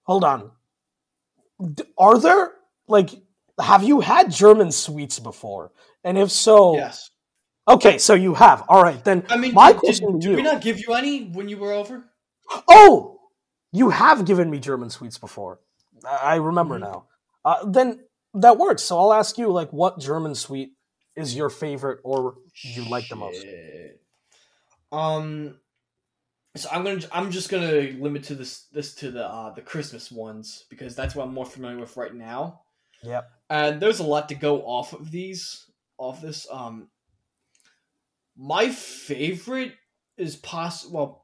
hold 0.04 0.24
on. 0.24 0.52
D- 1.74 1.84
Are 1.98 2.20
there 2.20 2.52
like 2.88 3.10
have 3.60 3.84
you 3.84 4.00
had 4.02 4.32
German 4.32 4.72
sweets 4.72 5.20
before? 5.20 5.72
And 6.04 6.18
if 6.18 6.32
so, 6.32 6.76
Yes. 6.76 7.10
Okay, 7.68 7.98
so 7.98 8.14
you 8.14 8.34
have. 8.36 8.64
All 8.70 8.82
right, 8.84 9.04
then. 9.04 9.26
I 9.30 9.38
mean, 9.38 9.54
My 9.54 9.72
did, 9.74 9.80
question 9.82 10.14
did, 10.14 10.22
to 10.22 10.28
did 10.30 10.36
we 10.38 10.42
you- 10.44 10.52
not 10.52 10.62
give 10.62 10.80
you 10.80 10.94
any 10.94 11.26
when 11.26 11.50
you 11.50 11.58
were 11.58 11.72
over? 11.74 12.06
Oh, 12.68 13.20
you 13.72 13.90
have 13.90 14.26
given 14.26 14.50
me 14.50 14.60
German 14.60 14.90
sweets 14.90 15.18
before. 15.18 15.60
I 16.08 16.16
I 16.16 16.36
remember 16.36 16.78
Mhm. 16.78 16.82
now. 16.82 17.08
Uh, 17.44 17.66
then 17.66 18.04
that 18.34 18.58
works. 18.58 18.84
So 18.84 18.98
I'll 19.00 19.14
ask 19.14 19.38
you, 19.38 19.50
like, 19.52 19.72
what 19.72 20.00
German 20.00 20.36
sweet 20.36 20.72
is 21.16 21.36
your 21.36 21.50
favorite 21.50 22.00
or 22.04 22.36
you 22.62 22.84
like 22.90 23.08
the 23.10 23.16
most? 23.16 23.44
Um, 24.92 25.60
so 26.56 26.70
I'm 26.72 26.84
gonna 26.84 27.02
I'm 27.12 27.32
just 27.32 27.50
gonna 27.50 27.92
limit 28.00 28.24
to 28.26 28.36
this 28.36 28.64
this 28.72 28.96
to 28.96 29.12
the 29.12 29.26
uh, 29.26 29.54
the 29.54 29.62
Christmas 29.62 30.12
ones 30.12 30.66
because 30.70 30.96
that's 30.96 31.16
what 31.16 31.26
I'm 31.28 31.34
more 31.34 31.46
familiar 31.46 31.78
with 31.80 31.96
right 31.98 32.14
now. 32.14 32.62
Yep. 33.04 33.30
And 33.50 33.82
there's 33.82 34.00
a 34.00 34.04
lot 34.04 34.30
to 34.30 34.36
go 34.36 34.62
off 34.64 34.94
of 34.94 35.12
these 35.12 35.66
off 35.98 36.22
this. 36.22 36.48
Um, 36.50 36.90
my 38.38 38.70
favorite 38.70 39.74
is 40.18 40.36
poss 40.36 40.88
well. 40.88 41.24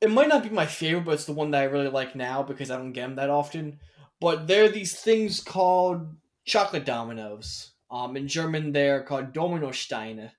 It 0.00 0.10
might 0.10 0.28
not 0.28 0.42
be 0.42 0.48
my 0.48 0.66
favorite, 0.66 1.04
but 1.04 1.14
it's 1.14 1.26
the 1.26 1.32
one 1.32 1.52
that 1.52 1.62
I 1.62 1.66
really 1.66 1.88
like 1.88 2.16
now 2.16 2.42
because 2.42 2.70
I 2.70 2.76
don't 2.76 2.92
get 2.92 3.02
them 3.02 3.16
that 3.16 3.30
often. 3.30 3.78
But 4.20 4.48
there 4.48 4.64
are 4.64 4.68
these 4.68 5.00
things 5.00 5.40
called 5.40 6.16
chocolate 6.44 6.84
dominoes. 6.84 7.72
Um, 7.90 8.16
in 8.16 8.26
German, 8.26 8.72
they're 8.72 9.02
called 9.02 9.32
Dominosteine, 9.32 10.30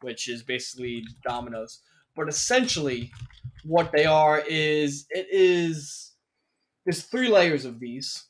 which 0.00 0.28
is 0.28 0.42
basically 0.42 1.04
dominoes. 1.26 1.82
But 2.16 2.28
essentially, 2.28 3.12
what 3.64 3.92
they 3.92 4.06
are 4.06 4.42
is 4.48 5.06
it 5.10 5.28
is 5.30 6.12
there's 6.84 7.02
three 7.02 7.28
layers 7.28 7.64
of 7.64 7.78
these. 7.78 8.24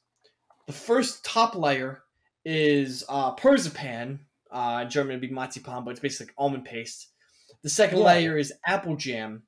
The 0.66 0.72
first 0.72 1.24
top 1.24 1.54
layer 1.54 2.02
is 2.44 3.04
uh, 3.08 3.34
persipan. 3.36 4.18
Uh, 4.50 4.84
German, 4.84 5.12
it'd 5.12 5.20
be 5.22 5.30
marzipan, 5.30 5.84
but 5.84 5.90
it's 5.90 6.00
basically 6.00 6.26
like 6.26 6.34
almond 6.38 6.64
paste. 6.64 7.08
The 7.62 7.70
second 7.70 7.98
Yeah. 7.98 8.04
layer 8.04 8.38
is 8.38 8.52
apple 8.66 8.96
jam, 8.96 9.42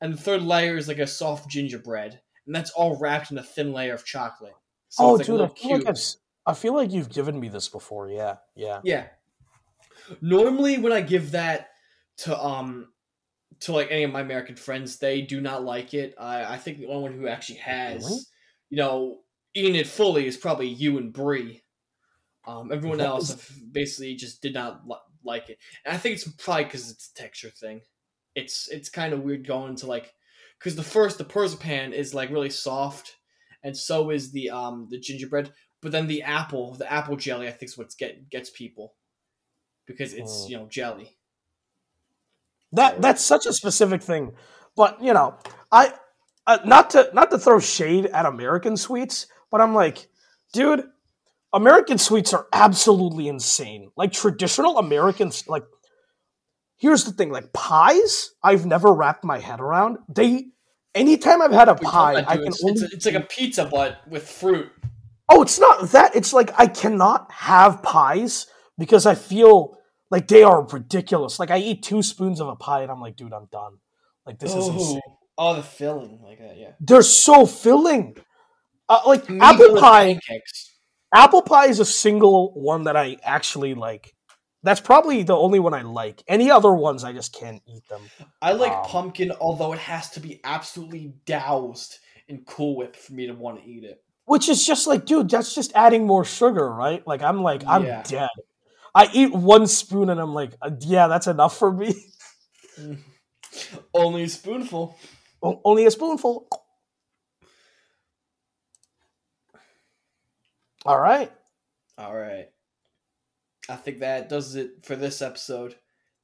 and 0.00 0.12
the 0.14 0.18
third 0.20 0.42
layer 0.42 0.76
is 0.76 0.88
like 0.88 0.98
a 0.98 1.06
soft 1.06 1.48
gingerbread, 1.50 2.20
and 2.46 2.54
that's 2.54 2.70
all 2.70 2.98
wrapped 2.98 3.30
in 3.30 3.38
a 3.38 3.42
thin 3.42 3.72
layer 3.72 3.94
of 3.94 4.04
chocolate. 4.04 4.54
So 4.88 5.04
oh, 5.04 5.16
it's 5.16 5.28
like 5.28 5.38
dude, 5.38 5.50
I 5.50 5.68
feel, 5.68 5.78
like. 5.78 5.88
I've, 5.88 5.98
I 6.46 6.54
feel 6.54 6.74
like 6.74 6.92
you've 6.92 7.10
given 7.10 7.40
me 7.40 7.48
this 7.48 7.68
before. 7.68 8.08
Yeah, 8.10 8.36
yeah. 8.54 8.80
Yeah. 8.84 9.06
Normally, 10.20 10.78
when 10.78 10.92
I 10.92 11.00
give 11.00 11.32
that 11.32 11.70
to 12.18 12.38
um 12.38 12.92
to 13.60 13.72
like 13.72 13.88
any 13.90 14.04
of 14.04 14.12
my 14.12 14.20
American 14.20 14.56
friends, 14.56 14.98
they 14.98 15.22
do 15.22 15.40
not 15.40 15.64
like 15.64 15.94
it. 15.94 16.14
I 16.18 16.54
I 16.54 16.58
think 16.58 16.78
the 16.78 16.86
only 16.86 17.10
one 17.10 17.18
who 17.18 17.26
actually 17.26 17.58
has, 17.58 18.04
Really? 18.04 18.20
you 18.70 18.76
know, 18.76 19.20
eaten 19.54 19.74
it 19.74 19.86
fully 19.86 20.26
is 20.26 20.36
probably 20.36 20.68
you 20.68 20.98
and 20.98 21.12
Bree. 21.12 21.63
Um, 22.46 22.70
everyone 22.72 22.98
What 22.98 23.06
else 23.06 23.30
is- 23.30 23.48
basically 23.72 24.14
just 24.16 24.42
did 24.42 24.54
not 24.54 24.86
li- 24.86 24.96
like 25.24 25.48
it, 25.50 25.58
and 25.84 25.94
I 25.94 25.98
think 25.98 26.14
it's 26.16 26.28
probably 26.32 26.64
because 26.64 26.90
it's 26.90 27.08
a 27.10 27.14
texture 27.14 27.50
thing. 27.50 27.80
It's 28.34 28.68
it's 28.68 28.88
kind 28.90 29.12
of 29.14 29.22
weird 29.22 29.46
going 29.46 29.76
to 29.76 29.86
like 29.86 30.12
because 30.58 30.76
the 30.76 30.82
first 30.82 31.18
the 31.18 31.24
persipan 31.24 31.92
is 31.92 32.12
like 32.14 32.30
really 32.30 32.50
soft, 32.50 33.16
and 33.62 33.76
so 33.76 34.10
is 34.10 34.32
the 34.32 34.50
um 34.50 34.88
the 34.90 34.98
gingerbread. 34.98 35.52
But 35.80 35.92
then 35.92 36.06
the 36.06 36.22
apple, 36.22 36.74
the 36.74 36.90
apple 36.90 37.16
jelly, 37.16 37.46
I 37.46 37.50
think 37.52 37.70
is 37.70 37.78
what 37.78 37.94
get 37.98 38.28
gets 38.30 38.50
people 38.50 38.94
because 39.86 40.12
it's 40.14 40.32
Mm. 40.44 40.48
you 40.50 40.56
know 40.58 40.66
jelly. 40.66 41.16
That 42.72 43.00
that's 43.00 43.22
such 43.22 43.46
a 43.46 43.52
specific 43.52 44.02
thing, 44.02 44.32
but 44.76 45.00
you 45.02 45.12
know, 45.12 45.36
I 45.70 45.92
uh, 46.46 46.58
not 46.64 46.90
to 46.90 47.08
not 47.14 47.30
to 47.30 47.38
throw 47.38 47.60
shade 47.60 48.06
at 48.06 48.26
American 48.26 48.76
sweets, 48.76 49.28
but 49.50 49.60
I'm 49.60 49.74
like, 49.74 50.08
dude, 50.52 50.84
American 51.54 51.98
sweets 51.98 52.34
are 52.34 52.46
absolutely 52.52 53.28
insane. 53.28 53.90
Like 53.96 54.12
traditional 54.12 54.78
Americans, 54.78 55.46
like 55.48 55.64
here's 56.76 57.04
the 57.04 57.12
thing, 57.12 57.30
like 57.30 57.52
pies, 57.52 58.32
I've 58.42 58.66
never 58.66 58.92
wrapped 58.92 59.24
my 59.24 59.38
head 59.38 59.60
around. 59.60 59.98
They 60.08 60.48
anytime 60.94 61.40
I've 61.40 61.52
had 61.52 61.68
a 61.68 61.74
We 61.74 61.86
pie, 61.86 62.24
I 62.26 62.36
can 62.36 62.48
it's, 62.48 62.64
only 62.64 62.82
it's, 62.92 63.06
like 63.06 63.14
a 63.14 63.20
pizza 63.20 63.66
but 63.66 64.06
with 64.08 64.28
fruit. 64.28 64.70
Oh, 65.28 65.42
it's 65.42 65.58
not 65.58 65.90
that. 65.92 66.14
It's 66.16 66.32
like 66.32 66.50
I 66.58 66.66
cannot 66.66 67.30
have 67.30 67.82
pies 67.82 68.48
because 68.76 69.06
I 69.06 69.14
feel 69.14 69.78
like 70.10 70.26
they 70.26 70.42
are 70.42 70.66
ridiculous. 70.66 71.38
Like 71.38 71.50
I 71.50 71.58
eat 71.58 71.82
two 71.84 72.02
spoons 72.02 72.40
of 72.40 72.48
a 72.48 72.56
pie 72.56 72.82
and 72.82 72.90
I'm 72.90 73.00
like, 73.00 73.16
dude, 73.16 73.32
I'm 73.32 73.46
done. 73.50 73.78
Like 74.26 74.40
this 74.40 74.54
is 74.54 74.68
insane. 74.68 75.00
oh, 75.38 75.54
the 75.54 75.62
filling 75.62 76.20
like 76.22 76.40
that, 76.40 76.58
yeah. 76.58 76.72
They're 76.80 77.02
so 77.02 77.46
filling. 77.46 78.16
Uh, 78.88 79.00
like 79.06 79.24
Meatball 79.26 79.40
apple 79.40 79.80
pie. 79.80 80.04
pancakes. 80.14 80.73
Apple 81.14 81.42
pie 81.42 81.66
is 81.68 81.80
a 81.80 81.84
single 81.84 82.52
one 82.54 82.84
that 82.84 82.96
I 82.96 83.16
actually 83.22 83.74
like. 83.74 84.14
That's 84.62 84.80
probably 84.80 85.22
the 85.22 85.36
only 85.36 85.60
one 85.60 85.74
I 85.74 85.82
like. 85.82 86.22
Any 86.26 86.50
other 86.50 86.72
ones, 86.72 87.04
I 87.04 87.12
just 87.12 87.32
can't 87.34 87.62
eat 87.66 87.86
them. 87.88 88.00
I 88.42 88.52
like 88.52 88.72
Um, 88.72 88.82
pumpkin, 88.84 89.32
although 89.40 89.72
it 89.72 89.78
has 89.78 90.10
to 90.10 90.20
be 90.20 90.40
absolutely 90.42 91.14
doused 91.26 91.98
in 92.28 92.44
Cool 92.46 92.76
Whip 92.76 92.96
for 92.96 93.12
me 93.12 93.26
to 93.26 93.34
want 93.34 93.62
to 93.62 93.68
eat 93.68 93.84
it. 93.84 94.02
Which 94.24 94.48
is 94.48 94.66
just 94.66 94.86
like, 94.86 95.04
dude, 95.04 95.28
that's 95.28 95.54
just 95.54 95.72
adding 95.74 96.06
more 96.06 96.24
sugar, 96.24 96.68
right? 96.70 97.06
Like 97.06 97.22
I'm 97.22 97.42
like, 97.42 97.62
I'm 97.66 97.84
Yeah. 97.84 98.02
dead. 98.02 98.30
I 98.94 99.10
eat 99.12 99.32
one 99.32 99.66
spoon 99.66 100.08
and 100.08 100.18
I'm 100.20 100.32
like, 100.32 100.54
uh, 100.62 100.70
yeah, 100.80 101.08
that's 101.08 101.26
enough 101.26 101.58
for 101.58 101.70
me. 101.70 101.94
Only 103.94 104.22
a 104.24 104.28
spoonful. 104.28 104.96
O- 105.42 105.60
Only 105.64 105.84
a 105.86 105.90
spoonful. 105.90 106.48
All 110.84 110.98
right. 111.00 111.32
All 111.98 112.14
right. 112.14 112.46
I 113.68 113.76
think 113.76 114.00
that 114.00 114.28
does 114.28 114.54
it 114.56 114.84
for 114.84 114.96
this 114.96 115.22
episode. 115.22 115.76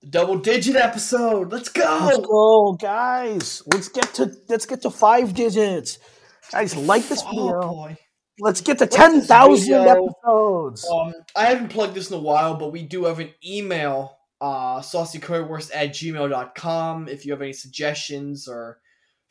The 0.02 0.08
double 0.08 0.38
digit 0.38 0.76
episode. 0.76 1.52
Let's 1.52 1.74
Let's 1.76 2.18
go. 2.18 2.22
go, 2.22 2.72
guys. 2.80 3.62
Let's 3.66 3.88
get 3.88 4.12
to 4.14 4.30
let's 4.48 4.66
get 4.66 4.82
to 4.82 4.90
five 4.90 5.34
digits. 5.34 5.98
Guys, 6.52 6.74
like 6.76 7.06
this 7.08 7.22
Oh, 7.26 7.30
video. 7.30 7.60
boy. 7.72 7.96
Let's 8.38 8.60
get 8.62 8.78
to 8.78 8.84
Like 8.84 8.90
ten 8.90 9.18
this 9.18 9.26
thousand 9.26 9.66
video. 9.78 10.06
episodes. 10.06 10.86
Um, 10.90 11.12
I 11.36 11.46
haven't 11.46 11.68
plugged 11.68 11.94
this 11.94 12.10
in 12.10 12.16
a 12.16 12.20
while, 12.20 12.56
but 12.56 12.72
we 12.72 12.82
do 12.82 13.04
have 13.04 13.20
an 13.20 13.30
email, 13.46 14.16
uh, 14.40 14.80
saucycurrywurst 14.80 15.70
at 15.74 15.90
gmail.com. 15.90 17.08
If 17.08 17.24
you 17.26 17.32
have 17.32 17.42
any 17.42 17.52
suggestions 17.52 18.48
or 18.48 18.80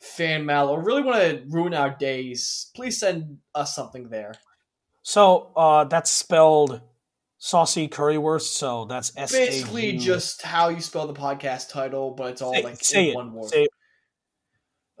fan 0.00 0.46
mail 0.46 0.68
or 0.68 0.82
really 0.82 1.02
want 1.02 1.18
to 1.20 1.42
ruin 1.48 1.74
our 1.74 1.96
days, 1.96 2.70
please 2.74 2.98
send 2.98 3.38
us 3.54 3.74
something 3.74 4.08
there. 4.08 4.32
So 5.02 5.52
uh 5.56 5.84
that's 5.84 6.10
spelled 6.10 6.80
saucy 7.38 7.88
currywurst, 7.88 8.52
so 8.52 8.84
that's 8.84 9.12
S 9.16 9.34
A 9.34 9.38
Basically, 9.38 9.90
U- 9.90 9.98
just 9.98 10.42
how 10.42 10.68
you 10.68 10.80
spell 10.80 11.06
the 11.06 11.14
podcast 11.14 11.70
title, 11.70 12.12
but 12.12 12.32
it's 12.32 12.42
all 12.42 12.54
say, 12.54 12.62
like 12.62 12.84
say 12.84 13.14
one 13.14 13.32
word. 13.32 13.50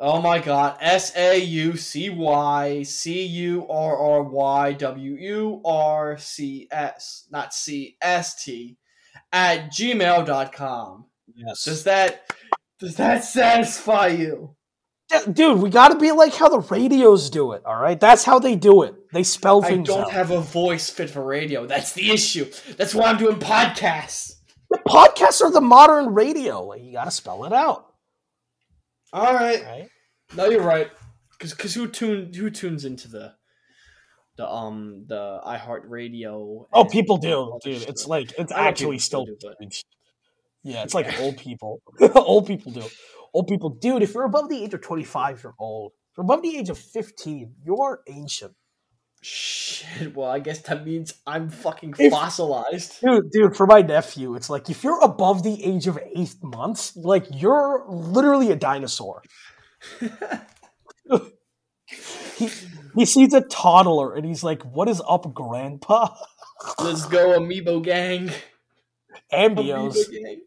Oh 0.02 0.22
my 0.22 0.38
god. 0.38 0.78
S 0.80 1.14
A 1.14 1.38
U 1.38 1.76
C 1.76 2.08
Y 2.08 2.82
C 2.84 3.26
U 3.26 3.66
R 3.68 3.98
R 3.98 4.22
Y 4.22 4.72
W 4.72 5.14
U 5.14 5.60
R 5.62 6.16
C 6.16 6.66
S. 6.72 7.26
Not 7.30 7.52
C 7.52 7.98
S 8.00 8.42
T. 8.42 8.78
At 9.30 9.70
gmail.com. 9.70 11.04
Yes. 11.34 11.64
Does 11.64 11.84
that 11.84 12.22
does 12.78 12.96
that 12.96 13.24
satisfy 13.24 14.08
you? 14.08 14.56
Dude, 15.30 15.58
we 15.58 15.68
gotta 15.68 15.98
be 15.98 16.12
like 16.12 16.34
how 16.34 16.48
the 16.48 16.60
radios 16.60 17.28
do 17.28 17.52
it, 17.52 17.62
all 17.66 17.76
right? 17.76 18.00
That's 18.00 18.24
how 18.24 18.38
they 18.38 18.56
do 18.56 18.82
it. 18.84 18.94
They 19.12 19.22
spell 19.24 19.64
I 19.64 19.76
don't 19.76 19.90
out. 19.90 20.12
have 20.12 20.30
a 20.30 20.40
voice 20.40 20.88
fit 20.90 21.10
for 21.10 21.24
radio. 21.24 21.66
That's 21.66 21.92
the 21.92 22.10
issue. 22.10 22.46
That's 22.76 22.94
why 22.94 23.06
I'm 23.06 23.18
doing 23.18 23.36
podcasts. 23.36 24.34
The 24.70 24.78
podcasts 24.86 25.42
are 25.42 25.50
the 25.50 25.60
modern 25.60 26.14
radio. 26.14 26.72
You 26.74 26.92
gotta 26.92 27.10
spell 27.10 27.44
it 27.44 27.52
out, 27.52 27.86
All 29.12 29.34
right. 29.34 29.62
right? 29.64 29.88
No, 30.36 30.44
you're 30.48 30.62
right. 30.62 30.88
Cause, 31.40 31.54
cause 31.54 31.74
who 31.74 31.88
tune 31.88 32.32
who 32.32 32.50
tunes 32.50 32.84
into 32.84 33.08
the 33.08 33.32
the 34.36 34.48
um 34.48 35.06
the 35.08 35.40
iHeartRadio? 35.44 36.66
Oh, 36.72 36.84
people 36.84 37.16
do, 37.16 37.58
dude. 37.64 37.82
It's 37.88 38.06
like 38.06 38.32
it's 38.38 38.52
I 38.52 38.68
actually 38.68 38.98
still 38.98 39.24
do, 39.24 39.36
but- 39.42 39.56
Yeah, 40.62 40.82
it's 40.84 40.94
like 40.94 41.18
old 41.20 41.36
people. 41.38 41.82
old 42.14 42.46
people 42.46 42.70
do. 42.72 42.84
Old 43.34 43.48
people, 43.48 43.70
dude. 43.70 44.02
If 44.02 44.14
you're 44.14 44.24
above 44.24 44.48
the 44.48 44.62
age 44.62 44.74
of 44.74 44.82
25, 44.82 45.42
you're 45.42 45.54
old. 45.58 45.92
If 46.12 46.18
you're 46.18 46.24
above 46.24 46.42
the 46.42 46.56
age 46.56 46.68
of 46.68 46.78
15, 46.78 47.54
you're 47.64 48.00
ancient, 48.08 48.54
Shit. 49.22 50.16
Well, 50.16 50.30
I 50.30 50.38
guess 50.38 50.60
that 50.62 50.84
means 50.86 51.12
I'm 51.26 51.50
fucking 51.50 51.94
If- 51.98 52.12
fossilized. 52.12 53.00
dude. 53.02 53.30
Dude, 53.30 53.56
for 53.56 53.66
my 53.66 53.82
nephew, 53.82 54.34
it's 54.34 54.48
like 54.48 54.70
if 54.70 54.82
you're 54.82 55.00
above 55.02 55.42
the 55.42 55.62
age 55.64 55.86
of 55.86 55.98
eight 56.16 56.34
months, 56.42 56.96
like 56.96 57.26
you're 57.30 57.84
literally 57.88 58.50
a 58.50 58.56
dinosaur. 58.56 59.22
He 62.36 62.48
he 62.96 63.04
sees 63.04 63.34
a 63.34 63.40
toddler 63.42 64.14
and 64.14 64.24
he's 64.24 64.42
like, 64.42 64.62
"What 64.62 64.88
is 64.88 65.02
up, 65.06 65.32
Grandpa?" 65.34 66.14
Let's 66.80 67.04
go, 67.06 67.38
Amiibo 67.38 67.82
gang. 67.82 68.30
Ambios. 69.32 69.96
Amiibo 69.96 70.10
gang. 70.12 70.40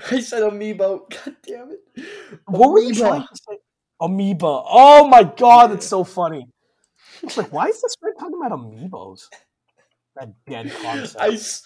I 0.10 0.20
said 0.20 0.42
Amiibo. 0.42 1.08
God 1.10 1.36
damn 1.46 1.70
it. 1.72 2.04
What 2.46 2.70
were 2.70 2.80
you 2.80 2.94
trying 2.94 3.22
to 3.22 3.28
say? 3.34 3.58
Amoeba. 4.00 4.62
Oh 4.66 5.08
my 5.08 5.24
god, 5.24 5.72
it's 5.72 5.86
so 5.86 6.04
funny. 6.04 6.46
It's 7.22 7.36
like, 7.36 7.52
why 7.52 7.66
is 7.66 7.80
this 7.80 7.94
man 8.02 8.14
talking 8.14 8.40
about 8.44 8.58
amiibos? 8.58 9.22
That 10.16 10.32
dead 10.46 10.72
concept. 10.82 11.16
I 11.20 11.28
s- 11.28 11.62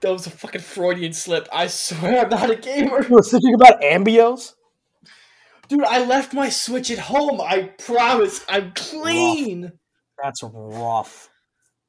that 0.00 0.10
was 0.10 0.26
a 0.26 0.30
fucking 0.30 0.60
Freudian 0.60 1.12
slip. 1.12 1.48
I 1.52 1.66
swear 1.68 2.22
I'm 2.24 2.28
not 2.30 2.50
a 2.50 2.56
gamer. 2.56 3.02
You 3.04 3.14
were 3.14 3.22
thinking 3.22 3.54
about 3.54 3.80
ambios? 3.82 4.54
Dude, 5.68 5.84
I 5.84 6.04
left 6.04 6.34
my 6.34 6.48
Switch 6.48 6.90
at 6.90 6.98
home. 6.98 7.40
I 7.40 7.70
promise. 7.78 8.44
I'm 8.48 8.72
clean. 8.74 9.72
That's 10.22 10.42
rough. 10.42 11.28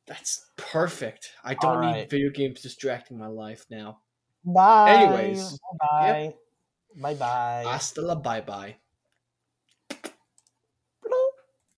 That's 0.08 0.46
perfect. 0.58 1.32
I 1.44 1.54
don't 1.56 1.82
need 1.82 2.10
video 2.10 2.30
games 2.30 2.62
distracting 2.62 3.18
my 3.18 3.28
life 3.28 3.66
now. 3.70 4.00
Bye. 4.46 4.92
Anyways, 4.92 5.60
Bye. 5.80 6.34
Bye 6.96 7.14
bye. 7.16 7.64
Hasta 7.66 8.02
la 8.02 8.16
bye 8.16 8.42
bye. 8.42 8.76